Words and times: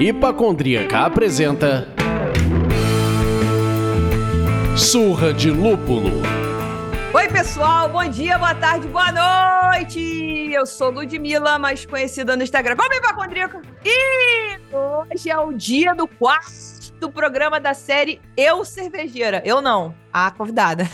Hipacondríaca 0.00 1.00
apresenta 1.00 1.86
Surra 4.74 5.32
de 5.32 5.50
Lúpulo. 5.50 6.10
Oi, 7.12 7.28
pessoal, 7.28 7.88
bom 7.90 8.08
dia, 8.08 8.38
boa 8.38 8.54
tarde, 8.54 8.88
boa 8.88 9.12
noite! 9.12 10.50
Eu 10.52 10.64
sou 10.64 10.90
Ludmilla, 10.90 11.58
mais 11.58 11.84
conhecida 11.84 12.34
no 12.34 12.42
Instagram 12.42 12.76
como 12.76 12.94
Hipacondríaca. 12.94 13.60
E 13.84 14.58
hoje 14.74 15.28
é 15.30 15.38
o 15.38 15.52
dia 15.52 15.94
do 15.94 16.08
quarto 16.08 17.10
programa 17.12 17.60
da 17.60 17.74
série 17.74 18.22
Eu 18.36 18.64
Cervejeira. 18.64 19.42
Eu 19.44 19.60
não, 19.60 19.94
a 20.10 20.30
convidada. 20.30 20.88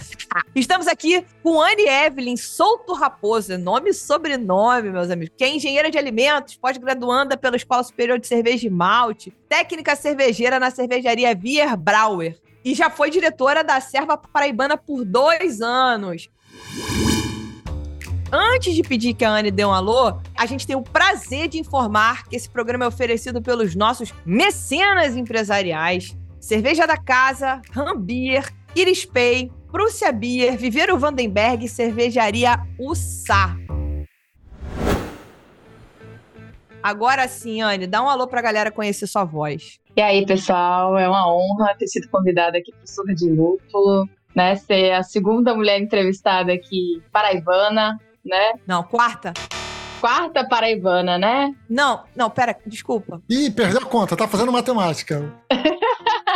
Estamos 0.56 0.86
aqui 0.86 1.22
com 1.42 1.60
Anne 1.60 1.86
Evelyn 1.86 2.34
Souto 2.34 2.94
Raposa, 2.94 3.58
nome 3.58 3.90
e 3.90 3.92
sobrenome, 3.92 4.88
meus 4.88 5.10
amigos, 5.10 5.34
que 5.36 5.44
é 5.44 5.54
engenheira 5.54 5.90
de 5.90 5.98
alimentos, 5.98 6.56
pós-graduanda 6.56 7.36
pela 7.36 7.56
Escola 7.56 7.82
Superior 7.82 8.18
de 8.18 8.26
Cerveja 8.26 8.66
e 8.66 8.70
Malte, 8.70 9.30
técnica 9.50 9.94
cervejeira 9.94 10.58
na 10.58 10.70
cervejaria 10.70 11.34
Vier 11.34 11.76
Brauer 11.76 12.40
e 12.64 12.74
já 12.74 12.88
foi 12.88 13.10
diretora 13.10 13.62
da 13.62 13.78
Serva 13.82 14.16
Paraibana 14.16 14.78
por 14.78 15.04
dois 15.04 15.60
anos. 15.60 16.30
Antes 18.32 18.74
de 18.74 18.82
pedir 18.82 19.12
que 19.12 19.26
a 19.26 19.30
Anne 19.30 19.50
dê 19.50 19.62
um 19.66 19.74
alô, 19.74 20.18
a 20.34 20.46
gente 20.46 20.66
tem 20.66 20.74
o 20.74 20.80
prazer 20.80 21.48
de 21.48 21.58
informar 21.58 22.26
que 22.26 22.34
esse 22.34 22.48
programa 22.48 22.86
é 22.86 22.88
oferecido 22.88 23.42
pelos 23.42 23.74
nossos 23.74 24.10
mecenas 24.24 25.16
empresariais, 25.16 26.16
Cerveja 26.40 26.86
da 26.86 26.96
Casa, 26.96 27.60
Rambier, 27.72 28.50
Iris 28.74 29.04
Pay, 29.04 29.50
Prússia 29.76 30.10
Beer, 30.10 30.56
Viveiro 30.56 30.98
Vandenberg 30.98 31.66
e 31.66 31.68
Cervejaria 31.68 32.58
Ussá. 32.80 33.54
Agora 36.82 37.28
sim, 37.28 37.60
Anne, 37.60 37.86
dá 37.86 38.02
um 38.02 38.08
alô 38.08 38.26
pra 38.26 38.40
galera 38.40 38.70
conhecer 38.70 39.06
sua 39.06 39.24
voz. 39.24 39.78
E 39.94 40.00
aí, 40.00 40.24
pessoal, 40.24 40.96
é 40.96 41.06
uma 41.06 41.30
honra 41.30 41.74
ter 41.78 41.88
sido 41.88 42.08
convidada 42.08 42.56
aqui 42.56 42.72
pro 42.72 42.86
Surra 42.90 43.14
de 43.14 43.28
Lúpulo, 43.28 44.08
né? 44.34 44.56
Ser 44.56 44.92
a 44.92 45.02
segunda 45.02 45.54
mulher 45.54 45.78
entrevistada 45.78 46.54
aqui 46.54 47.02
paraibana, 47.12 48.00
né? 48.24 48.54
Não, 48.66 48.82
quarta? 48.82 49.34
Quarta 50.00 50.48
paraibana, 50.48 51.18
né? 51.18 51.54
Não, 51.68 52.02
não, 52.16 52.30
pera, 52.30 52.56
desculpa. 52.64 53.20
Ih, 53.28 53.50
perdeu 53.50 53.82
a 53.82 53.84
conta, 53.84 54.16
tá 54.16 54.26
fazendo 54.26 54.50
matemática. 54.50 55.34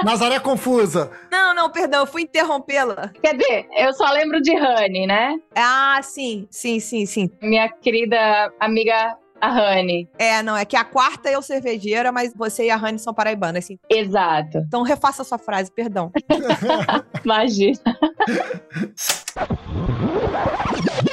Nazaré 0.04 0.40
confusa. 0.40 1.10
Não, 1.30 1.54
não, 1.54 1.70
perdão, 1.70 2.00
eu 2.00 2.06
fui 2.06 2.22
interrompê-la. 2.22 3.10
Quer 3.22 3.36
dizer, 3.36 3.66
eu 3.76 3.92
só 3.92 4.10
lembro 4.10 4.40
de 4.40 4.54
Rani, 4.54 5.06
né? 5.06 5.38
Ah, 5.54 6.00
sim, 6.02 6.46
sim, 6.50 6.80
sim, 6.80 7.06
sim. 7.06 7.30
Minha 7.42 7.68
querida 7.68 8.52
amiga 8.58 9.16
a 9.40 9.48
Rani. 9.48 10.08
É, 10.18 10.42
não, 10.42 10.56
é 10.56 10.64
que 10.64 10.76
a 10.76 10.84
quarta 10.84 11.30
é 11.30 11.38
o 11.38 11.42
cervejeira, 11.42 12.12
mas 12.12 12.32
você 12.34 12.66
e 12.66 12.70
a 12.70 12.76
Rani 12.76 12.98
são 12.98 13.14
paraibanas, 13.14 13.64
assim. 13.64 13.78
Exato. 13.88 14.58
Então 14.58 14.82
refaça 14.82 15.22
a 15.22 15.24
sua 15.24 15.38
frase, 15.38 15.72
perdão. 15.72 16.12
Imagina. 17.24 17.78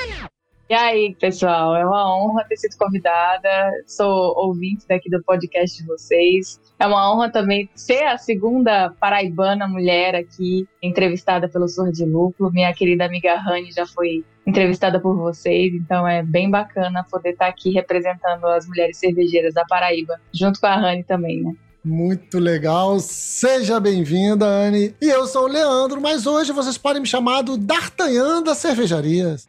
E 0.69 0.73
aí, 0.73 1.15
pessoal, 1.17 1.77
é 1.77 1.85
uma 1.85 2.13
honra 2.13 2.43
ter 2.43 2.57
sido 2.57 2.75
convidada. 2.77 3.49
Sou 3.85 4.33
ouvinte 4.35 4.85
daqui 4.85 5.09
do 5.09 5.23
podcast 5.23 5.77
de 5.77 5.87
vocês. 5.87 6.59
É 6.77 6.85
uma 6.85 7.09
honra 7.09 7.31
também 7.31 7.69
ser 7.73 8.03
a 8.03 8.17
segunda 8.17 8.93
paraibana 8.99 9.65
mulher 9.65 10.13
aqui 10.13 10.67
entrevistada 10.83 11.47
pelo 11.47 11.69
Sur 11.69 11.89
de 11.89 12.03
Lúpulo. 12.03 12.51
Minha 12.51 12.73
querida 12.73 13.05
amiga 13.05 13.35
Rani 13.35 13.71
já 13.71 13.85
foi 13.85 14.25
entrevistada 14.45 14.99
por 14.99 15.15
vocês, 15.15 15.73
então 15.73 16.05
é 16.05 16.21
bem 16.21 16.49
bacana 16.49 17.05
poder 17.09 17.29
estar 17.29 17.47
aqui 17.47 17.71
representando 17.71 18.45
as 18.47 18.67
mulheres 18.67 18.97
cervejeiras 18.97 19.53
da 19.53 19.63
Paraíba, 19.65 20.19
junto 20.33 20.59
com 20.59 20.67
a 20.67 20.75
Rani 20.75 21.03
também, 21.03 21.43
né? 21.43 21.53
Muito 21.83 22.39
legal. 22.39 22.99
Seja 22.99 23.79
bem-vinda, 23.79 24.45
Anne. 24.45 24.93
E 25.01 25.05
eu 25.05 25.25
sou 25.27 25.43
o 25.43 25.47
Leandro, 25.47 26.01
mas 26.01 26.27
hoje 26.27 26.51
vocês 26.51 26.77
podem 26.77 27.01
me 27.01 27.07
chamar 27.07 27.41
do 27.41 27.57
D'Artagnan 27.57 28.43
das 28.43 28.57
cervejarias. 28.57 29.47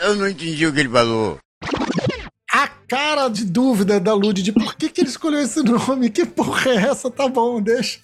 Eu 0.00 0.16
não 0.16 0.28
entendi 0.28 0.66
o 0.66 0.72
que 0.72 0.80
ele 0.80 0.88
falou. 0.88 1.38
A 2.52 2.68
cara 2.68 3.28
de 3.28 3.44
dúvida 3.44 3.98
da 3.98 4.14
Lud 4.14 4.42
de 4.42 4.52
por 4.52 4.74
que, 4.74 4.88
que 4.88 5.00
ele 5.00 5.08
escolheu 5.08 5.40
esse 5.40 5.62
nome. 5.62 6.10
Que 6.10 6.26
porra 6.26 6.70
é 6.70 6.76
essa? 6.76 7.10
Tá 7.10 7.28
bom, 7.28 7.60
deixa. 7.62 7.98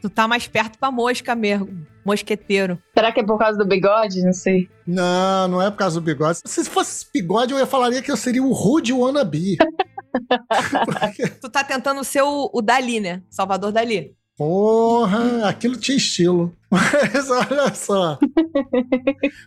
Tu 0.00 0.10
tá 0.10 0.28
mais 0.28 0.46
perto 0.46 0.78
pra 0.78 0.90
mosca 0.90 1.34
mesmo. 1.34 1.86
Mosqueteiro. 2.04 2.78
Será 2.94 3.10
que 3.10 3.20
é 3.20 3.24
por 3.24 3.38
causa 3.38 3.58
do 3.58 3.66
bigode? 3.66 4.22
Não 4.22 4.32
sei. 4.32 4.68
Não, 4.86 5.48
não 5.48 5.62
é 5.62 5.70
por 5.70 5.78
causa 5.78 5.98
do 5.98 6.04
bigode. 6.04 6.40
Se 6.44 6.64
fosse 6.64 7.06
bigode, 7.12 7.52
eu 7.52 7.58
ia 7.58 7.66
falaria 7.66 8.02
que 8.02 8.10
eu 8.10 8.16
seria 8.16 8.42
o 8.42 8.52
Rude 8.52 8.92
Wannabe. 8.92 9.56
Porque... 10.84 11.28
Tu 11.40 11.48
tá 11.48 11.64
tentando 11.64 12.04
ser 12.04 12.22
o, 12.22 12.50
o 12.52 12.60
Dali, 12.60 13.00
né? 13.00 13.22
Salvador 13.30 13.72
Dali. 13.72 14.14
Porra, 14.36 15.48
aquilo 15.48 15.76
tinha 15.76 15.96
estilo. 15.96 16.52
Mas 16.70 17.30
olha 17.30 17.72
só. 17.72 18.18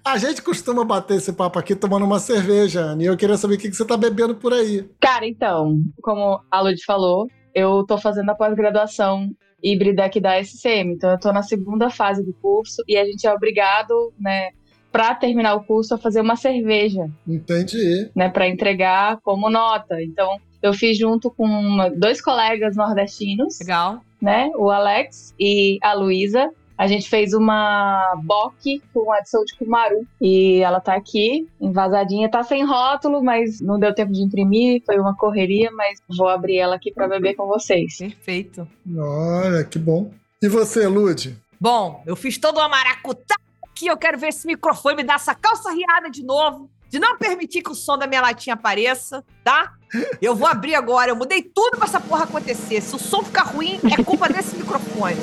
A 0.05 0.17
gente 0.17 0.41
costuma 0.41 0.85
bater 0.85 1.17
esse 1.17 1.33
papo 1.33 1.59
aqui 1.59 1.75
tomando 1.75 2.05
uma 2.05 2.19
cerveja, 2.19 2.81
Anne. 2.81 3.03
E 3.03 3.07
eu 3.07 3.17
queria 3.17 3.35
saber 3.35 3.55
o 3.55 3.57
que 3.57 3.71
você 3.71 3.85
tá 3.85 3.97
bebendo 3.97 4.35
por 4.35 4.53
aí. 4.53 4.89
Cara, 4.99 5.27
então, 5.27 5.81
como 6.01 6.41
a 6.49 6.61
Lud 6.61 6.81
falou, 6.85 7.27
eu 7.53 7.83
tô 7.85 7.97
fazendo 7.97 8.29
a 8.29 8.35
pós-graduação 8.35 9.29
híbrida 9.61 10.05
aqui 10.05 10.21
da 10.21 10.39
SCM. 10.41 10.93
Então, 10.93 11.11
eu 11.11 11.19
tô 11.19 11.33
na 11.33 11.43
segunda 11.43 11.89
fase 11.89 12.23
do 12.23 12.33
curso 12.33 12.81
e 12.87 12.95
a 12.95 13.03
gente 13.03 13.27
é 13.27 13.33
obrigado, 13.33 14.13
né, 14.17 14.51
para 14.89 15.13
terminar 15.15 15.55
o 15.55 15.63
curso, 15.63 15.95
a 15.95 15.97
fazer 15.97 16.21
uma 16.21 16.37
cerveja. 16.37 17.09
Entendi. 17.27 18.09
Né, 18.15 18.29
para 18.29 18.47
entregar 18.47 19.19
como 19.21 19.49
nota. 19.49 20.01
Então, 20.01 20.39
eu 20.61 20.73
fiz 20.73 20.97
junto 20.97 21.29
com 21.31 21.45
uma, 21.45 21.89
dois 21.89 22.21
colegas 22.21 22.75
nordestinos. 22.75 23.59
Legal. 23.59 24.01
Né? 24.21 24.49
O 24.55 24.69
Alex 24.69 25.33
e 25.39 25.77
a 25.81 25.93
Luísa. 25.93 26.49
A 26.77 26.85
gente 26.85 27.09
fez 27.09 27.33
uma 27.33 28.13
bock 28.23 28.81
com 28.93 29.11
adição 29.11 29.43
de 29.43 29.55
cumaru. 29.55 30.05
E 30.21 30.59
ela 30.59 30.79
tá 30.79 30.93
aqui, 30.93 31.47
envasadinha. 31.59 32.29
Tá 32.29 32.43
sem 32.43 32.63
rótulo, 32.63 33.23
mas 33.23 33.59
não 33.59 33.79
deu 33.79 33.95
tempo 33.95 34.13
de 34.13 34.21
imprimir. 34.21 34.83
Foi 34.85 34.99
uma 34.99 35.15
correria, 35.15 35.71
mas 35.71 35.99
vou 36.15 36.27
abrir 36.27 36.57
ela 36.57 36.75
aqui 36.75 36.91
para 36.91 37.07
beber 37.07 37.35
com 37.35 37.47
vocês. 37.47 37.97
Perfeito. 37.97 38.67
Olha, 38.95 39.63
que 39.63 39.79
bom. 39.79 40.11
E 40.39 40.47
você, 40.47 40.87
Lude? 40.87 41.35
Bom, 41.59 42.03
eu 42.05 42.15
fiz 42.15 42.37
todo 42.37 42.57
uma 42.57 42.69
maracutá 42.69 43.35
aqui. 43.63 43.87
Eu 43.87 43.97
quero 43.97 44.19
ver 44.19 44.27
esse 44.27 44.45
microfone 44.45 44.97
me 44.97 45.03
dar 45.03 45.15
essa 45.15 45.33
calça 45.33 45.71
riada 45.71 46.11
de 46.11 46.23
novo. 46.23 46.69
De 46.89 46.99
não 46.99 47.17
permitir 47.17 47.63
que 47.63 47.71
o 47.71 47.75
som 47.75 47.97
da 47.97 48.05
minha 48.05 48.21
latinha 48.21 48.53
apareça, 48.53 49.25
tá? 49.43 49.76
Eu 50.21 50.35
vou 50.35 50.47
abrir 50.47 50.75
agora. 50.75 51.11
Eu 51.11 51.15
mudei 51.15 51.41
tudo 51.41 51.77
pra 51.77 51.85
essa 51.85 51.99
porra 51.99 52.23
acontecer. 52.23 52.81
Se 52.81 52.95
o 52.95 52.99
som 52.99 53.23
ficar 53.23 53.43
ruim, 53.43 53.79
é 53.91 54.03
culpa 54.03 54.27
desse 54.31 54.55
microfone. 54.55 55.17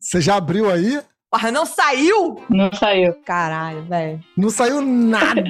Você 0.00 0.20
já 0.20 0.36
abriu 0.36 0.70
aí? 0.70 1.00
Porra, 1.30 1.52
não 1.52 1.66
saiu? 1.66 2.42
Não 2.48 2.72
saiu. 2.72 3.14
Caralho, 3.22 3.82
velho. 3.84 4.18
Não 4.34 4.48
saiu 4.48 4.80
nada. 4.80 5.42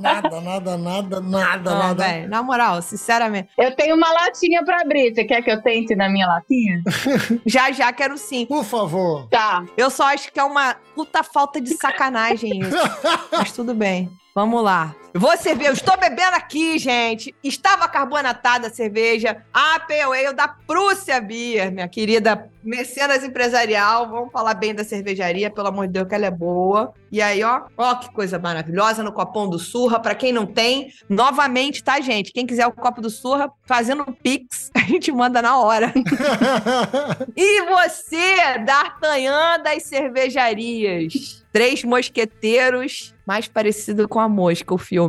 nada, 0.00 0.40
nada, 0.40 0.76
nada, 0.76 1.20
nada, 1.20 1.20
não, 1.20 1.78
nada. 1.78 2.04
Véio, 2.04 2.28
na 2.28 2.44
moral, 2.44 2.80
sinceramente. 2.80 3.48
Eu 3.58 3.74
tenho 3.74 3.96
uma 3.96 4.12
latinha 4.12 4.64
pra 4.64 4.82
abrir. 4.82 5.12
Você 5.12 5.24
quer 5.24 5.42
que 5.42 5.50
eu 5.50 5.60
tente 5.60 5.96
na 5.96 6.08
minha 6.08 6.28
latinha? 6.28 6.80
já, 7.44 7.72
já 7.72 7.92
quero 7.92 8.16
sim. 8.16 8.46
Por 8.46 8.64
favor. 8.64 9.26
Tá. 9.28 9.64
Eu 9.76 9.90
só 9.90 10.04
acho 10.04 10.32
que 10.32 10.38
é 10.38 10.44
uma 10.44 10.76
puta 10.94 11.24
falta 11.24 11.60
de 11.60 11.76
sacanagem 11.76 12.60
isso. 12.60 12.76
Mas 13.32 13.50
tudo 13.50 13.74
bem. 13.74 14.08
Vamos 14.36 14.62
lá. 14.62 14.94
Vou 15.18 15.34
servir, 15.38 15.66
eu 15.66 15.72
estou 15.72 15.96
bebendo 15.96 16.36
aqui, 16.36 16.78
gente. 16.78 17.34
Estava 17.42 17.88
carbonatada 17.88 18.66
a 18.66 18.70
cerveja, 18.70 19.42
a 19.52 19.80
Pale 19.80 20.02
Ale 20.02 20.34
da 20.34 20.48
Prússia 20.48 21.20
Beer, 21.20 21.72
minha 21.72 21.88
querida 21.88 22.50
mecenas 22.66 23.22
empresarial. 23.22 24.08
Vamos 24.10 24.32
falar 24.32 24.54
bem 24.54 24.74
da 24.74 24.84
cervejaria, 24.84 25.48
pelo 25.48 25.68
amor 25.68 25.86
de 25.86 25.94
Deus, 25.94 26.08
que 26.08 26.14
ela 26.14 26.26
é 26.26 26.30
boa. 26.30 26.92
E 27.10 27.22
aí, 27.22 27.42
ó, 27.42 27.62
ó 27.76 27.94
que 27.94 28.12
coisa 28.12 28.38
maravilhosa 28.38 29.02
no 29.02 29.12
copão 29.12 29.48
do 29.48 29.58
Surra. 29.58 30.00
Para 30.00 30.14
quem 30.14 30.32
não 30.32 30.44
tem, 30.44 30.92
novamente, 31.08 31.82
tá, 31.82 32.00
gente? 32.00 32.32
Quem 32.32 32.44
quiser 32.44 32.66
o 32.66 32.72
copo 32.72 33.00
do 33.00 33.08
Surra, 33.08 33.50
fazendo 33.64 34.02
um 34.02 34.12
pix, 34.12 34.70
a 34.74 34.80
gente 34.80 35.12
manda 35.12 35.40
na 35.40 35.58
hora. 35.58 35.94
e 37.36 37.62
você, 37.62 38.58
D'Artagnan 38.64 39.62
das 39.62 39.84
cervejarias. 39.84 41.44
Três 41.52 41.84
Mosqueteiros, 41.84 43.14
mais 43.26 43.48
parecido 43.48 44.06
com 44.06 44.20
a 44.20 44.28
mosca, 44.28 44.74
o 44.74 44.78
filme. 44.78 45.05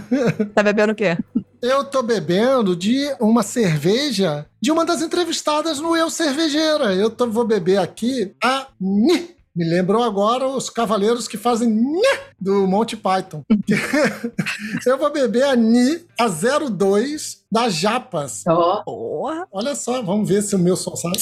tá 0.54 0.62
bebendo 0.62 0.92
o 0.92 0.96
quê? 0.96 1.16
Eu 1.62 1.84
tô 1.84 2.02
bebendo 2.02 2.76
de 2.76 3.14
uma 3.20 3.42
cerveja 3.42 4.46
de 4.60 4.70
uma 4.70 4.84
das 4.84 5.02
entrevistadas 5.02 5.80
no 5.80 5.96
Eu 5.96 6.10
Cervejeira. 6.10 6.94
Eu 6.94 7.10
tô, 7.10 7.28
vou 7.28 7.44
beber 7.44 7.78
aqui 7.78 8.34
a 8.42 8.66
Ni. 8.80 9.36
Me 9.54 9.64
lembrou 9.64 10.02
agora 10.02 10.46
os 10.46 10.68
cavaleiros 10.68 11.26
que 11.26 11.38
fazem 11.38 11.68
Ni 11.68 12.02
do 12.38 12.66
Monty 12.66 12.94
Python. 12.94 13.42
Eu 14.84 14.98
vou 14.98 15.10
beber 15.10 15.44
a 15.44 15.56
Ni, 15.56 16.04
a 16.20 16.28
02 16.28 17.42
da 17.50 17.70
Japas. 17.70 18.44
Oh. 18.46 19.24
Olha 19.50 19.74
só, 19.74 20.02
vamos 20.02 20.28
ver 20.28 20.42
se 20.42 20.54
o 20.54 20.58
meu 20.58 20.76
som 20.76 20.94
sai. 20.94 21.12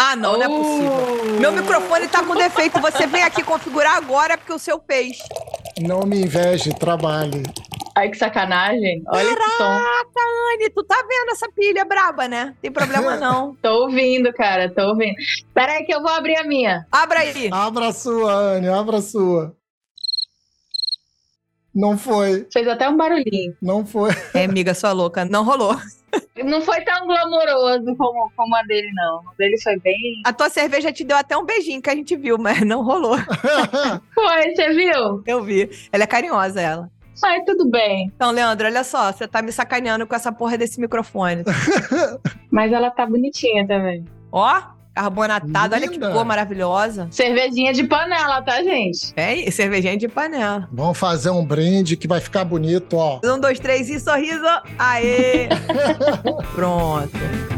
Ah, 0.00 0.16
não, 0.16 0.32
não 0.32 0.42
é 0.42 0.48
possível. 0.48 1.40
Meu 1.40 1.52
microfone 1.52 2.08
tá 2.08 2.24
com 2.24 2.34
defeito. 2.34 2.80
Você 2.80 3.06
vem 3.06 3.22
aqui 3.22 3.42
configurar 3.42 3.96
agora 3.96 4.36
porque 4.36 4.52
o 4.52 4.58
seu 4.58 4.82
fez. 4.84 5.18
Não 5.80 6.00
me 6.06 6.22
inveje, 6.22 6.72
trabalhe. 6.74 7.42
Ai, 7.94 8.08
que 8.10 8.16
sacanagem. 8.16 9.02
Olha 9.06 9.36
que 9.36 9.50
som. 9.50 9.58
Caraca, 9.58 10.20
Anne, 10.54 10.70
tu 10.70 10.82
tá 10.84 10.96
vendo 10.96 11.30
essa 11.32 11.48
pilha 11.52 11.84
braba, 11.84 12.28
né? 12.28 12.54
Tem 12.60 12.70
problema 12.70 13.16
não. 13.16 13.54
Tô 13.60 13.84
ouvindo, 13.84 14.32
cara, 14.32 14.72
tô 14.72 14.88
ouvindo. 14.88 15.14
Pera 15.54 15.72
aí 15.72 15.84
que 15.84 15.94
eu 15.94 16.00
vou 16.00 16.10
abrir 16.10 16.36
a 16.36 16.44
minha. 16.44 16.86
Abra 16.90 17.20
aí. 17.20 17.48
Abra 17.52 17.88
a 17.88 17.92
sua, 17.92 18.32
Anne, 18.32 18.68
abra 18.68 18.98
a 18.98 19.02
sua. 19.02 19.54
Não 21.74 21.96
foi, 21.96 22.46
Fez 22.52 22.68
até 22.68 22.86
um 22.88 22.96
barulhinho. 22.96 23.56
não 23.60 23.84
foi. 23.86 24.10
É, 24.34 24.44
amiga, 24.44 24.74
sua 24.74 24.92
louca. 24.92 25.24
Não 25.24 25.42
rolou. 25.42 25.74
Não 26.44 26.60
foi 26.60 26.80
tão 26.82 27.06
glamouroso 27.06 27.96
como, 27.96 28.30
como 28.36 28.56
a 28.56 28.62
dele, 28.62 28.90
não. 28.94 29.18
A 29.18 29.34
dele 29.38 29.60
foi 29.60 29.78
bem. 29.78 30.22
A 30.24 30.32
tua 30.32 30.50
cerveja 30.50 30.92
te 30.92 31.04
deu 31.04 31.16
até 31.16 31.36
um 31.36 31.44
beijinho 31.44 31.80
que 31.80 31.90
a 31.90 31.94
gente 31.94 32.16
viu, 32.16 32.36
mas 32.38 32.60
não 32.62 32.82
rolou. 32.82 33.16
Foi, 34.14 34.54
você 34.54 34.72
viu? 34.72 35.22
Eu 35.26 35.42
vi. 35.42 35.70
Ela 35.90 36.04
é 36.04 36.06
carinhosa, 36.06 36.60
ela. 36.60 36.90
Mas 37.20 37.44
tudo 37.44 37.70
bem. 37.70 38.10
Então, 38.14 38.30
Leandro, 38.30 38.66
olha 38.66 38.82
só. 38.82 39.12
Você 39.12 39.28
tá 39.28 39.40
me 39.40 39.52
sacaneando 39.52 40.06
com 40.06 40.14
essa 40.14 40.32
porra 40.32 40.58
desse 40.58 40.80
microfone. 40.80 41.44
Mas 42.50 42.72
ela 42.72 42.90
tá 42.90 43.06
bonitinha 43.06 43.66
também. 43.66 44.04
Ó, 44.30 44.60
carbonatado. 44.94 45.74
Olha 45.74 45.88
que 45.88 45.98
cor 45.98 46.24
maravilhosa. 46.24 47.08
Cervejinha 47.10 47.72
de 47.72 47.84
panela, 47.84 48.42
tá, 48.42 48.62
gente? 48.62 49.12
É, 49.16 49.50
cervejinha 49.50 49.96
de 49.96 50.08
panela. 50.08 50.68
Vamos 50.72 50.98
fazer 50.98 51.30
um 51.30 51.44
brinde 51.44 51.96
que 51.96 52.06
vai 52.06 52.20
ficar 52.20 52.44
bonito, 52.44 52.96
ó. 52.96 53.20
Um, 53.24 53.38
dois, 53.38 53.58
três 53.58 53.88
e 53.88 53.98
sorriso. 53.98 54.44
Aê! 54.78 55.48
Pronto. 56.54 57.51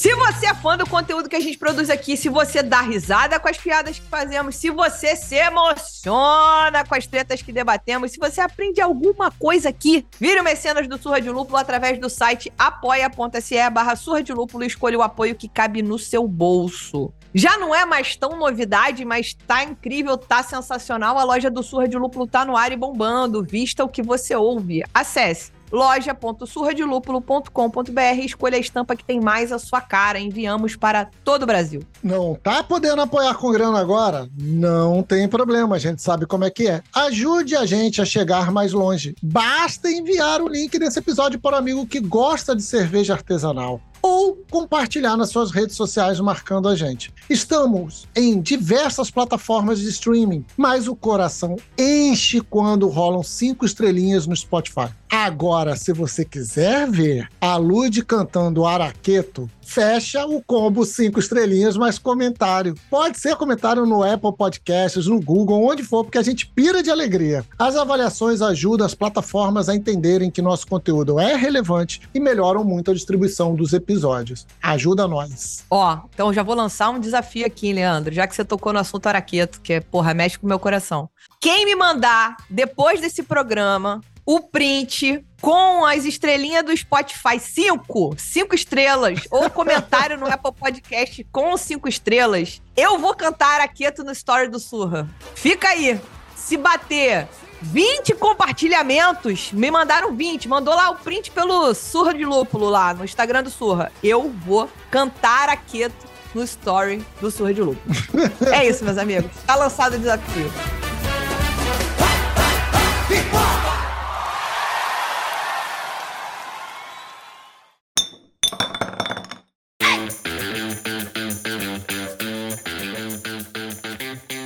Se 0.00 0.14
você 0.14 0.46
é 0.46 0.54
fã 0.54 0.78
do 0.78 0.88
conteúdo 0.88 1.28
que 1.28 1.36
a 1.36 1.40
gente 1.40 1.58
produz 1.58 1.90
aqui, 1.90 2.16
se 2.16 2.30
você 2.30 2.62
dá 2.62 2.80
risada 2.80 3.38
com 3.38 3.46
as 3.46 3.58
piadas 3.58 3.98
que 3.98 4.08
fazemos, 4.08 4.56
se 4.56 4.70
você 4.70 5.14
se 5.14 5.34
emociona 5.34 6.86
com 6.88 6.94
as 6.94 7.06
tretas 7.06 7.42
que 7.42 7.52
debatemos, 7.52 8.12
se 8.12 8.18
você 8.18 8.40
aprende 8.40 8.80
alguma 8.80 9.30
coisa 9.30 9.68
aqui, 9.68 10.06
vire 10.18 10.40
o 10.40 10.42
Mecenas 10.42 10.88
do 10.88 10.96
Surra 10.96 11.20
de 11.20 11.28
Lúpulo 11.28 11.58
através 11.58 11.98
do 11.98 12.08
site 12.08 12.50
apoia.se 12.58 13.68
barra 13.68 13.94
Surra 13.94 14.22
de 14.22 14.32
Lúpulo 14.32 14.64
e 14.64 14.68
escolha 14.68 14.96
o 14.96 15.02
apoio 15.02 15.34
que 15.34 15.50
cabe 15.50 15.82
no 15.82 15.98
seu 15.98 16.26
bolso. 16.26 17.12
Já 17.34 17.58
não 17.58 17.74
é 17.74 17.84
mais 17.84 18.16
tão 18.16 18.38
novidade, 18.38 19.04
mas 19.04 19.34
tá 19.34 19.62
incrível, 19.64 20.16
tá 20.16 20.42
sensacional. 20.42 21.18
A 21.18 21.24
loja 21.24 21.50
do 21.50 21.62
Surra 21.62 21.86
de 21.86 21.98
Lúpulo 21.98 22.26
tá 22.26 22.42
no 22.42 22.56
ar 22.56 22.72
e 22.72 22.76
bombando. 22.76 23.42
Vista 23.42 23.84
o 23.84 23.88
que 23.88 24.02
você 24.02 24.34
ouve. 24.34 24.82
Acesse 24.94 25.52
loja.surradelúpulo.com.br 25.70 28.24
escolha 28.24 28.56
a 28.56 28.60
estampa 28.60 28.96
que 28.96 29.04
tem 29.04 29.20
mais 29.20 29.52
a 29.52 29.58
sua 29.58 29.80
cara. 29.80 30.18
Enviamos 30.18 30.74
para 30.76 31.08
todo 31.24 31.44
o 31.44 31.46
Brasil. 31.46 31.82
Não 32.02 32.34
tá 32.34 32.62
podendo 32.62 33.00
apoiar 33.02 33.34
com 33.34 33.52
grana 33.52 33.78
agora? 33.78 34.28
Não 34.38 35.02
tem 35.02 35.28
problema, 35.28 35.76
a 35.76 35.78
gente 35.78 36.02
sabe 36.02 36.26
como 36.26 36.44
é 36.44 36.50
que 36.50 36.68
é. 36.68 36.82
Ajude 36.94 37.56
a 37.56 37.66
gente 37.66 38.00
a 38.00 38.04
chegar 38.04 38.50
mais 38.50 38.72
longe. 38.72 39.14
Basta 39.22 39.90
enviar 39.90 40.40
o 40.40 40.48
link 40.48 40.78
desse 40.78 40.98
episódio 40.98 41.38
para 41.40 41.56
um 41.56 41.58
amigo 41.58 41.86
que 41.86 42.00
gosta 42.00 42.56
de 42.56 42.62
cerveja 42.62 43.12
artesanal. 43.14 43.80
Ou 44.02 44.38
compartilhar 44.50 45.16
nas 45.16 45.28
suas 45.28 45.50
redes 45.50 45.76
sociais 45.76 46.18
marcando 46.20 46.68
a 46.68 46.74
gente. 46.74 47.12
Estamos 47.28 48.08
em 48.16 48.40
diversas 48.40 49.10
plataformas 49.10 49.78
de 49.78 49.88
streaming, 49.88 50.44
mas 50.56 50.88
o 50.88 50.96
coração 50.96 51.56
enche 51.78 52.40
quando 52.40 52.88
rolam 52.88 53.22
cinco 53.22 53.66
estrelinhas 53.66 54.26
no 54.26 54.34
Spotify. 54.34 54.88
Agora, 55.22 55.76
se 55.76 55.92
você 55.92 56.24
quiser 56.24 56.90
ver 56.90 57.28
a 57.38 57.54
Lud 57.56 58.02
cantando 58.06 58.64
Araqueto, 58.64 59.50
fecha 59.60 60.24
o 60.24 60.42
combo 60.42 60.82
cinco 60.86 61.20
estrelinhas 61.20 61.76
mais 61.76 61.98
comentário. 61.98 62.74
Pode 62.88 63.20
ser 63.20 63.36
comentário 63.36 63.84
no 63.84 64.02
Apple 64.02 64.34
Podcasts, 64.34 65.06
no 65.06 65.20
Google, 65.20 65.62
onde 65.62 65.84
for, 65.84 66.04
porque 66.04 66.16
a 66.16 66.22
gente 66.22 66.46
pira 66.46 66.82
de 66.82 66.90
alegria. 66.90 67.44
As 67.58 67.76
avaliações 67.76 68.40
ajudam 68.40 68.86
as 68.86 68.94
plataformas 68.94 69.68
a 69.68 69.74
entenderem 69.74 70.30
que 70.30 70.40
nosso 70.40 70.66
conteúdo 70.66 71.20
é 71.20 71.36
relevante 71.36 72.00
e 72.14 72.18
melhoram 72.18 72.64
muito 72.64 72.90
a 72.90 72.94
distribuição 72.94 73.54
dos 73.54 73.74
episódios. 73.74 74.46
Ajuda 74.62 75.06
nós. 75.06 75.66
Ó, 75.70 76.00
então 76.14 76.32
já 76.32 76.42
vou 76.42 76.54
lançar 76.54 76.88
um 76.88 76.98
desafio 76.98 77.44
aqui, 77.44 77.74
Leandro, 77.74 78.14
já 78.14 78.26
que 78.26 78.34
você 78.34 78.44
tocou 78.44 78.72
no 78.72 78.78
assunto 78.78 79.06
Araqueto, 79.06 79.60
que 79.60 79.74
é, 79.74 79.80
porra, 79.80 80.14
mexe 80.14 80.38
com 80.38 80.46
o 80.46 80.48
meu 80.48 80.58
coração. 80.58 81.10
Quem 81.38 81.64
me 81.64 81.74
mandar, 81.74 82.38
depois 82.50 83.00
desse 83.00 83.22
programa, 83.22 84.00
o 84.30 84.38
print 84.38 85.24
com 85.42 85.84
as 85.84 86.04
estrelinhas 86.04 86.64
do 86.64 86.76
Spotify, 86.76 87.40
cinco, 87.40 88.14
cinco 88.16 88.54
estrelas, 88.54 89.22
ou 89.28 89.50
comentário 89.50 90.16
no 90.16 90.26
Apple 90.26 90.52
Podcast 90.52 91.26
com 91.32 91.56
cinco 91.56 91.88
estrelas, 91.88 92.62
eu 92.76 92.96
vou 92.96 93.12
cantar 93.12 93.54
Araqueto 93.54 94.04
no 94.04 94.12
Story 94.12 94.46
do 94.46 94.60
Surra. 94.60 95.08
Fica 95.34 95.70
aí. 95.70 96.00
Se 96.36 96.56
bater 96.56 97.26
20 97.60 98.14
compartilhamentos, 98.14 99.50
me 99.50 99.68
mandaram 99.68 100.14
20, 100.14 100.48
mandou 100.48 100.76
lá 100.76 100.90
o 100.90 100.96
print 100.96 101.32
pelo 101.32 101.74
Surra 101.74 102.14
de 102.14 102.24
Lúpulo 102.24 102.68
lá 102.68 102.94
no 102.94 103.04
Instagram 103.04 103.42
do 103.42 103.50
Surra. 103.50 103.90
Eu 104.00 104.30
vou 104.30 104.70
cantar 104.92 105.48
Araqueto 105.48 106.06
no 106.32 106.44
story 106.44 107.04
do 107.20 107.32
Surra 107.32 107.52
de 107.52 107.62
Lúpulo. 107.62 107.96
é 108.54 108.64
isso, 108.64 108.84
meus 108.84 108.96
amigos. 108.96 109.28
Tá 109.44 109.56
lançado 109.56 109.94
o 109.94 109.98
desafio. 109.98 110.52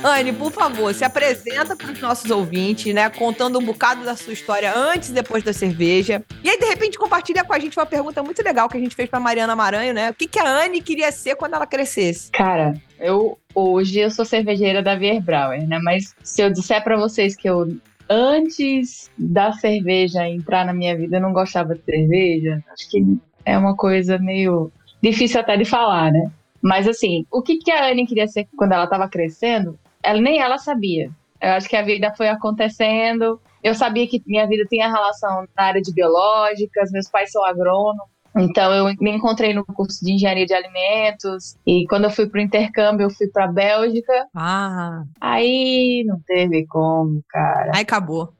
Anne, 0.05 0.31
por 0.31 0.51
favor, 0.51 0.93
se 0.93 1.03
apresenta 1.03 1.75
para 1.75 1.91
os 1.91 1.99
nossos 1.99 2.29
ouvintes, 2.29 2.93
né? 2.93 3.09
Contando 3.09 3.57
um 3.57 3.65
bocado 3.65 4.05
da 4.05 4.15
sua 4.15 4.33
história 4.33 4.71
antes 4.71 5.09
e 5.09 5.13
depois 5.13 5.43
da 5.43 5.51
cerveja. 5.51 6.23
E 6.43 6.49
aí, 6.49 6.59
de 6.59 6.65
repente, 6.67 6.95
compartilha 6.95 7.43
com 7.43 7.51
a 7.51 7.57
gente 7.57 7.75
uma 7.75 7.87
pergunta 7.87 8.21
muito 8.21 8.39
legal 8.43 8.69
que 8.69 8.77
a 8.77 8.79
gente 8.79 8.95
fez 8.95 9.09
para 9.09 9.19
Mariana 9.19 9.55
Maranho, 9.55 9.95
né? 9.95 10.11
O 10.11 10.13
que, 10.13 10.27
que 10.27 10.37
a 10.37 10.47
Anne 10.47 10.79
queria 10.79 11.11
ser 11.11 11.35
quando 11.35 11.55
ela 11.55 11.65
crescesse? 11.65 12.29
Cara, 12.29 12.75
eu 12.99 13.39
hoje 13.55 13.97
eu 13.97 14.11
sou 14.11 14.23
cervejeira 14.23 14.83
da 14.83 14.95
Bierbrauer, 14.95 15.67
né? 15.67 15.79
Mas 15.79 16.13
se 16.21 16.39
eu 16.39 16.51
disser 16.51 16.83
pra 16.83 16.95
vocês 16.95 17.35
que 17.35 17.49
eu 17.49 17.75
antes 18.07 19.09
da 19.17 19.53
cerveja 19.53 20.29
entrar 20.29 20.63
na 20.63 20.73
minha 20.73 20.95
vida 20.95 21.17
eu 21.17 21.21
não 21.21 21.33
gostava 21.33 21.73
de 21.73 21.81
cerveja, 21.83 22.63
acho 22.71 22.91
que 22.91 23.03
é 23.43 23.57
uma 23.57 23.75
coisa 23.75 24.19
meio 24.19 24.71
difícil 25.01 25.39
até 25.39 25.57
de 25.57 25.65
falar, 25.65 26.11
né? 26.11 26.29
Mas 26.61 26.87
assim, 26.87 27.25
o 27.31 27.41
que, 27.41 27.57
que 27.57 27.71
a 27.71 27.89
Anne 27.89 28.05
queria 28.05 28.27
ser 28.27 28.47
quando 28.55 28.73
ela 28.73 28.83
estava 28.83 29.09
crescendo, 29.09 29.79
ela, 30.05 30.21
nem 30.21 30.39
ela 30.39 30.57
sabia. 30.57 31.09
Eu 31.41 31.51
acho 31.51 31.67
que 31.67 31.75
a 31.75 31.81
vida 31.81 32.13
foi 32.15 32.27
acontecendo. 32.29 33.39
Eu 33.63 33.73
sabia 33.75 34.07
que 34.07 34.21
minha 34.25 34.47
vida 34.47 34.63
tinha 34.69 34.87
relação 34.87 35.45
na 35.55 35.63
área 35.63 35.81
de 35.81 35.93
biológicas, 35.93 36.91
meus 36.91 37.09
pais 37.09 37.31
são 37.31 37.43
agrônomos. 37.43 38.07
Então 38.37 38.73
eu 38.73 38.93
me 38.99 39.11
encontrei 39.11 39.53
no 39.53 39.63
curso 39.65 40.03
de 40.03 40.11
engenharia 40.13 40.45
de 40.45 40.53
alimentos 40.53 41.55
e 41.65 41.85
quando 41.87 42.03
eu 42.03 42.09
fui 42.09 42.27
pro 42.27 42.41
intercâmbio 42.41 43.05
eu 43.05 43.09
fui 43.09 43.27
pra 43.27 43.47
Bélgica. 43.47 44.27
Ah, 44.35 45.03
Aí 45.21 46.03
não 46.05 46.19
teve 46.27 46.65
como, 46.67 47.23
cara. 47.29 47.71
aí 47.73 47.81
acabou. 47.83 48.33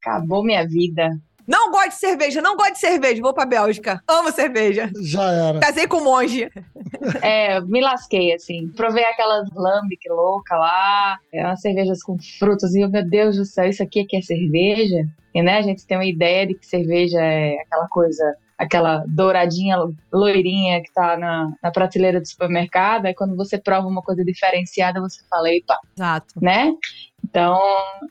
Acabou 0.00 0.42
minha 0.42 0.66
vida. 0.66 1.10
Não 1.48 1.70
gosto 1.70 1.88
de 1.88 1.94
cerveja, 1.94 2.42
não 2.42 2.56
gosto 2.56 2.74
de 2.74 2.78
cerveja. 2.80 3.22
Vou 3.22 3.32
pra 3.32 3.46
Bélgica. 3.46 4.02
Amo 4.06 4.30
cerveja. 4.30 4.90
Já 5.02 5.32
era. 5.32 5.60
Casei 5.60 5.88
com 5.88 5.96
um 5.96 6.04
monge. 6.04 6.50
É, 7.22 7.60
me 7.62 7.80
lasquei, 7.80 8.34
assim. 8.34 8.68
Provei 8.76 9.04
aquelas 9.04 9.48
lambic 9.54 10.08
louca 10.10 10.56
lá, 10.56 11.18
é, 11.32 11.44
umas 11.44 11.60
cervejas 11.60 12.02
com 12.02 12.16
frutas, 12.38 12.74
e 12.74 12.80
eu, 12.82 12.90
meu 12.90 13.08
Deus 13.08 13.36
do 13.36 13.44
céu, 13.44 13.66
isso 13.66 13.82
aqui 13.82 14.00
é 14.00 14.04
que 14.04 14.16
é 14.16 14.22
cerveja? 14.22 15.06
E, 15.34 15.42
né, 15.42 15.58
a 15.58 15.62
gente 15.62 15.86
tem 15.86 15.96
uma 15.96 16.04
ideia 16.04 16.46
de 16.46 16.54
que 16.54 16.66
cerveja 16.66 17.20
é 17.20 17.56
aquela 17.60 17.88
coisa, 17.88 18.36
aquela 18.58 19.04
douradinha, 19.06 19.76
loirinha 20.12 20.82
que 20.82 20.92
tá 20.92 21.16
na, 21.16 21.52
na 21.62 21.70
prateleira 21.70 22.20
do 22.20 22.26
supermercado, 22.26 23.06
aí 23.06 23.14
quando 23.14 23.36
você 23.36 23.58
prova 23.58 23.86
uma 23.86 24.02
coisa 24.02 24.24
diferenciada, 24.24 25.00
você 25.00 25.20
fala, 25.30 25.50
epa, 25.50 25.78
Exato. 25.96 26.34
né? 26.42 26.72
Então, 27.28 27.58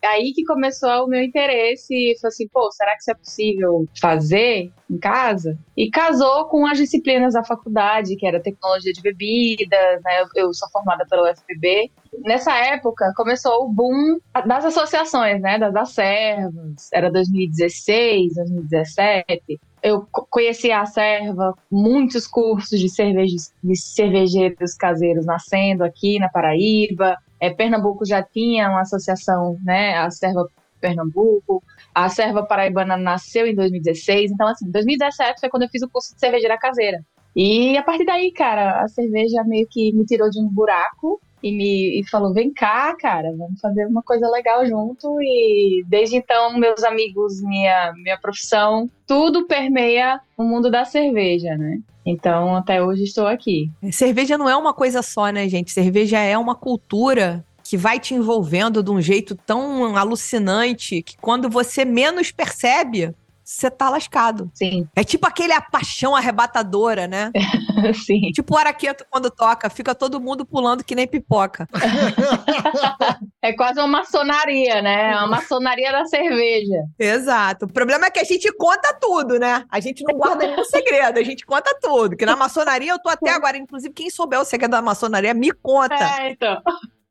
aí 0.05 0.31
que 0.33 0.43
começou 0.45 1.05
o 1.05 1.07
meu 1.07 1.23
interesse 1.23 2.15
falei 2.21 2.27
assim, 2.27 2.47
pô, 2.49 2.71
será 2.71 2.91
que 2.93 2.99
isso 3.01 3.11
é 3.11 3.15
possível 3.15 3.85
fazer 3.99 4.71
em 4.89 4.97
casa? 4.99 5.57
E 5.75 5.89
casou 5.89 6.45
com 6.45 6.65
as 6.67 6.77
disciplinas 6.77 7.33
da 7.33 7.43
faculdade, 7.43 8.15
que 8.15 8.27
era 8.27 8.39
tecnologia 8.41 8.93
de 8.93 9.01
bebidas, 9.01 10.01
né? 10.03 10.23
Eu, 10.35 10.53
sou 10.53 10.69
formada 10.69 11.03
pela 11.09 11.23
UFPB. 11.29 11.91
Nessa 12.23 12.55
época, 12.57 13.11
começou 13.15 13.65
o 13.65 13.69
boom 13.69 14.17
das 14.45 14.65
associações, 14.65 15.41
né? 15.41 15.57
Das, 15.57 15.73
das 15.73 15.89
servas. 15.93 16.89
Era 16.93 17.11
2016, 17.11 18.35
2017 18.35 19.59
eu 19.83 20.05
co- 20.11 20.27
conheci 20.29 20.71
a 20.71 20.85
serva, 20.85 21.53
muitos 21.71 22.27
cursos 22.27 22.79
de, 22.79 22.89
cervejas, 22.89 23.53
de 23.63 23.75
cervejeiros 23.75 24.73
caseiros 24.75 25.25
nascendo 25.25 25.83
aqui 25.83 26.19
na 26.19 26.29
Paraíba. 26.29 27.15
É, 27.39 27.49
Pernambuco 27.49 28.05
já 28.05 28.21
tinha 28.23 28.69
uma 28.69 28.81
associação, 28.81 29.57
né, 29.63 29.97
a 29.97 30.09
serva 30.09 30.47
Pernambuco. 30.79 31.63
A 31.93 32.09
serva 32.09 32.45
paraibana 32.45 32.95
nasceu 32.95 33.47
em 33.47 33.55
2016. 33.55 34.31
Então, 34.31 34.47
assim, 34.47 34.69
2017 34.69 35.39
foi 35.39 35.49
quando 35.49 35.63
eu 35.63 35.69
fiz 35.69 35.81
o 35.81 35.89
curso 35.89 36.13
de 36.13 36.19
cervejeira 36.19 36.57
caseira. 36.57 37.03
E 37.35 37.77
a 37.77 37.83
partir 37.83 38.05
daí, 38.05 38.31
cara, 38.31 38.81
a 38.81 38.87
cerveja 38.87 39.43
meio 39.43 39.67
que 39.69 39.93
me 39.93 40.05
tirou 40.05 40.29
de 40.29 40.39
um 40.39 40.47
buraco 40.47 41.21
e 41.43 41.51
me 41.51 41.99
e 41.99 42.09
falou: 42.09 42.33
vem 42.33 42.51
cá, 42.51 42.95
cara, 42.95 43.31
vamos 43.37 43.59
fazer 43.59 43.85
uma 43.85 44.01
coisa 44.01 44.27
legal 44.29 44.65
junto. 44.65 45.21
E 45.21 45.83
desde 45.87 46.15
então, 46.15 46.57
meus 46.57 46.83
amigos, 46.83 47.41
minha, 47.43 47.93
minha 47.93 48.17
profissão, 48.19 48.89
tudo 49.05 49.45
permeia 49.45 50.19
o 50.35 50.43
mundo 50.43 50.71
da 50.71 50.83
cerveja, 50.83 51.55
né? 51.55 51.79
Então, 52.09 52.55
até 52.55 52.81
hoje 52.81 53.03
estou 53.03 53.27
aqui. 53.27 53.69
Cerveja 53.91 54.37
não 54.37 54.47
é 54.47 54.55
uma 54.55 54.73
coisa 54.73 55.01
só, 55.01 55.27
né, 55.27 55.49
gente? 55.49 55.71
Cerveja 55.71 56.17
é 56.19 56.37
uma 56.37 56.55
cultura 56.55 57.45
que 57.61 57.75
vai 57.75 57.99
te 57.99 58.13
envolvendo 58.13 58.81
de 58.81 58.89
um 58.89 59.01
jeito 59.01 59.35
tão 59.35 59.97
alucinante 59.97 61.01
que 61.01 61.17
quando 61.17 61.49
você 61.49 61.83
menos 61.83 62.31
percebe, 62.31 63.13
você 63.47 63.71
tá 63.71 63.89
lascado. 63.89 64.51
Sim, 64.53 64.89
É 64.93 65.05
tipo 65.05 65.25
aquele 65.25 65.53
a 65.53 65.61
paixão 65.61 66.13
arrebatadora, 66.13 67.07
né? 67.07 67.31
sim. 68.05 68.29
tipo 68.33 68.53
o 68.53 68.57
araqueto 68.57 69.05
quando 69.09 69.31
toca, 69.31 69.69
fica 69.69 69.95
todo 69.95 70.19
mundo 70.19 70.45
pulando 70.45 70.83
que 70.83 70.93
nem 70.93 71.07
pipoca. 71.07 71.67
É 73.41 73.53
quase 73.53 73.79
uma 73.79 73.87
maçonaria, 73.87 74.81
né? 74.81 75.15
Uma 75.15 75.27
maçonaria 75.27 75.91
da 75.91 76.05
cerveja. 76.05 76.83
Exato. 76.99 77.65
O 77.65 77.71
problema 77.71 78.07
é 78.07 78.11
que 78.11 78.19
a 78.19 78.23
gente 78.23 78.51
conta 78.57 78.93
tudo, 78.99 79.39
né? 79.39 79.63
A 79.71 79.79
gente 79.79 80.03
não 80.03 80.17
guarda 80.17 80.45
nenhum 80.45 80.63
segredo, 80.65 81.17
a 81.19 81.23
gente 81.23 81.45
conta 81.45 81.73
tudo. 81.81 82.17
Que 82.17 82.25
na 82.25 82.35
maçonaria 82.35 82.91
eu 82.91 82.99
tô 82.99 83.09
até 83.09 83.29
agora, 83.29 83.55
inclusive, 83.55 83.93
quem 83.93 84.09
souber 84.09 84.41
o 84.41 84.43
segredo 84.43 84.71
da 84.71 84.81
maçonaria, 84.81 85.33
me 85.33 85.51
conta. 85.53 85.95
É, 85.95 86.31
então. 86.31 86.61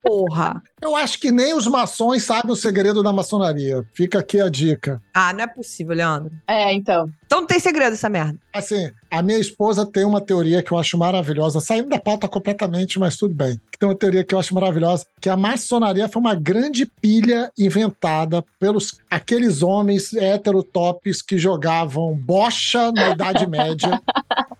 Porra. 0.02 0.62
Eu 0.80 0.95
acho 0.95 1.18
que 1.18 1.33
nem 1.33 1.54
os 1.54 1.66
maçons 1.66 2.23
sabem 2.23 2.52
o 2.52 2.56
segredo 2.56 3.02
da 3.02 3.12
maçonaria. 3.12 3.83
Fica 3.95 4.18
aqui 4.18 4.38
a 4.40 4.49
dica. 4.49 5.00
Ah, 5.14 5.33
não 5.33 5.45
é 5.45 5.47
possível, 5.47 5.97
Leandro. 5.97 6.33
É, 6.47 6.73
então. 6.75 7.11
Então 7.25 7.40
não 7.40 7.47
tem 7.47 7.59
segredo 7.59 7.95
essa 7.95 8.09
merda. 8.09 8.38
Assim, 8.52 8.90
a 9.11 9.23
minha 9.23 9.38
esposa 9.38 9.87
tem 9.87 10.04
uma 10.04 10.21
teoria 10.21 10.62
que 10.62 10.71
eu 10.73 10.78
acho 10.78 10.99
maravilhosa, 10.99 11.61
saindo 11.61 11.88
da 11.88 11.99
pauta 11.99 12.28
completamente, 12.28 12.99
mas 12.99 13.16
tudo 13.16 13.35
bem. 13.35 13.61
Tem 13.78 13.88
uma 13.88 13.95
teoria 13.95 14.23
que 14.23 14.35
eu 14.35 14.38
acho 14.38 14.54
maravilhosa, 14.54 15.06
que 15.21 15.28
a 15.28 15.37
maçonaria 15.37 16.09
foi 16.09 16.21
uma 16.21 16.35
grande 16.35 16.87
pilha 16.87 17.50
inventada 17.59 18.45
pelos 18.59 18.99
aqueles 19.11 19.62
homens 19.62 20.14
heterotops 20.14 21.21
que 21.21 21.37
jogavam 21.37 22.14
bocha 22.14 22.92
na 22.92 23.11
Idade 23.11 23.47
Média. 23.49 24.00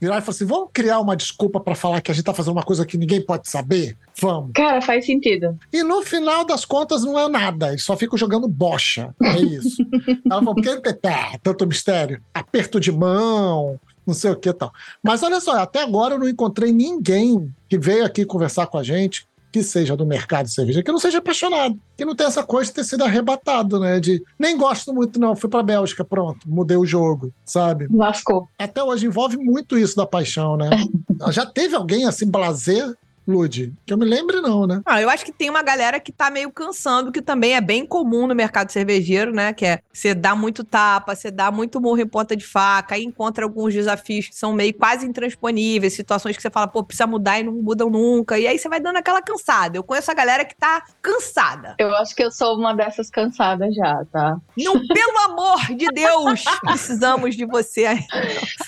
Viraram 0.01 0.19
e 0.19 0.23
falaram 0.23 0.29
assim: 0.29 0.45
vamos 0.45 0.71
criar 0.73 1.01
uma 1.01 1.17
desculpa 1.17 1.61
para 1.61 1.75
falar 1.75 2.01
que 2.01 2.11
a 2.11 2.15
gente 2.15 2.25
tá 2.25 2.35
fazendo 2.35 2.53
uma 2.53 2.65
coisa 2.65 2.85
que 2.85 2.99
ninguém 2.99 3.25
pode 3.25 3.49
saber? 3.49 3.97
Vamos. 4.21 4.51
Cara, 4.55 4.81
faz 4.81 5.07
sentido. 5.07 5.59
E 5.73 5.83
no 5.83 6.03
final 6.03 6.16
das 6.45 6.65
contas 6.65 7.03
não 7.03 7.19
é 7.19 7.29
nada, 7.29 7.69
eles 7.69 7.85
só 7.85 7.97
ficam 7.97 8.19
jogando 8.19 8.49
bocha. 8.49 9.15
É 9.23 9.39
isso. 9.39 9.83
Ela 10.31 10.41
falou, 10.41 10.55
por 10.55 10.63
que 10.63 10.95
pá, 10.95 11.39
tanto 11.43 11.67
mistério? 11.67 12.21
Aperto 12.33 12.79
de 12.79 12.93
mão, 12.93 13.79
não 14.07 14.15
sei 14.15 14.31
o 14.31 14.37
que 14.37 14.53
tal. 14.53 14.73
Mas 15.03 15.23
olha 15.23 15.41
só, 15.41 15.59
até 15.59 15.83
agora 15.83 16.15
eu 16.15 16.19
não 16.19 16.29
encontrei 16.29 16.73
ninguém 16.73 17.53
que 17.69 17.79
veio 17.79 18.05
aqui 18.05 18.25
conversar 18.25 18.67
com 18.67 18.79
a 18.79 18.83
gente 18.83 19.27
que 19.57 19.63
seja 19.63 19.97
do 19.97 20.05
mercado 20.05 20.47
de 20.47 20.53
cerveja, 20.53 20.83
que 20.83 20.93
não 20.93 20.99
seja 20.99 21.17
apaixonado, 21.17 21.81
que 21.97 22.05
não 22.05 22.15
tem 22.15 22.27
essa 22.27 22.45
coisa 22.45 22.69
de 22.69 22.75
ter 22.75 22.85
sido 22.85 23.05
arrebatado, 23.05 23.81
né? 23.81 23.99
De 23.99 24.23
nem 24.39 24.55
gosto 24.55 24.93
muito, 24.93 25.19
não, 25.19 25.35
fui 25.35 25.49
pra 25.49 25.63
Bélgica, 25.63 26.05
pronto, 26.05 26.41
mudei 26.47 26.77
o 26.77 26.85
jogo, 26.85 27.33
sabe? 27.43 27.89
Lascou. 27.91 28.49
Até 28.59 28.85
hoje 28.85 29.07
envolve 29.07 29.39
muito 29.39 29.79
isso 29.79 29.97
da 29.97 30.05
paixão, 30.05 30.59
né? 30.59 30.69
Já 31.33 31.47
teve 31.47 31.75
alguém 31.75 32.05
assim, 32.05 32.31
blazer, 32.31 32.95
Lude? 33.27 33.75
Que 33.85 33.93
eu 33.93 33.99
me 33.99 34.05
lembre, 34.05 34.41
não, 34.41 34.67
né? 34.67 34.81
Ah, 34.87 35.03
eu 35.03 35.11
acho 35.11 35.25
que 35.25 35.33
tem 35.33 35.51
uma 35.51 35.63
galera 35.63 35.99
que 35.99 36.13
tá 36.13 36.31
meio 36.31 36.51
cansando, 36.51 37.11
que 37.11 37.21
também 37.21 37.55
é 37.55 37.61
bem 37.61 37.85
comum 37.85 38.27
no 38.27 38.35
mercado 38.35 38.71
cervejeiro, 38.71 39.33
né? 39.33 39.53
Que 39.53 39.67
é 39.67 39.81
você 39.93 40.15
dá 40.15 40.37
muito 40.37 40.63
tapa, 40.63 41.15
você 41.15 41.31
dá 41.31 41.51
muito 41.51 41.81
murro 41.81 42.01
em 42.01 42.07
ponta 42.07 42.37
de 42.37 42.47
faca, 42.47 42.95
aí 42.95 43.05
encontra 43.05 43.45
alguns 43.45 43.75
desafios 43.75 44.29
que 44.29 44.37
são 44.37 44.53
meio 44.53 44.73
quase 44.75 45.07
intransponíveis, 45.07 45.95
situações 45.95 46.37
que 46.37 46.43
você 46.43 46.51
fala, 46.51 46.69
pô, 46.69 46.85
precisa 46.85 47.07
mudar 47.07 47.41
e 47.41 47.43
não 47.43 47.53
mudam 47.53 47.91
nunca. 47.91 48.39
E 48.39 48.47
aí 48.47 48.59
você 48.59 48.69
vai 48.69 48.79
dando 48.81 48.97
aquela 48.97 49.21
cansada. 49.21 49.77
Eu 49.77 49.83
conheço 49.83 50.11
a 50.11 50.15
galera 50.15 50.45
que 50.45 50.55
tá 50.55 50.85
cansada. 51.03 51.75
Eu 51.79 51.95
acho 51.97 52.15
que 52.15 52.23
eu 52.23 52.31
sou 52.31 52.57
uma 52.57 52.75
dessas 52.75 53.11
cansadas 53.11 53.75
já, 53.75 54.05
tá? 54.13 54.37
Não, 54.57 54.75
pelo 54.87 55.19
amor 55.25 55.75
de 55.75 55.87
Deus, 55.87 56.45
precisamos 56.61 57.35
de 57.35 57.45
você. 57.45 57.87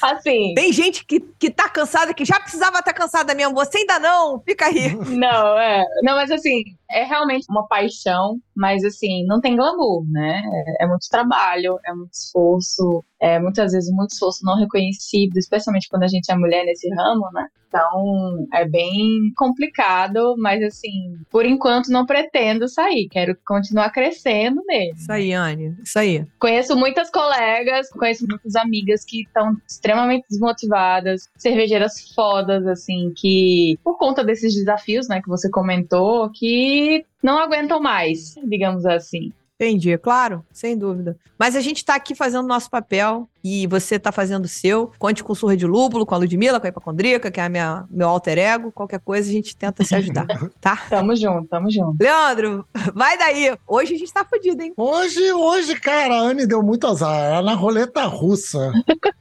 Assim, 0.02 0.54
Tem 0.54 0.72
gente 0.72 1.04
que, 1.04 1.20
que 1.38 1.50
tá 1.50 1.68
cansada, 1.68 2.12
que 2.12 2.24
já 2.24 2.40
precisava 2.40 2.78
estar 2.78 2.92
cansada 2.92 3.34
mesmo. 3.34 3.54
Você 3.54 3.78
ainda 3.78 3.98
não, 3.98 4.38
fica 4.49 4.67
aí. 4.67 4.95
não, 5.17 5.59
é. 5.59 5.85
Não, 6.02 6.17
mas 6.17 6.31
assim, 6.31 6.62
é 6.90 7.05
realmente 7.05 7.47
uma 7.50 7.67
paixão, 7.69 8.40
mas 8.58 8.84
assim, 8.84 9.24
não 9.24 9.40
tem 9.40 9.56
glamour, 9.56 10.04
né? 10.10 10.42
É, 10.78 10.84
é 10.84 10.86
muito 10.86 11.08
trabalho, 11.08 11.78
é 11.86 11.92
muito 11.94 12.12
esforço, 12.12 13.04
é 13.20 13.38
muitas 13.38 13.72
vezes 13.72 13.90
muito 13.94 14.10
esforço 14.10 14.44
não 14.44 14.56
reconhecido, 14.56 15.36
especialmente 15.36 15.88
quando 15.88 16.02
a 16.02 16.08
gente 16.08 16.30
é 16.30 16.34
mulher 16.34 16.64
nesse 16.64 16.92
ramo, 16.92 17.30
né? 17.32 17.46
Então, 17.68 18.46
é 18.54 18.66
bem 18.66 19.30
complicado, 19.36 20.34
mas 20.38 20.62
assim, 20.62 21.18
por 21.30 21.44
enquanto 21.44 21.88
não 21.88 22.06
pretendo 22.06 22.66
sair, 22.66 23.08
quero 23.10 23.36
continuar 23.46 23.90
crescendo 23.90 24.62
nele. 24.66 24.92
Isso 24.96 25.12
aí, 25.12 25.32
Anne. 25.34 25.76
Isso 25.84 25.98
aí. 25.98 26.26
Conheço 26.38 26.74
muitas 26.74 27.10
colegas, 27.10 27.90
conheço 27.90 28.26
muitas 28.26 28.56
amigas 28.56 29.04
que 29.04 29.22
estão 29.22 29.54
extremamente 29.68 30.24
desmotivadas, 30.30 31.28
cervejeiras 31.36 32.10
fodas, 32.14 32.66
assim, 32.66 33.12
que 33.14 33.78
por 33.84 33.98
conta 33.98 34.24
desses 34.24 34.54
desafios, 34.54 35.06
né, 35.06 35.20
que 35.20 35.28
você 35.28 35.50
comentou, 35.50 36.30
que 36.30 37.04
não 37.22 37.38
aguentam 37.38 37.80
mais, 37.80 38.34
digamos 38.44 38.87
assim. 38.87 39.32
Entendi, 39.60 39.98
claro, 39.98 40.44
sem 40.52 40.78
dúvida. 40.78 41.18
Mas 41.37 41.56
a 41.56 41.60
gente 41.60 41.84
tá 41.84 41.96
aqui 41.96 42.14
fazendo 42.14 42.46
nosso 42.46 42.70
papel 42.70 43.28
e 43.42 43.66
você 43.66 43.99
tá 43.99 44.12
fazendo 44.12 44.45
o 44.45 44.49
seu. 44.49 44.92
Conte 44.99 45.23
com 45.23 45.35
Surra 45.35 45.57
de 45.57 45.66
Lúpulo, 45.66 46.04
com 46.04 46.14
a 46.14 46.18
Ludmilla, 46.18 46.61
com 46.61 46.66
a 46.66 46.71
Hipacondrica, 46.71 47.30
que 47.30 47.40
é 47.40 47.45
a 47.45 47.49
minha, 47.49 47.85
meu 47.90 48.09
alter 48.09 48.38
ego. 48.38 48.73
Qualquer 48.73 49.00
coisa 49.00 49.28
a 49.28 49.33
gente 49.33 49.57
tenta 49.57 49.85
se 49.85 49.95
ajudar, 49.95 50.26
tá? 50.61 50.83
Tamo 50.88 51.14
junto, 51.16 51.49
tamo 51.49 51.71
junto. 51.71 51.97
Leandro, 52.00 52.66
vai 52.95 53.16
daí. 53.18 53.57
Hoje 53.66 53.95
a 53.95 53.99
gente 53.99 54.12
tá 54.12 54.25
fudido, 54.25 54.62
hein? 54.62 54.73
Hoje, 54.76 55.33
hoje, 55.33 55.75
cara, 55.80 56.14
a 56.14 56.21
Anne 56.21 56.47
deu 56.47 56.62
muito 56.62 56.87
azar. 56.87 57.14
Ela 57.14 57.42
na 57.42 57.54
roleta 57.54 58.04
russa. 58.04 58.73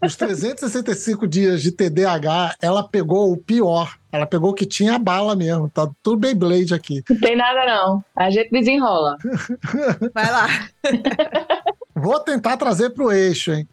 Os 0.04 0.16
365 0.18 1.28
dias 1.28 1.62
de 1.62 1.72
TDAH, 1.72 2.56
ela 2.62 2.88
pegou 2.88 3.32
o 3.32 3.38
pior. 3.38 3.98
Ela 4.12 4.26
pegou 4.26 4.52
o 4.52 4.54
que 4.54 4.66
tinha 4.66 4.96
a 4.96 5.00
bala 5.00 5.36
mesmo. 5.36 5.70
Tá 5.70 5.90
tudo 6.02 6.18
Beyblade 6.18 6.74
aqui. 6.74 7.04
Não 7.10 7.20
tem 7.20 7.36
nada 7.36 7.66
não, 7.66 8.04
a 8.16 8.30
gente 8.30 8.50
desenrola. 8.50 9.18
Vai 10.14 10.32
lá. 10.32 10.48
Vou 11.96 12.20
tentar 12.20 12.58
trazer 12.58 12.92
pro 12.92 13.12
eixo, 13.12 13.52
hein? 13.52 13.68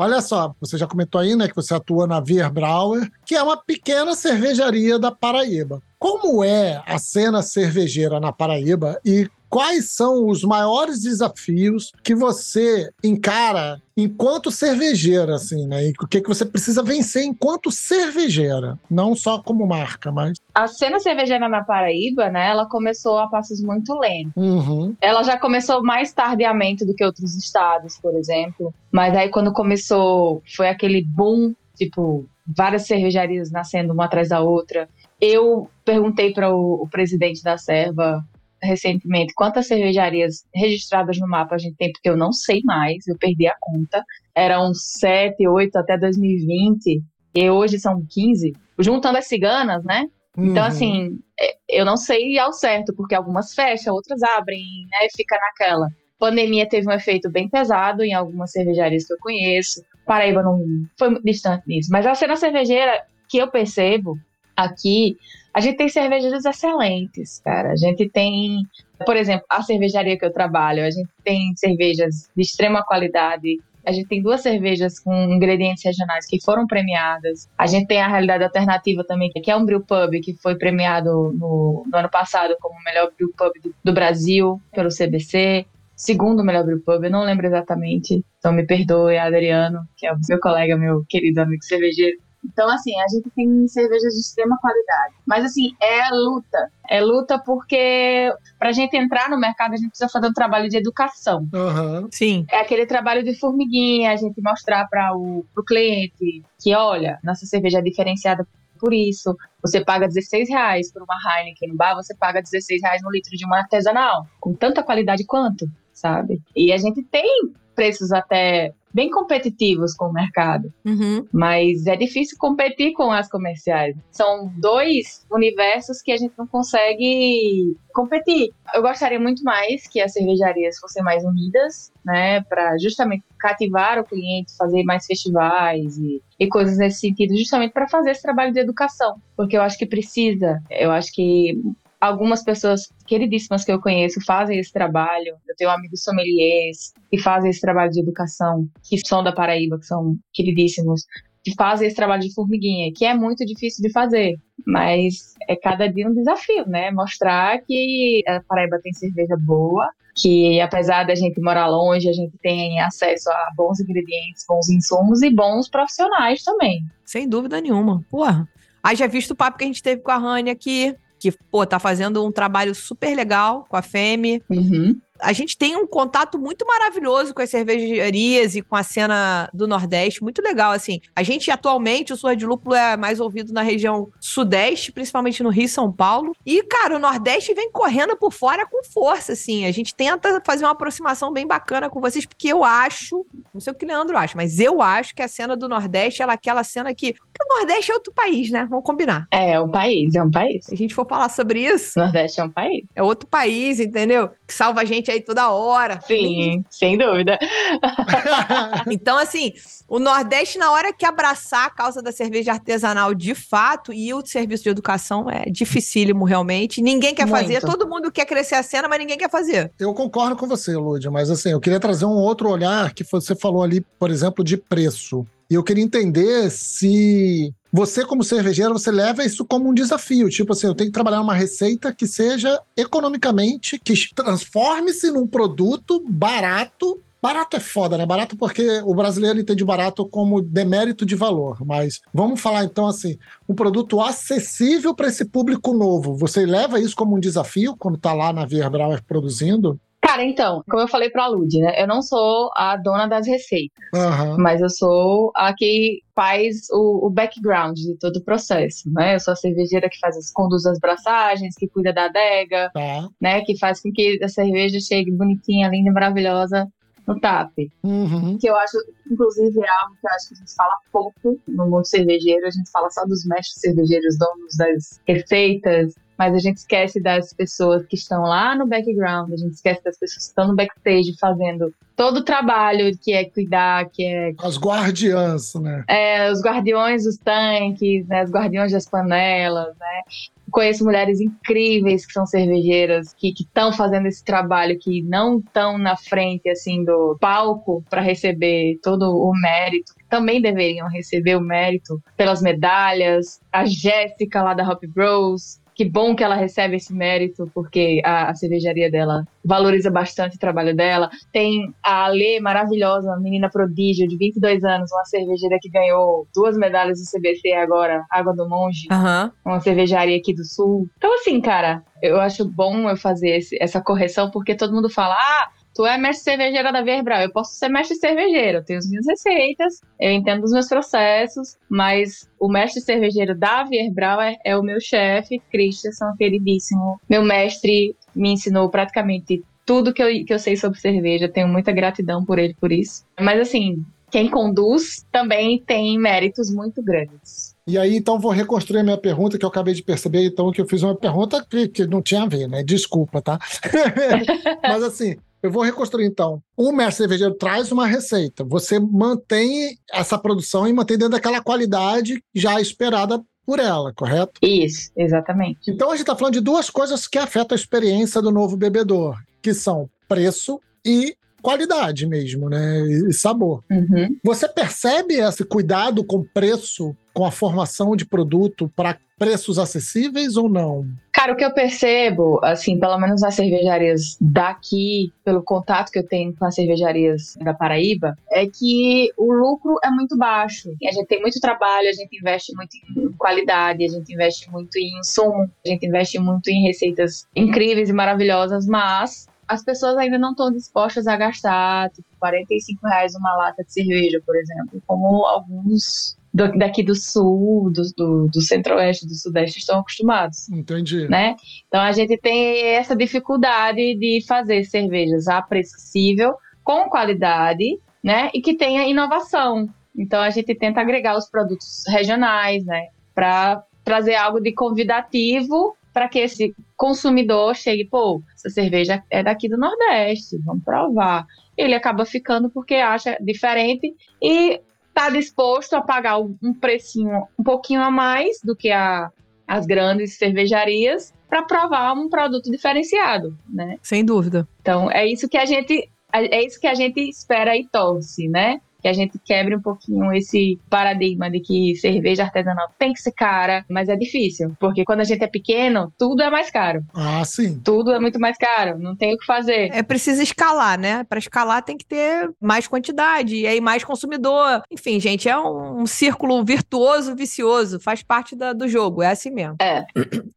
Olha 0.00 0.22
só, 0.22 0.54
você 0.58 0.78
já 0.78 0.86
comentou 0.86 1.20
aí, 1.20 1.36
né, 1.36 1.46
que 1.46 1.54
você 1.54 1.74
atua 1.74 2.06
na 2.06 2.22
Bierbrauer, 2.22 3.12
que 3.26 3.34
é 3.34 3.42
uma 3.42 3.58
pequena 3.58 4.14
cervejaria 4.14 4.98
da 4.98 5.12
Paraíba. 5.12 5.82
Como 5.98 6.42
é 6.42 6.82
a 6.86 6.98
cena 6.98 7.42
cervejeira 7.42 8.18
na 8.18 8.32
Paraíba 8.32 8.98
e 9.04 9.28
quais 9.50 9.90
são 9.90 10.28
os 10.28 10.44
maiores 10.44 11.02
desafios 11.02 11.90
que 12.02 12.14
você 12.14 12.88
encara 13.02 13.82
enquanto 13.96 14.50
cervejeira, 14.50 15.34
assim, 15.34 15.66
né? 15.66 15.88
E 15.88 15.92
o 16.00 16.06
que, 16.06 16.20
que 16.22 16.28
você 16.28 16.46
precisa 16.46 16.82
vencer 16.82 17.24
enquanto 17.24 17.70
cervejeira, 17.70 18.78
não 18.88 19.14
só 19.14 19.42
como 19.42 19.66
marca, 19.66 20.10
mas. 20.12 20.38
A 20.54 20.66
cena 20.68 21.00
cervejeira 21.00 21.48
na 21.48 21.64
Paraíba, 21.64 22.30
né, 22.30 22.48
ela 22.48 22.66
começou 22.66 23.18
a 23.18 23.28
passos 23.28 23.60
muito 23.60 23.92
lentos. 23.98 24.32
Uhum. 24.36 24.94
Ela 25.00 25.22
já 25.24 25.36
começou 25.36 25.82
mais 25.82 26.12
tardiamente 26.12 26.86
do 26.86 26.94
que 26.94 27.04
outros 27.04 27.34
estados, 27.36 27.98
por 27.98 28.14
exemplo. 28.14 28.72
Mas 28.90 29.14
aí 29.16 29.28
quando 29.28 29.52
começou, 29.52 30.42
foi 30.56 30.68
aquele 30.68 31.04
boom, 31.04 31.54
tipo, 31.76 32.24
várias 32.46 32.86
cervejarias 32.86 33.50
nascendo 33.50 33.92
uma 33.92 34.04
atrás 34.04 34.28
da 34.28 34.40
outra. 34.40 34.88
Eu 35.20 35.68
perguntei 35.84 36.32
para 36.32 36.54
o, 36.54 36.82
o 36.82 36.88
presidente 36.88 37.42
da 37.42 37.58
Serva 37.58 38.24
recentemente 38.62 39.32
quantas 39.34 39.66
cervejarias 39.66 40.44
registradas 40.54 41.18
no 41.18 41.26
mapa 41.28 41.54
a 41.54 41.58
gente 41.58 41.76
tem, 41.76 41.92
porque 41.92 42.08
eu 42.08 42.16
não 42.16 42.32
sei 42.32 42.60
mais, 42.64 43.06
eu 43.06 43.16
perdi 43.18 43.46
a 43.46 43.54
conta. 43.60 44.04
Eram 44.34 44.72
sete, 44.74 45.46
oito 45.48 45.76
até 45.76 45.96
2020, 45.98 47.02
e 47.34 47.50
hoje 47.50 47.78
são 47.78 48.04
15. 48.08 48.52
Juntando 48.78 49.18
as 49.18 49.26
ciganas, 49.26 49.84
né? 49.84 50.06
Então, 50.36 50.62
Uhum. 50.62 50.68
assim, 50.68 51.18
é, 51.38 51.54
eu 51.68 51.84
não 51.84 51.96
sei 51.96 52.38
ao 52.38 52.52
certo, 52.52 52.94
porque 52.94 53.14
algumas 53.14 53.52
fecham, 53.54 53.94
outras 53.94 54.22
abrem, 54.22 54.62
né? 54.90 55.06
Fica 55.14 55.36
naquela. 55.36 55.88
Pandemia 56.18 56.68
teve 56.68 56.86
um 56.88 56.92
efeito 56.92 57.30
bem 57.30 57.48
pesado 57.48 58.02
em 58.02 58.14
algumas 58.14 58.50
cervejarias 58.52 59.06
que 59.06 59.12
eu 59.12 59.18
conheço. 59.20 59.82
Paraíba 60.06 60.42
não 60.42 60.58
foi 60.98 61.10
muito 61.10 61.24
distante 61.24 61.64
nisso. 61.66 61.88
Mas 61.90 62.06
a 62.06 62.14
cena 62.14 62.36
cervejeira 62.36 63.02
que 63.28 63.38
eu 63.38 63.50
percebo 63.50 64.16
aqui, 64.56 65.16
a 65.60 65.62
gente 65.62 65.76
tem 65.76 65.90
cervejeiras 65.90 66.46
excelentes, 66.46 67.38
cara. 67.40 67.72
A 67.72 67.76
gente 67.76 68.08
tem, 68.08 68.62
por 69.04 69.14
exemplo, 69.14 69.44
a 69.46 69.62
cervejaria 69.62 70.18
que 70.18 70.24
eu 70.24 70.32
trabalho, 70.32 70.82
a 70.82 70.90
gente 70.90 71.10
tem 71.22 71.52
cervejas 71.54 72.30
de 72.34 72.42
extrema 72.42 72.82
qualidade. 72.82 73.58
A 73.84 73.92
gente 73.92 74.08
tem 74.08 74.22
duas 74.22 74.40
cervejas 74.40 74.98
com 74.98 75.12
ingredientes 75.12 75.84
regionais 75.84 76.26
que 76.26 76.42
foram 76.42 76.66
premiadas. 76.66 77.46
A 77.58 77.66
gente 77.66 77.86
tem 77.86 78.00
a 78.00 78.08
Realidade 78.08 78.44
Alternativa 78.44 79.04
também, 79.04 79.30
que 79.30 79.50
é 79.50 79.56
um 79.56 79.64
brew 79.66 79.82
pub 79.82 80.18
que 80.22 80.32
foi 80.34 80.56
premiado 80.56 81.10
no, 81.38 81.84
no 81.86 81.98
ano 81.98 82.10
passado 82.10 82.56
como 82.58 82.78
o 82.78 82.82
melhor 82.82 83.12
brew 83.14 83.30
pub 83.36 83.52
do, 83.62 83.74
do 83.84 83.92
Brasil 83.92 84.58
pelo 84.72 84.88
CBC. 84.88 85.66
segundo 85.94 86.42
melhor 86.42 86.64
brewpub, 86.64 87.04
eu 87.04 87.10
não 87.10 87.24
lembro 87.24 87.46
exatamente. 87.46 88.24
Então 88.38 88.50
me 88.50 88.64
perdoe, 88.64 89.18
Adriano, 89.18 89.80
que 89.94 90.06
é 90.06 90.12
o 90.12 90.16
meu 90.26 90.40
colega, 90.40 90.74
meu 90.78 91.04
querido 91.06 91.42
amigo 91.42 91.62
cervejeiro. 91.62 92.16
Então, 92.44 92.68
assim, 92.68 92.98
a 93.00 93.08
gente 93.08 93.30
tem 93.30 93.68
cervejas 93.68 94.14
de 94.14 94.20
extrema 94.20 94.56
qualidade. 94.60 95.14
Mas, 95.26 95.44
assim, 95.44 95.72
é 95.80 96.08
luta. 96.10 96.70
É 96.88 97.00
luta 97.00 97.38
porque, 97.38 98.32
pra 98.58 98.72
gente 98.72 98.96
entrar 98.96 99.28
no 99.28 99.38
mercado, 99.38 99.74
a 99.74 99.76
gente 99.76 99.90
precisa 99.90 100.10
fazer 100.10 100.26
um 100.26 100.32
trabalho 100.32 100.68
de 100.68 100.76
educação. 100.76 101.46
Aham. 101.54 102.08
Sim. 102.10 102.46
É 102.50 102.60
aquele 102.60 102.86
trabalho 102.86 103.22
de 103.22 103.38
formiguinha, 103.38 104.10
a 104.12 104.16
gente 104.16 104.40
mostrar 104.42 104.88
para 104.88 105.14
o 105.14 105.44
pro 105.54 105.64
cliente 105.64 106.42
que, 106.60 106.74
olha, 106.74 107.18
nossa 107.22 107.46
cerveja 107.46 107.78
é 107.78 107.82
diferenciada 107.82 108.46
por 108.78 108.94
isso. 108.94 109.36
Você 109.62 109.84
paga 109.84 110.08
16 110.08 110.48
reais 110.48 110.90
por 110.90 111.02
uma 111.02 111.16
Heineken 111.22 111.68
no 111.68 111.76
bar, 111.76 111.94
você 111.94 112.14
paga 112.14 112.40
16 112.40 112.80
reais 112.82 113.02
no 113.02 113.10
litro 113.10 113.36
de 113.36 113.44
uma 113.44 113.58
artesanal. 113.58 114.26
Com 114.40 114.54
tanta 114.54 114.82
qualidade 114.82 115.24
quanto, 115.24 115.70
sabe? 115.92 116.40
E 116.56 116.72
a 116.72 116.78
gente 116.78 117.02
tem 117.02 117.52
preços 117.74 118.10
até 118.10 118.72
bem 118.92 119.10
competitivos 119.10 119.94
com 119.94 120.06
o 120.06 120.12
mercado. 120.12 120.72
Uhum. 120.84 121.26
Mas 121.32 121.86
é 121.86 121.96
difícil 121.96 122.36
competir 122.38 122.92
com 122.92 123.10
as 123.10 123.28
comerciais. 123.28 123.96
São 124.10 124.52
dois 124.56 125.24
universos 125.30 126.02
que 126.02 126.12
a 126.12 126.16
gente 126.16 126.34
não 126.36 126.46
consegue 126.46 127.76
competir. 127.92 128.52
Eu 128.74 128.82
gostaria 128.82 129.18
muito 129.18 129.42
mais 129.42 129.86
que 129.86 130.00
as 130.00 130.12
cervejarias 130.12 130.78
fossem 130.78 131.02
mais 131.02 131.24
unidas, 131.24 131.92
né, 132.04 132.40
para 132.42 132.78
justamente 132.78 133.24
cativar 133.38 133.98
o 133.98 134.04
cliente, 134.04 134.56
fazer 134.56 134.82
mais 134.84 135.06
festivais 135.06 135.98
e, 135.98 136.22
e 136.38 136.48
coisas 136.48 136.78
nesse 136.78 137.00
sentido, 137.00 137.36
justamente 137.36 137.72
para 137.72 137.88
fazer 137.88 138.10
esse 138.10 138.22
trabalho 138.22 138.52
de 138.52 138.60
educação, 138.60 139.20
porque 139.36 139.56
eu 139.56 139.62
acho 139.62 139.78
que 139.78 139.86
precisa. 139.86 140.62
Eu 140.70 140.90
acho 140.90 141.12
que 141.12 141.60
algumas 142.00 142.42
pessoas 142.42 142.88
queridíssimas 143.06 143.64
que 143.64 143.70
eu 143.70 143.80
conheço 143.80 144.24
fazem 144.24 144.58
esse 144.58 144.72
trabalho. 144.72 145.36
Eu 145.46 145.54
tenho 145.56 145.70
amigos 145.70 146.02
sommeliers 146.02 146.92
que 147.10 147.18
fazem 147.18 147.50
esse 147.50 147.60
trabalho 147.60 147.90
de 147.90 148.00
educação, 148.00 148.66
que 148.82 148.96
são 149.06 149.22
da 149.22 149.32
Paraíba, 149.32 149.78
que 149.78 149.86
são 149.86 150.16
queridíssimos, 150.32 151.04
que 151.44 151.54
fazem 151.54 151.86
esse 151.86 151.96
trabalho 151.96 152.22
de 152.22 152.34
formiguinha, 152.34 152.92
que 152.94 153.04
é 153.04 153.14
muito 153.14 153.44
difícil 153.44 153.82
de 153.82 153.92
fazer. 153.92 154.38
Mas 154.66 155.34
é 155.48 155.56
cada 155.56 155.86
dia 155.86 156.08
um 156.08 156.14
desafio, 156.14 156.66
né? 156.66 156.90
Mostrar 156.90 157.60
que 157.62 158.22
a 158.26 158.40
Paraíba 158.48 158.78
tem 158.82 158.92
cerveja 158.92 159.36
boa, 159.38 159.88
que 160.16 160.60
apesar 160.60 161.04
da 161.04 161.14
gente 161.14 161.40
morar 161.40 161.66
longe, 161.66 162.08
a 162.08 162.12
gente 162.12 162.36
tem 162.42 162.80
acesso 162.80 163.30
a 163.30 163.48
bons 163.56 163.80
ingredientes, 163.80 164.44
bons 164.48 164.68
insumos 164.68 165.22
e 165.22 165.30
bons 165.30 165.68
profissionais 165.68 166.42
também. 166.42 166.80
Sem 167.04 167.28
dúvida 167.28 167.60
nenhuma. 167.60 168.04
Porra. 168.10 168.48
Já 168.94 169.06
visto 169.06 169.32
o 169.32 169.36
papo 169.36 169.58
que 169.58 169.64
a 169.64 169.66
gente 169.66 169.82
teve 169.82 170.00
com 170.00 170.10
a 170.10 170.16
Rani 170.16 170.50
aqui, 170.50 170.96
que, 171.20 171.30
pô, 171.50 171.66
tá 171.66 171.78
fazendo 171.78 172.26
um 172.26 172.32
trabalho 172.32 172.74
super 172.74 173.14
legal 173.14 173.66
com 173.68 173.76
a 173.76 173.82
Femi. 173.82 174.42
Uhum. 174.48 174.98
A 175.22 175.32
gente 175.32 175.56
tem 175.56 175.76
um 175.76 175.86
contato 175.86 176.38
muito 176.38 176.66
maravilhoso 176.66 177.34
com 177.34 177.42
as 177.42 177.50
cervejarias 177.50 178.54
e 178.56 178.62
com 178.62 178.76
a 178.76 178.82
cena 178.82 179.48
do 179.52 179.66
Nordeste, 179.66 180.22
muito 180.22 180.42
legal, 180.42 180.72
assim. 180.72 181.00
A 181.14 181.22
gente, 181.22 181.50
atualmente, 181.50 182.12
o 182.12 182.16
Surra 182.16 182.36
de 182.36 182.46
Lúpulo 182.46 182.74
é 182.74 182.96
mais 182.96 183.20
ouvido 183.20 183.52
na 183.52 183.62
região 183.62 184.10
Sudeste, 184.20 184.92
principalmente 184.92 185.42
no 185.42 185.50
Rio 185.50 185.64
e 185.64 185.68
São 185.68 185.90
Paulo. 185.92 186.34
E, 186.44 186.62
cara, 186.62 186.96
o 186.96 186.98
Nordeste 186.98 187.54
vem 187.54 187.70
correndo 187.70 188.16
por 188.16 188.32
fora 188.32 188.66
com 188.66 188.82
força, 188.84 189.32
assim. 189.32 189.64
A 189.66 189.70
gente 189.72 189.94
tenta 189.94 190.40
fazer 190.44 190.64
uma 190.64 190.72
aproximação 190.72 191.32
bem 191.32 191.46
bacana 191.46 191.88
com 191.90 192.00
vocês, 192.00 192.24
porque 192.26 192.48
eu 192.48 192.64
acho, 192.64 193.26
não 193.52 193.60
sei 193.60 193.72
o 193.72 193.76
que 193.76 193.84
o 193.84 193.88
Leandro 193.88 194.16
acha, 194.16 194.34
mas 194.36 194.58
eu 194.60 194.80
acho 194.80 195.14
que 195.14 195.22
a 195.22 195.28
cena 195.28 195.56
do 195.56 195.68
Nordeste, 195.68 196.22
ela 196.22 196.32
é 196.32 196.34
aquela 196.34 196.64
cena 196.64 196.94
que... 196.94 197.12
Porque 197.12 197.44
o 197.44 197.58
Nordeste 197.58 197.90
é 197.90 197.94
outro 197.94 198.12
país, 198.12 198.50
né? 198.50 198.66
Vamos 198.68 198.84
combinar. 198.84 199.26
É 199.30 199.60
um 199.60 199.70
país, 199.70 200.14
é 200.14 200.22
um 200.22 200.30
país. 200.30 200.64
Se 200.66 200.74
a 200.74 200.76
gente 200.76 200.94
for 200.94 201.06
falar 201.06 201.28
sobre 201.28 201.60
isso, 201.64 201.98
O 201.98 202.02
Nordeste 202.02 202.40
é 202.40 202.44
um 202.44 202.50
país. 202.50 202.84
é 202.94 203.02
outro 203.02 203.28
país, 203.28 203.80
entendeu? 203.80 204.30
Que 204.46 204.54
salva 204.54 204.80
a 204.80 204.84
gente 204.84 205.09
aí 205.12 205.20
toda 205.20 205.50
hora. 205.50 206.00
Sim, 206.06 206.64
sem 206.70 206.96
dúvida. 206.96 207.38
Então, 208.90 209.18
assim, 209.18 209.52
o 209.88 209.98
Nordeste, 209.98 210.58
na 210.58 210.70
hora 210.70 210.92
que 210.92 211.04
abraçar 211.04 211.66
a 211.66 211.70
causa 211.70 212.02
da 212.02 212.12
cerveja 212.12 212.52
artesanal 212.52 213.14
de 213.14 213.34
fato, 213.34 213.92
e 213.92 214.12
o 214.14 214.24
serviço 214.24 214.64
de 214.64 214.68
educação 214.68 215.30
é 215.30 215.50
dificílimo 215.50 216.24
realmente. 216.24 216.80
Ninguém 216.80 217.14
quer 217.14 217.28
fazer, 217.28 217.60
Muito. 217.60 217.66
todo 217.66 217.88
mundo 217.88 218.10
quer 218.10 218.24
crescer 218.24 218.54
a 218.54 218.62
cena, 218.62 218.88
mas 218.88 218.98
ninguém 218.98 219.18
quer 219.18 219.30
fazer. 219.30 219.72
Eu 219.78 219.92
concordo 219.94 220.36
com 220.36 220.46
você, 220.46 220.76
Lúdia, 220.76 221.10
mas 221.10 221.30
assim, 221.30 221.50
eu 221.50 221.60
queria 221.60 221.80
trazer 221.80 222.04
um 222.04 222.16
outro 222.16 222.48
olhar 222.48 222.92
que 222.94 223.04
você 223.04 223.34
falou 223.34 223.62
ali, 223.62 223.80
por 223.98 224.10
exemplo, 224.10 224.44
de 224.44 224.56
preço. 224.56 225.26
E 225.50 225.54
eu 225.54 225.64
queria 225.64 225.82
entender 225.82 226.48
se 226.48 227.52
você, 227.72 228.06
como 228.06 228.22
cervejeiro, 228.22 228.72
você 228.72 228.90
leva 228.92 229.24
isso 229.24 229.44
como 229.44 229.68
um 229.68 229.74
desafio. 229.74 230.28
Tipo 230.28 230.52
assim, 230.52 230.68
eu 230.68 230.74
tenho 230.76 230.90
que 230.90 230.94
trabalhar 230.94 231.20
uma 231.20 231.34
receita 231.34 231.92
que 231.92 232.06
seja 232.06 232.60
economicamente, 232.76 233.76
que 233.78 234.14
transforme-se 234.14 235.10
num 235.10 235.26
produto 235.26 236.00
barato. 236.08 237.02
Barato 237.20 237.56
é 237.56 237.60
foda, 237.60 237.98
né? 237.98 238.06
Barato 238.06 238.36
porque 238.36 238.80
o 238.84 238.94
brasileiro 238.94 239.40
entende 239.40 239.64
barato 239.64 240.06
como 240.06 240.40
demérito 240.40 241.04
de 241.04 241.16
valor. 241.16 241.58
Mas 241.66 242.00
vamos 242.14 242.40
falar 242.40 242.64
então 242.64 242.86
assim, 242.86 243.18
um 243.48 243.54
produto 243.54 244.00
acessível 244.00 244.94
para 244.94 245.08
esse 245.08 245.24
público 245.24 245.74
novo. 245.74 246.16
Você 246.16 246.46
leva 246.46 246.78
isso 246.78 246.94
como 246.94 247.16
um 247.16 247.20
desafio 247.20 247.76
quando 247.76 247.98
tá 247.98 248.12
lá 248.12 248.32
na 248.32 248.46
Via 248.46 248.70
Brauer 248.70 249.02
produzindo? 249.04 249.78
Cara, 250.10 250.24
então, 250.24 250.64
como 250.68 250.82
eu 250.82 250.88
falei 250.88 251.08
pra 251.08 251.28
Lud, 251.28 251.56
né? 251.60 251.80
Eu 251.80 251.86
não 251.86 252.02
sou 252.02 252.50
a 252.56 252.76
dona 252.76 253.06
das 253.06 253.28
receitas, 253.28 253.78
Aham. 253.94 254.36
mas 254.38 254.60
eu 254.60 254.68
sou 254.68 255.30
a 255.36 255.54
que 255.54 256.00
faz 256.16 256.68
o, 256.72 257.06
o 257.06 257.10
background 257.10 257.76
de 257.76 257.96
todo 257.96 258.16
o 258.16 258.24
processo, 258.24 258.90
né? 258.92 259.14
Eu 259.14 259.20
sou 259.20 259.32
a 259.32 259.36
cervejeira 259.36 259.88
que 259.88 259.98
faz 260.00 260.16
as, 260.16 260.32
conduz 260.32 260.66
as 260.66 260.80
braçagens, 260.80 261.54
que 261.56 261.68
cuida 261.68 261.92
da 261.92 262.06
adega, 262.06 262.70
Tá. 262.74 263.08
né? 263.20 263.40
Que 263.42 263.56
faz 263.56 263.80
com 263.80 263.92
que 263.92 264.18
a 264.20 264.28
cerveja 264.28 264.80
chegue 264.80 265.12
bonitinha, 265.12 265.68
linda 265.68 265.90
e 265.90 265.92
maravilhosa 265.92 266.66
no 267.06 267.18
tap. 267.20 267.52
Uhum. 267.84 268.36
Que 268.38 268.48
eu 268.50 268.56
acho, 268.56 268.76
inclusive, 269.10 269.58
é 269.60 269.68
algo 269.82 269.94
que 270.00 270.06
eu 270.06 270.10
acho 270.12 270.28
que 270.28 270.34
a 270.34 270.38
gente 270.38 270.54
fala 270.56 270.74
pouco 270.92 271.40
no 271.46 271.68
mundo 271.70 271.86
cervejeiro. 271.86 272.46
A 272.46 272.50
gente 272.50 272.68
fala 272.72 272.90
só 272.90 273.04
dos 273.04 273.24
mestres 273.26 273.60
cervejeiros, 273.60 274.18
donos 274.18 274.56
das 274.58 275.00
receitas, 275.06 275.94
mas 276.20 276.34
a 276.34 276.38
gente 276.38 276.58
esquece 276.58 277.00
das 277.00 277.32
pessoas 277.32 277.86
que 277.86 277.96
estão 277.96 278.20
lá 278.20 278.54
no 278.54 278.66
background, 278.66 279.32
a 279.32 279.36
gente 279.38 279.54
esquece 279.54 279.82
das 279.82 279.98
pessoas 279.98 280.24
que 280.24 280.28
estão 280.28 280.48
no 280.48 280.54
backstage 280.54 281.16
fazendo 281.18 281.72
todo 281.96 282.18
o 282.18 282.22
trabalho 282.22 282.94
que 282.98 283.14
é 283.14 283.24
cuidar, 283.24 283.88
que 283.88 284.04
é, 284.04 284.32
As 284.42 284.58
guardiãs, 284.58 285.54
né? 285.54 285.82
é, 285.88 286.30
os 286.30 286.42
guardiões 286.42 287.04
dos 287.04 287.16
tanques, 287.16 288.06
né, 288.06 288.24
os 288.24 288.30
guardiões 288.30 288.70
das 288.70 288.86
panelas, 288.86 289.74
né? 289.78 290.02
Conheço 290.50 290.84
mulheres 290.84 291.20
incríveis 291.20 292.04
que 292.04 292.12
são 292.12 292.26
cervejeiras, 292.26 293.14
que 293.14 293.32
estão 293.38 293.72
fazendo 293.72 294.06
esse 294.06 294.22
trabalho, 294.24 294.78
que 294.78 295.00
não 295.02 295.38
estão 295.38 295.78
na 295.78 295.96
frente 295.96 296.50
assim 296.50 296.84
do 296.84 297.16
palco 297.20 297.84
para 297.88 298.00
receber 298.00 298.78
todo 298.82 299.16
o 299.16 299.32
mérito, 299.40 299.94
que 299.96 300.04
também 300.08 300.42
deveriam 300.42 300.88
receber 300.88 301.36
o 301.36 301.40
mérito 301.40 302.02
pelas 302.16 302.42
medalhas. 302.42 303.40
A 303.52 303.64
Jéssica 303.64 304.42
lá 304.42 304.52
da 304.52 304.68
Hop 304.68 304.82
Bros, 304.88 305.59
que 305.80 305.88
bom 305.88 306.14
que 306.14 306.22
ela 306.22 306.34
recebe 306.34 306.76
esse 306.76 306.92
mérito, 306.92 307.50
porque 307.54 308.02
a, 308.04 308.28
a 308.28 308.34
cervejaria 308.34 308.90
dela 308.90 309.24
valoriza 309.42 309.90
bastante 309.90 310.36
o 310.36 310.38
trabalho 310.38 310.76
dela. 310.76 311.08
Tem 311.32 311.72
a 311.82 312.04
Alê, 312.04 312.38
maravilhosa, 312.38 313.08
uma 313.08 313.18
menina 313.18 313.48
prodígio 313.48 314.06
de 314.06 314.14
22 314.18 314.62
anos, 314.62 314.92
uma 314.92 315.06
cervejeira 315.06 315.56
que 315.58 315.70
ganhou 315.70 316.28
duas 316.34 316.54
medalhas 316.58 316.98
do 316.98 317.06
CBC 317.10 317.52
agora, 317.54 318.04
Água 318.10 318.34
do 318.36 318.46
Monge, 318.46 318.88
Aham. 318.90 319.32
uma 319.42 319.58
cervejaria 319.62 320.18
aqui 320.18 320.34
do 320.34 320.44
Sul. 320.44 320.86
Então, 320.98 321.14
assim, 321.14 321.40
cara, 321.40 321.82
eu 322.02 322.20
acho 322.20 322.44
bom 322.46 322.90
eu 322.90 322.96
fazer 322.98 323.38
esse- 323.38 323.56
essa 323.58 323.80
correção, 323.80 324.30
porque 324.30 324.54
todo 324.54 324.74
mundo 324.74 324.90
fala, 324.90 325.14
ah, 325.14 325.48
tu 325.74 325.86
é 325.86 325.96
mestre 325.96 326.24
cervejeira 326.24 326.72
da 326.72 326.82
Verbral, 326.82 327.22
eu 327.22 327.32
posso 327.32 327.54
ser 327.54 327.68
mestre 327.68 327.96
cervejeiro, 327.96 328.58
eu 328.58 328.64
tenho 328.64 328.78
as 328.78 328.88
minhas 328.88 329.06
receitas, 329.06 329.80
eu 329.98 330.10
entendo 330.10 330.44
os 330.44 330.52
meus 330.52 330.68
processos, 330.68 331.56
mas 331.68 332.28
o 332.38 332.48
mestre 332.48 332.80
cervejeiro 332.80 333.36
da 333.36 333.64
Verbral 333.64 334.20
é, 334.20 334.36
é 334.44 334.56
o 334.56 334.62
meu 334.62 334.80
chefe, 334.80 335.40
Christensen, 335.50 336.16
queridíssimo. 336.18 337.00
Meu 337.08 337.22
mestre 337.22 337.94
me 338.14 338.32
ensinou 338.32 338.68
praticamente 338.68 339.42
tudo 339.64 339.92
que 339.94 340.02
eu, 340.02 340.24
que 340.24 340.32
eu 340.32 340.38
sei 340.38 340.56
sobre 340.56 340.80
cerveja, 340.80 341.28
tenho 341.28 341.48
muita 341.48 341.72
gratidão 341.72 342.24
por 342.24 342.38
ele 342.38 342.54
por 342.60 342.72
isso. 342.72 343.04
Mas 343.20 343.40
assim, 343.40 343.84
quem 344.10 344.28
conduz 344.28 345.06
também 345.12 345.62
tem 345.64 345.96
méritos 345.98 346.52
muito 346.52 346.82
grandes. 346.82 347.54
E 347.66 347.78
aí, 347.78 347.96
então, 347.96 348.18
vou 348.18 348.32
reconstruir 348.32 348.80
a 348.80 348.82
minha 348.82 348.98
pergunta, 348.98 349.38
que 349.38 349.44
eu 349.44 349.48
acabei 349.48 349.72
de 349.72 349.82
perceber, 349.82 350.24
então, 350.24 350.50
que 350.50 350.60
eu 350.60 350.66
fiz 350.66 350.82
uma 350.82 350.96
pergunta 350.96 351.46
que, 351.48 351.68
que 351.68 351.86
não 351.86 352.02
tinha 352.02 352.24
a 352.24 352.26
ver, 352.26 352.48
né? 352.48 352.64
Desculpa, 352.64 353.22
tá? 353.22 353.38
Mas 354.60 354.82
assim, 354.82 355.16
eu 355.42 355.50
vou 355.50 355.62
reconstruir 355.62 356.06
então. 356.06 356.42
O 356.56 356.72
mestre 356.72 357.04
cervejeiro 357.04 357.34
traz 357.34 357.72
uma 357.72 357.86
receita. 357.86 358.44
Você 358.44 358.78
mantém 358.78 359.78
essa 359.92 360.18
produção 360.18 360.66
e 360.68 360.72
mantém 360.72 360.98
dentro 360.98 361.12
daquela 361.12 361.42
qualidade 361.42 362.22
já 362.34 362.60
esperada 362.60 363.22
por 363.46 363.58
ela, 363.58 363.92
correto? 363.92 364.32
Isso, 364.42 364.90
exatamente. 364.96 365.70
Então 365.70 365.88
a 365.88 365.92
gente 365.92 366.02
está 366.02 366.14
falando 366.14 366.34
de 366.34 366.40
duas 366.40 366.70
coisas 366.70 367.08
que 367.08 367.18
afetam 367.18 367.54
a 367.54 367.58
experiência 367.58 368.22
do 368.22 368.30
novo 368.30 368.56
bebedor, 368.56 369.16
que 369.42 369.52
são 369.52 369.88
preço 370.06 370.60
e 370.84 371.16
qualidade 371.40 372.06
mesmo, 372.06 372.48
né? 372.48 372.82
E 373.08 373.12
sabor. 373.12 373.64
Uhum. 373.70 374.16
Você 374.22 374.48
percebe 374.48 375.14
esse 375.14 375.44
cuidado 375.44 376.04
com 376.04 376.22
preço, 376.22 376.94
com 377.12 377.24
a 377.24 377.30
formação 377.30 377.96
de 377.96 378.04
produto 378.04 378.70
para 378.76 378.98
preços 379.18 379.58
acessíveis 379.58 380.36
ou 380.36 380.48
não? 380.48 380.86
Cara, 381.20 381.34
o 381.34 381.36
que 381.36 381.44
eu 381.44 381.52
percebo, 381.52 382.40
assim, 382.42 382.80
pelo 382.80 382.96
menos 382.96 383.20
nas 383.20 383.34
cervejarias 383.34 384.16
daqui, 384.18 385.12
pelo 385.22 385.42
contato 385.42 385.92
que 385.92 385.98
eu 385.98 386.08
tenho 386.08 386.34
com 386.34 386.46
as 386.46 386.54
cervejarias 386.54 387.36
da 387.42 387.52
Paraíba, 387.52 388.16
é 388.32 388.46
que 388.46 389.12
o 389.18 389.30
lucro 389.30 389.78
é 389.84 389.90
muito 389.90 390.16
baixo. 390.16 390.70
A 390.82 390.90
gente 390.90 391.06
tem 391.08 391.20
muito 391.20 391.38
trabalho, 391.38 391.90
a 391.90 391.92
gente 391.92 392.18
investe 392.18 392.54
muito 392.56 392.74
em 392.74 393.12
qualidade, 393.18 393.84
a 393.84 393.88
gente 393.88 394.14
investe 394.14 394.50
muito 394.50 394.74
em 394.78 394.98
insumo, 394.98 395.42
a 395.62 395.68
gente 395.68 395.86
investe 395.86 396.18
muito 396.18 396.48
em 396.48 396.62
receitas 396.62 397.26
incríveis 397.36 397.90
e 397.90 397.92
maravilhosas, 397.92 398.66
mas 398.66 399.28
as 399.46 399.62
pessoas 399.62 399.98
ainda 399.98 400.16
não 400.16 400.30
estão 400.30 400.50
dispostas 400.50 401.06
a 401.06 401.18
gastar 401.18 401.90
tipo, 401.90 402.08
45 402.18 402.86
reais 402.86 403.14
uma 403.14 403.36
lata 403.36 403.62
de 403.62 403.70
cerveja, 403.70 404.22
por 404.24 404.34
exemplo, 404.36 404.82
como 404.86 405.26
alguns 405.26 406.16
do, 406.32 406.52
daqui 406.56 406.82
do 406.82 406.94
sul, 406.94 407.70
do, 407.72 407.82
do, 407.96 408.28
do 408.28 408.40
centro-oeste, 408.40 409.06
do 409.06 409.14
sudeste 409.14 409.58
estão 409.58 409.80
acostumados. 409.80 410.48
Entendi. 410.48 411.08
Né? 411.08 411.36
Então 411.66 411.80
a 411.80 411.92
gente 411.92 412.16
tem 412.18 412.62
essa 412.74 412.94
dificuldade 412.96 413.96
de 413.96 414.24
fazer 414.26 414.64
cervejas 414.64 415.26
a 415.28 415.42
preço 415.42 415.74
acessível, 415.74 416.34
com 416.62 416.88
qualidade, 416.88 417.78
né? 418.02 418.30
E 418.32 418.40
que 418.40 418.54
tenha 418.54 418.86
inovação. 418.86 419.68
Então 419.96 420.20
a 420.20 420.30
gente 420.30 420.54
tenta 420.54 420.80
agregar 420.80 421.16
os 421.16 421.28
produtos 421.28 421.82
regionais, 421.88 422.64
né? 422.64 422.88
Para 423.14 423.62
trazer 423.84 424.14
algo 424.14 424.40
de 424.40 424.52
convidativo 424.52 425.76
para 425.92 426.08
que 426.08 426.20
esse 426.20 426.54
consumidor 426.76 427.56
chegue, 427.56 427.84
pô, 427.84 428.22
essa 428.34 428.48
cerveja 428.48 429.02
é 429.10 429.22
daqui 429.22 429.48
do 429.48 429.58
Nordeste, 429.58 430.38
vamos 430.44 430.62
provar. 430.64 431.26
Ele 431.56 431.74
acaba 431.74 432.04
ficando 432.04 432.48
porque 432.48 432.76
acha 432.76 433.18
diferente 433.20 433.92
e 434.22 434.60
está 435.00 435.08
disposto 435.08 435.74
a 435.74 435.80
pagar 435.80 436.18
um 436.18 436.52
precinho 436.60 437.26
um 437.38 437.42
pouquinho 437.42 437.80
a 437.82 437.90
mais 437.90 438.38
do 438.44 438.54
que 438.54 438.70
a, 438.70 439.10
as 439.48 439.64
grandes 439.64 440.18
cervejarias 440.18 441.14
para 441.28 441.42
provar 441.42 441.94
um 441.94 442.08
produto 442.08 442.50
diferenciado, 442.50 443.36
né? 443.48 443.76
Sem 443.82 444.04
dúvida. 444.04 444.46
Então 444.60 444.90
é 444.90 445.06
isso 445.06 445.28
que 445.28 445.38
a 445.38 445.46
gente 445.46 445.88
é 446.12 446.44
isso 446.44 446.60
que 446.60 446.66
a 446.66 446.74
gente 446.74 447.00
espera 447.08 447.56
e 447.56 447.66
torce, 447.68 448.28
né? 448.28 448.60
Que 448.80 448.88
a 448.88 448.92
gente 448.92 449.18
quebre 449.24 449.54
um 449.54 449.60
pouquinho 449.60 450.12
esse 450.12 450.58
paradigma 450.68 451.30
de 451.30 451.40
que 451.40 451.76
cerveja 451.76 452.24
artesanal 452.24 452.68
tem 452.78 452.92
que 452.92 453.00
ser 453.00 453.12
cara, 453.12 453.64
mas 453.68 453.88
é 453.88 453.96
difícil, 453.96 454.56
porque 454.58 454.84
quando 454.84 455.00
a 455.00 455.04
gente 455.04 455.22
é 455.22 455.26
pequeno, 455.26 455.92
tudo 455.98 456.22
é 456.22 456.30
mais 456.30 456.50
caro. 456.50 456.82
Ah, 456.94 457.24
sim. 457.24 457.60
Tudo 457.62 457.92
é 457.92 457.98
muito 457.98 458.18
mais 458.18 458.36
caro, 458.36 458.78
não 458.78 458.96
tem 458.96 459.14
o 459.14 459.18
que 459.18 459.26
fazer. 459.26 459.70
É 459.72 459.82
preciso 459.82 460.22
escalar, 460.22 460.78
né? 460.78 461.04
Para 461.04 461.18
escalar 461.18 461.62
tem 461.62 461.76
que 461.76 461.84
ter 461.84 462.30
mais 462.40 462.66
quantidade 462.66 463.36
e 463.36 463.46
aí 463.46 463.60
mais 463.60 463.84
consumidor. 463.84 464.62
Enfim, 464.70 464.98
gente, 465.00 465.28
é 465.28 465.36
um, 465.36 465.82
um 465.82 465.86
círculo 465.86 466.42
virtuoso, 466.44 467.14
vicioso, 467.14 467.80
faz 467.80 468.02
parte 468.02 468.34
da, 468.34 468.52
do 468.52 468.68
jogo, 468.68 469.02
é 469.02 469.10
assim 469.10 469.30
mesmo. 469.30 469.56
É. 469.60 469.84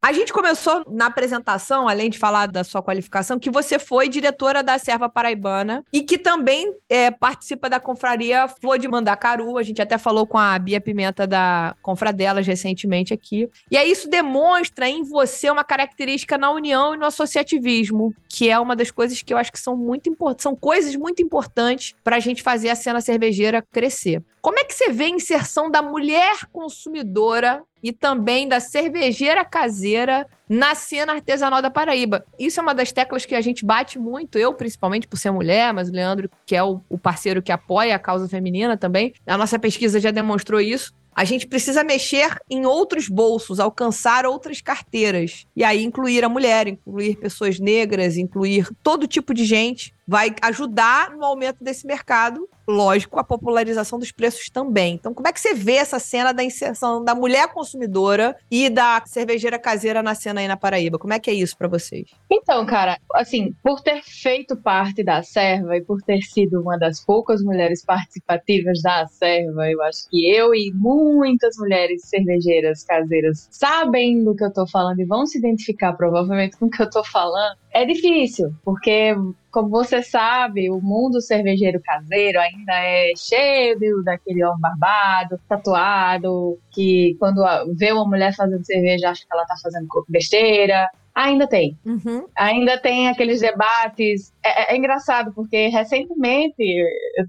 A 0.02 0.12
gente 0.12 0.34
começou 0.34 0.84
na 0.90 1.06
apresentação, 1.06 1.88
além 1.88 2.10
de 2.10 2.18
falar 2.18 2.48
da 2.48 2.64
sua 2.64 2.82
qualificação, 2.82 3.40
que 3.40 3.50
você 3.50 3.80
foi 3.80 4.10
diretora 4.10 4.64
da 4.64 4.78
Serva 4.78 5.08
Paraibana 5.08 5.84
e 5.94 6.02
que 6.02 6.18
também 6.18 6.74
é, 6.90 7.12
participa 7.12 7.70
da 7.70 7.80
confraria 7.80 8.33
Flor 8.48 8.78
de 8.78 8.88
Mandacaru. 8.88 9.58
A 9.58 9.64
gente 9.64 9.82
até 9.82 9.98
falou 9.98 10.26
com 10.28 10.38
a 10.38 10.58
Bia 10.60 10.82
Pimenta 10.82 11.26
da 11.26 11.76
Confradelas 11.82 12.46
recentemente 12.46 13.14
aqui. 13.14 13.50
E 13.70 13.78
aí 13.78 13.92
isso 13.92 14.10
demonstra 14.10 14.88
em 14.88 15.04
você 15.04 15.50
uma 15.50 15.64
característica 15.64 16.38
na 16.38 16.52
união 16.52 16.94
e 16.94 16.98
no 16.98 17.06
associativismo, 17.06 18.14
que 18.28 18.50
é 18.50 18.60
uma 18.60 18.76
das 18.76 18.92
coisas 18.92 19.22
que 19.22 19.34
eu 19.34 19.38
acho 19.38 19.52
que 19.52 19.60
são 19.60 19.76
muito 19.76 20.10
importantes, 20.10 20.44
são 20.44 20.56
coisas 20.56 20.96
muito 20.96 21.22
importantes 21.22 21.96
para 22.04 22.16
a 22.16 22.20
gente 22.20 22.42
fazer 22.42 22.70
a 22.70 22.76
cena 22.76 23.02
cervejeira 23.02 23.62
crescer. 23.62 24.22
Como 24.42 24.60
é 24.60 24.64
que 24.64 24.74
você 24.74 24.92
vê 24.92 25.06
a 25.06 25.10
inserção 25.10 25.72
da 25.72 25.82
mulher 25.82 26.46
consumidora 26.52 27.64
e 27.84 27.92
também 27.92 28.48
da 28.48 28.62
cervejeira 28.62 29.44
caseira 29.44 30.26
na 30.48 30.74
cena 30.74 31.14
artesanal 31.14 31.62
da 31.62 31.70
Paraíba. 31.70 32.26
Isso 32.40 32.60
é 32.60 32.64
uma 32.64 32.74
das 32.74 32.92
teclas 32.92 33.26
que 33.26 33.36
a 33.36 33.42
gente 33.42 33.66
bate 33.66 34.00
muito, 34.00 34.38
eu 34.38 34.54
principalmente 34.54 35.08
por 35.08 35.18
ser 35.18 35.32
mulher, 35.32 35.74
mas 35.74 35.90
o 35.90 35.92
Leandro, 35.92 36.30
que 36.46 36.56
é 36.56 36.64
o, 36.64 36.82
o 36.90 36.98
parceiro 36.98 37.42
que 37.42 37.52
apoia 37.52 37.96
a 37.96 38.00
causa 38.00 38.30
feminina 38.30 38.78
também, 38.78 39.14
a 39.28 39.38
nossa 39.38 39.60
pesquisa 39.60 40.00
já 40.00 40.12
demonstrou 40.12 40.62
isso. 40.62 40.94
A 41.16 41.26
gente 41.26 41.46
precisa 41.46 41.84
mexer 41.84 42.36
em 42.50 42.66
outros 42.66 43.08
bolsos, 43.08 43.60
alcançar 43.60 44.26
outras 44.26 44.62
carteiras. 44.62 45.46
E 45.56 45.64
aí 45.64 45.84
incluir 45.84 46.24
a 46.24 46.30
mulher, 46.30 46.68
incluir 46.68 47.18
pessoas 47.18 47.60
negras, 47.60 48.18
incluir 48.18 48.68
todo 48.82 49.08
tipo 49.08 49.32
de 49.32 49.46
gente 49.46 49.94
vai 50.08 50.34
ajudar 50.42 51.12
no 51.12 51.24
aumento 51.24 51.64
desse 51.64 51.86
mercado, 51.86 52.48
lógico, 52.68 53.20
a 53.20 53.24
popularização 53.24 54.00
dos 54.00 54.12
preços 54.12 54.50
também. 54.50 54.96
Então, 54.96 55.14
como 55.14 55.28
é 55.28 55.34
que 55.34 55.40
você 55.40 55.54
vê 55.54 55.74
essa 55.74 56.00
cena 56.00 56.34
da 56.34 56.44
inserção 56.44 57.04
da 57.04 57.16
mulher 57.16 57.48
consumidora 57.50 58.36
e 58.50 58.70
da 58.70 59.02
cervejeira 59.06 59.60
caseira 59.60 60.02
na 60.02 60.16
cena 60.16 60.42
aí 60.42 60.48
na 60.48 60.58
Paraíba? 60.58 61.00
Como 61.00 61.14
é 61.14 61.20
que 61.20 61.30
é 61.30 61.34
isso 61.34 61.58
para 61.58 61.68
vocês? 61.68 62.10
Então, 62.30 62.66
cara, 62.66 62.98
assim, 63.16 63.54
por 63.64 63.82
ter 63.82 64.02
feito 64.04 64.56
parte 64.56 65.04
da 65.04 65.24
Serva 65.24 65.76
e 65.78 65.82
por 65.82 66.02
ter 66.02 66.22
sido 66.22 66.62
uma 66.62 66.78
das 66.78 67.04
poucas 67.04 67.42
mulheres 67.42 67.84
participativas 67.84 68.82
da 68.82 69.06
Serva, 69.08 69.70
eu 69.70 69.82
acho 69.84 70.10
que 70.10 70.30
eu 70.30 70.54
e 70.54 70.72
muitas 70.74 71.56
mulheres 71.58 72.02
cervejeiras 72.08 72.84
caseiras 72.84 73.48
sabem 73.52 74.24
do 74.24 74.36
que 74.36 74.44
eu 74.44 74.54
tô 74.54 74.68
falando 74.68 75.00
e 75.00 75.06
vão 75.06 75.26
se 75.26 75.38
identificar 75.38 75.94
provavelmente 75.94 76.58
com 76.58 76.66
o 76.66 76.70
que 76.70 76.82
eu 76.82 76.90
tô 76.90 77.04
falando. 77.04 77.58
É 77.74 77.86
difícil, 77.86 78.54
porque 78.64 79.16
como 79.52 79.70
você 79.70 80.04
sabe, 80.04 80.70
o 80.70 80.80
mundo 80.80 81.20
cervejeiro 81.22 81.82
caseiro 81.82 82.40
ainda 82.40 82.74
é 82.74 83.14
cheio 83.16 84.04
daquele 84.04 84.44
homem 84.44 84.60
barbado, 84.60 85.40
tatuado, 85.50 86.60
que 86.72 87.16
quando 87.20 87.42
vê 87.76 87.92
uma 87.92 88.06
mulher 88.06 88.36
fazendo 88.36 88.64
cerveja 88.64 89.10
acha 89.10 89.22
que 89.22 89.34
ela 89.34 89.46
tá 89.46 89.56
fazendo 89.62 89.88
besteira. 90.08 90.88
Ainda 91.16 91.48
tem. 91.48 91.78
Uhum. 91.86 92.26
Ainda 92.36 92.76
tem 92.80 93.08
aqueles 93.08 93.40
debates. 93.40 94.34
É, 94.44 94.64
é, 94.64 94.74
é 94.74 94.78
engraçado, 94.78 95.32
porque 95.34 95.68
recentemente 95.68 96.56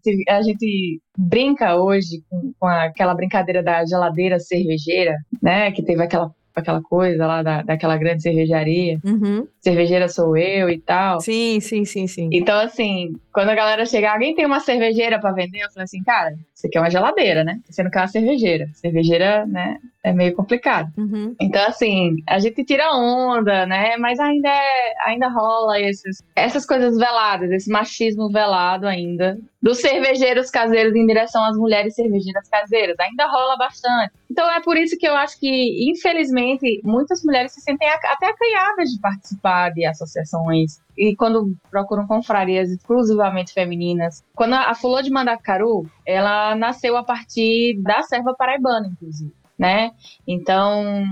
tive, 0.02 0.24
a 0.26 0.40
gente 0.40 1.02
brinca 1.18 1.76
hoje 1.76 2.22
com, 2.30 2.54
com 2.58 2.66
aquela 2.66 3.14
brincadeira 3.14 3.62
da 3.62 3.84
geladeira 3.84 4.38
cervejeira, 4.38 5.14
né? 5.42 5.70
Que 5.70 5.82
teve 5.82 6.02
aquela 6.02 6.34
aquela 6.54 6.82
coisa 6.82 7.26
lá 7.26 7.42
da, 7.42 7.62
daquela 7.62 7.96
grande 7.96 8.22
cervejaria. 8.22 8.98
Uhum. 9.04 9.46
Cervejeira 9.60 10.08
sou 10.08 10.36
eu 10.36 10.68
e 10.70 10.78
tal. 10.78 11.20
Sim, 11.20 11.58
sim, 11.60 11.84
sim, 11.84 12.06
sim. 12.06 12.28
Então, 12.32 12.58
assim, 12.58 13.14
quando 13.34 13.48
a 13.48 13.54
galera 13.54 13.84
chegar, 13.84 14.12
alguém 14.12 14.32
tem 14.32 14.46
uma 14.46 14.60
cervejeira 14.60 15.20
para 15.20 15.32
vender? 15.32 15.58
Eu 15.58 15.70
falei 15.70 15.84
assim, 15.84 16.00
cara, 16.04 16.36
isso 16.54 16.68
aqui 16.68 16.78
é 16.78 16.80
uma 16.80 16.90
geladeira, 16.90 17.42
né? 17.42 17.60
Você 17.68 17.82
não 17.82 17.90
quer 17.90 17.98
uma 17.98 18.06
cervejeira. 18.06 18.68
Cervejeira, 18.74 19.44
né? 19.44 19.76
É 20.04 20.12
meio 20.12 20.32
complicado. 20.34 20.92
Uhum. 20.96 21.34
Então, 21.40 21.66
assim, 21.66 22.14
a 22.28 22.38
gente 22.38 22.64
tira 22.64 22.94
onda, 22.94 23.66
né? 23.66 23.96
Mas 23.96 24.20
ainda, 24.20 24.48
é, 24.48 24.94
ainda 25.04 25.28
rola 25.28 25.80
esses, 25.80 26.22
essas 26.36 26.64
coisas 26.64 26.96
veladas, 26.96 27.50
esse 27.50 27.68
machismo 27.68 28.30
velado 28.30 28.86
ainda. 28.86 29.36
Dos 29.60 29.80
cervejeiros 29.80 30.48
caseiros 30.48 30.94
em 30.94 31.06
direção 31.06 31.42
às 31.42 31.56
mulheres 31.56 31.96
cervejeiras 31.96 32.48
caseiras. 32.48 32.94
Ainda 33.00 33.26
rola 33.26 33.56
bastante. 33.56 34.12
Então, 34.30 34.48
é 34.48 34.60
por 34.60 34.76
isso 34.76 34.96
que 34.96 35.08
eu 35.08 35.14
acho 35.16 35.40
que, 35.40 35.90
infelizmente, 35.90 36.80
muitas 36.84 37.24
mulheres 37.24 37.52
se 37.52 37.60
sentem 37.60 37.88
até 37.88 38.26
acanhadas 38.26 38.90
de 38.90 39.00
participar 39.00 39.70
de 39.70 39.84
associações 39.84 40.84
e 40.96 41.14
quando 41.16 41.56
procuram 41.70 42.06
confrarias 42.06 42.70
exclusivamente 42.70 43.52
femininas. 43.52 44.22
Quando 44.34 44.54
a 44.54 44.74
Fulô 44.74 45.02
de 45.02 45.10
Mandacaru, 45.10 45.86
ela 46.06 46.54
nasceu 46.54 46.96
a 46.96 47.04
partir 47.04 47.80
da 47.82 48.02
serva 48.02 48.34
paraibana, 48.34 48.86
inclusive, 48.86 49.32
né? 49.58 49.90
Então, 50.26 51.04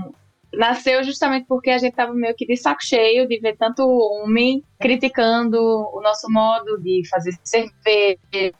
nasceu 0.53 1.03
justamente 1.03 1.45
porque 1.47 1.69
a 1.69 1.77
gente 1.77 1.91
estava 1.91 2.13
meio 2.13 2.35
que 2.35 2.45
de 2.45 2.55
saco 2.55 2.85
cheio 2.85 3.27
de 3.27 3.39
ver 3.39 3.57
tanto 3.57 3.83
homem 3.87 4.63
criticando 4.79 5.57
o 5.57 6.01
nosso 6.01 6.31
modo 6.31 6.77
de 6.79 7.01
fazer 7.09 7.33
cerveja, 7.43 8.53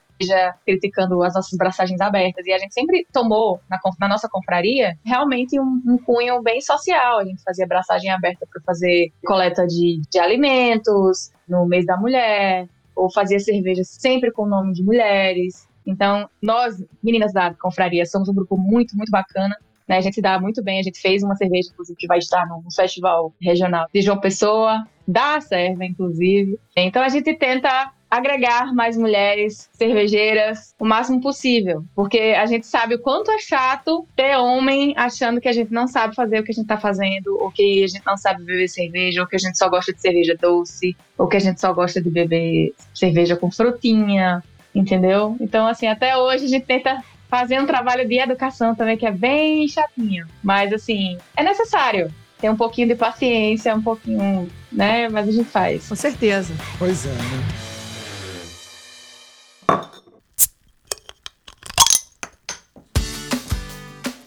criticando 0.64 1.22
as 1.22 1.34
nossas 1.34 1.56
braçagens 1.56 2.00
abertas. 2.00 2.46
E 2.46 2.52
a 2.52 2.58
gente 2.58 2.72
sempre 2.72 3.06
tomou, 3.12 3.60
na, 3.68 3.78
na 4.00 4.08
nossa 4.08 4.28
confraria, 4.28 4.96
realmente 5.04 5.58
um, 5.58 5.82
um, 5.86 5.98
cunho 5.98 6.42
bem 6.42 6.60
social. 6.60 7.18
A 7.18 7.24
gente 7.24 7.42
fazia 7.42 7.66
braçagem 7.66 8.10
aberta 8.10 8.46
para 8.50 8.62
fazer 8.62 9.12
coleta 9.24 9.66
de, 9.66 10.00
de 10.10 10.18
alimentos 10.18 11.30
no 11.48 11.66
mês 11.66 11.84
da 11.84 11.96
mulher, 11.96 12.68
ou 12.94 13.12
fazia 13.12 13.38
cerveja 13.38 13.82
sempre 13.84 14.30
com 14.30 14.42
o 14.42 14.48
nome 14.48 14.72
de 14.72 14.82
mulheres. 14.82 15.68
Então, 15.86 16.28
nós, 16.40 16.82
meninas 17.02 17.32
da 17.32 17.52
confraria, 17.54 18.06
somos 18.06 18.28
um 18.28 18.34
grupo 18.34 18.56
muito, 18.56 18.96
muito 18.96 19.10
bacana. 19.10 19.54
Né? 19.86 19.98
A 19.98 20.00
gente 20.00 20.14
se 20.14 20.22
dá 20.22 20.40
muito 20.40 20.62
bem. 20.62 20.80
A 20.80 20.82
gente 20.82 21.00
fez 21.00 21.22
uma 21.22 21.36
cerveja, 21.36 21.68
inclusive, 21.70 21.96
que 21.98 22.06
vai 22.06 22.18
estar 22.18 22.46
no 22.46 22.62
festival 22.74 23.34
regional 23.40 23.86
de 23.92 24.00
João 24.00 24.18
Pessoa, 24.18 24.86
da 25.06 25.40
Serva, 25.40 25.84
inclusive. 25.84 26.58
Então, 26.76 27.02
a 27.02 27.08
gente 27.08 27.34
tenta 27.34 27.92
agregar 28.16 28.72
mais 28.72 28.96
mulheres 28.96 29.68
cervejeiras 29.72 30.74
o 30.78 30.84
máximo 30.84 31.20
possível, 31.20 31.84
porque 31.94 32.18
a 32.18 32.46
gente 32.46 32.66
sabe 32.66 32.94
o 32.94 32.98
quanto 32.98 33.30
é 33.30 33.38
chato 33.38 34.06
ter 34.14 34.36
homem 34.36 34.94
achando 34.96 35.40
que 35.40 35.48
a 35.48 35.52
gente 35.52 35.72
não 35.72 35.88
sabe 35.88 36.14
fazer 36.14 36.40
o 36.40 36.44
que 36.44 36.52
a 36.52 36.54
gente 36.54 36.66
tá 36.66 36.76
fazendo, 36.76 37.36
ou 37.40 37.50
que 37.50 37.82
a 37.82 37.86
gente 37.88 38.06
não 38.06 38.16
sabe 38.16 38.44
beber 38.44 38.68
cerveja, 38.68 39.20
ou 39.20 39.26
que 39.26 39.36
a 39.36 39.38
gente 39.38 39.58
só 39.58 39.68
gosta 39.68 39.92
de 39.92 40.00
cerveja 40.00 40.36
doce, 40.40 40.96
ou 41.18 41.26
que 41.26 41.36
a 41.36 41.40
gente 41.40 41.60
só 41.60 41.72
gosta 41.72 42.00
de 42.00 42.10
beber 42.10 42.72
cerveja 42.94 43.36
com 43.36 43.50
frutinha, 43.50 44.42
entendeu? 44.74 45.36
Então, 45.40 45.66
assim, 45.66 45.86
até 45.86 46.16
hoje 46.16 46.44
a 46.44 46.48
gente 46.48 46.66
tenta 46.66 47.02
fazer 47.28 47.60
um 47.60 47.66
trabalho 47.66 48.06
de 48.06 48.18
educação 48.18 48.74
também 48.74 48.96
que 48.96 49.06
é 49.06 49.10
bem 49.10 49.66
chatinho, 49.66 50.26
mas 50.42 50.72
assim, 50.72 51.18
é 51.36 51.42
necessário 51.42 52.12
tem 52.44 52.50
um 52.50 52.56
pouquinho 52.56 52.88
de 52.88 52.94
paciência, 52.94 53.74
um 53.74 53.80
pouquinho, 53.80 54.50
né? 54.70 55.08
Mas 55.08 55.28
a 55.28 55.32
gente 55.32 55.48
faz. 55.48 55.88
Com 55.88 55.96
certeza. 55.96 56.52
Pois 56.78 57.06
é, 57.06 57.08
né? 57.08 57.63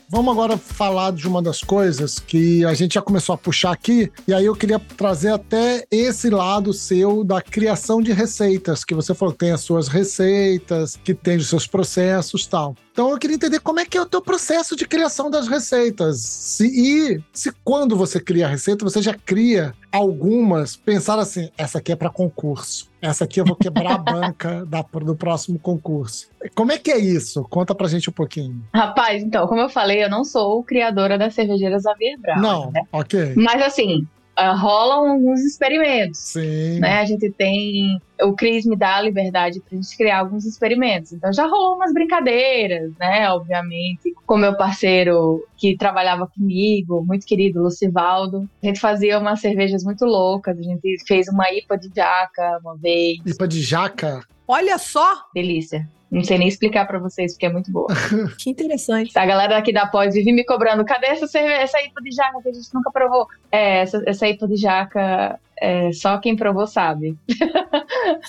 Vamos 0.10 0.32
agora 0.32 0.58
falar 0.58 1.12
de 1.12 1.28
uma 1.28 1.41
das 1.41 1.60
coisas 1.62 2.17
que 2.17 2.63
a 2.63 2.74
gente 2.74 2.93
já 2.93 3.02
começou 3.02 3.36
a 3.36 3.38
puxar 3.38 3.72
aqui, 3.72 4.10
e 4.26 4.34
aí 4.34 4.46
eu 4.46 4.56
queria 4.56 4.80
trazer 4.80 5.34
até 5.34 5.86
esse 5.91 6.30
lado 6.30 6.72
seu 6.72 7.26
da 7.26 7.41
criação 7.41 8.02
de 8.02 8.13
receitas, 8.13 8.86
que 8.86 8.96
você 8.96 9.13
falou 9.13 9.34
que 9.34 9.39
tem 9.39 9.52
as 9.52 9.60
suas 9.60 9.89
receitas, 9.89 10.98
que 11.04 11.13
tem 11.13 11.36
os 11.36 11.50
seus 11.50 11.67
processos 11.67 12.48
tal. 12.48 12.74
Então 12.98 13.12
eu 13.12 13.20
queria 13.20 13.36
entender 13.36 13.60
como 13.60 13.80
é 13.80 13.86
que 13.86 13.96
é 13.96 14.02
o 14.02 14.08
teu 14.08 14.20
processo 14.20 14.76
de 14.76 14.88
criação 14.88 15.30
das 15.30 15.48
receitas. 15.48 16.20
Se, 16.20 16.66
e 16.66 17.24
se 17.32 17.52
quando 17.64 17.96
você 17.96 18.20
cria 18.20 18.48
a 18.48 18.50
receita, 18.50 18.84
você 18.84 19.04
já 19.04 19.14
cria 19.14 19.76
algumas, 19.92 20.76
pensar 20.76 21.20
assim, 21.20 21.52
essa 21.56 21.78
aqui 21.78 21.92
é 21.92 21.96
para 21.96 22.10
concurso. 22.10 22.90
Essa 23.00 23.26
aqui 23.26 23.40
eu 23.40 23.46
vou 23.46 23.56
quebrar 23.56 23.92
a 23.92 23.98
banca 24.02 24.66
da, 24.66 24.82
do 24.82 25.16
próximo 25.16 25.60
concurso. 25.60 26.28
Como 26.56 26.72
é 26.72 26.80
que 26.80 26.90
é 26.90 26.98
isso? 26.98 27.44
Conta 27.44 27.76
pra 27.76 27.88
gente 27.88 28.10
um 28.10 28.14
pouquinho. 28.14 28.66
Rapaz, 28.74 29.22
então, 29.22 29.46
como 29.46 29.62
eu 29.62 29.70
falei, 29.70 30.04
eu 30.04 30.10
não 30.10 30.24
sou 30.24 30.64
criadora 30.64 31.20
das 31.20 31.36
cervejeiras 31.36 31.84
Xavier 31.84 32.20
Brown. 32.20 32.42
Não, 32.42 32.72
né? 32.72 32.82
ok. 32.92 33.36
Mas 33.36 33.62
assim, 33.62 34.08
uh, 34.38 34.56
rolam 34.56 35.12
alguns 35.12 35.41
experimentos. 35.41 36.19
Sim. 36.19 36.80
Né? 36.80 37.00
A 37.00 37.06
gente 37.06 37.30
tem. 37.32 38.00
O 38.21 38.34
Cris 38.34 38.65
me 38.65 38.76
dá 38.76 38.95
a 38.95 39.02
liberdade 39.02 39.60
pra 39.60 39.76
gente 39.76 39.95
criar 39.95 40.19
alguns 40.19 40.45
experimentos. 40.45 41.13
Então 41.13 41.32
já 41.32 41.45
rolou 41.45 41.76
umas 41.76 41.93
brincadeiras, 41.93 42.91
né? 43.00 43.30
Obviamente, 43.30 44.13
com 44.26 44.38
meu 44.38 44.56
parceiro 44.58 45.45
que 45.56 45.78
trabalhava 45.78 46.28
comigo, 46.28 47.04
muito 47.06 47.26
querido, 47.26 47.62
Lucivaldo. 47.62 48.50
A 48.63 48.65
gente 48.65 48.80
fazia 48.80 49.19
umas 49.19 49.39
cervejas 49.39 49.84
muito 49.84 50.06
loucas. 50.06 50.58
A 50.58 50.63
gente 50.63 50.97
fez 51.06 51.28
uma 51.28 51.52
IPA 51.52 51.78
de 51.78 51.91
jaca 51.95 52.60
uma 52.63 52.76
vez. 52.76 53.19
IPA 53.26 53.47
de 53.47 53.62
jaca? 53.62 54.21
Olha 54.47 54.78
só! 54.78 55.26
Delícia. 55.34 55.88
Não 56.10 56.24
sei 56.24 56.38
nem 56.38 56.48
explicar 56.48 56.86
pra 56.86 57.00
vocês, 57.00 57.34
porque 57.34 57.46
é 57.46 57.52
muito 57.52 57.72
boa. 57.72 57.88
Que 58.39 58.50
interessante. 58.50 59.17
A 59.17 59.26
galera 59.26 59.56
daqui 59.56 59.74
da 59.74 59.86
pós 59.88 60.13
vive 60.13 60.32
me 60.32 60.46
cobrando, 60.46 60.86
cadê 60.86 61.08
essa, 61.08 61.28
cerveja, 61.28 61.62
essa 61.62 61.82
IPA 61.82 62.02
de 62.02 62.12
jaca 62.15 62.41
que 62.41 62.50
a 62.50 62.54
gente 62.54 62.74
nunca 62.74 62.91
provou? 62.91 63.28
É, 63.52 63.80
essa, 63.80 64.02
essa 64.06 64.28
IPA 64.28 64.48
de 64.48 64.56
jaca, 64.56 65.39
é, 65.60 65.91
só 65.91 66.17
quem 66.17 66.36
provou 66.36 66.65
sabe. 66.65 67.17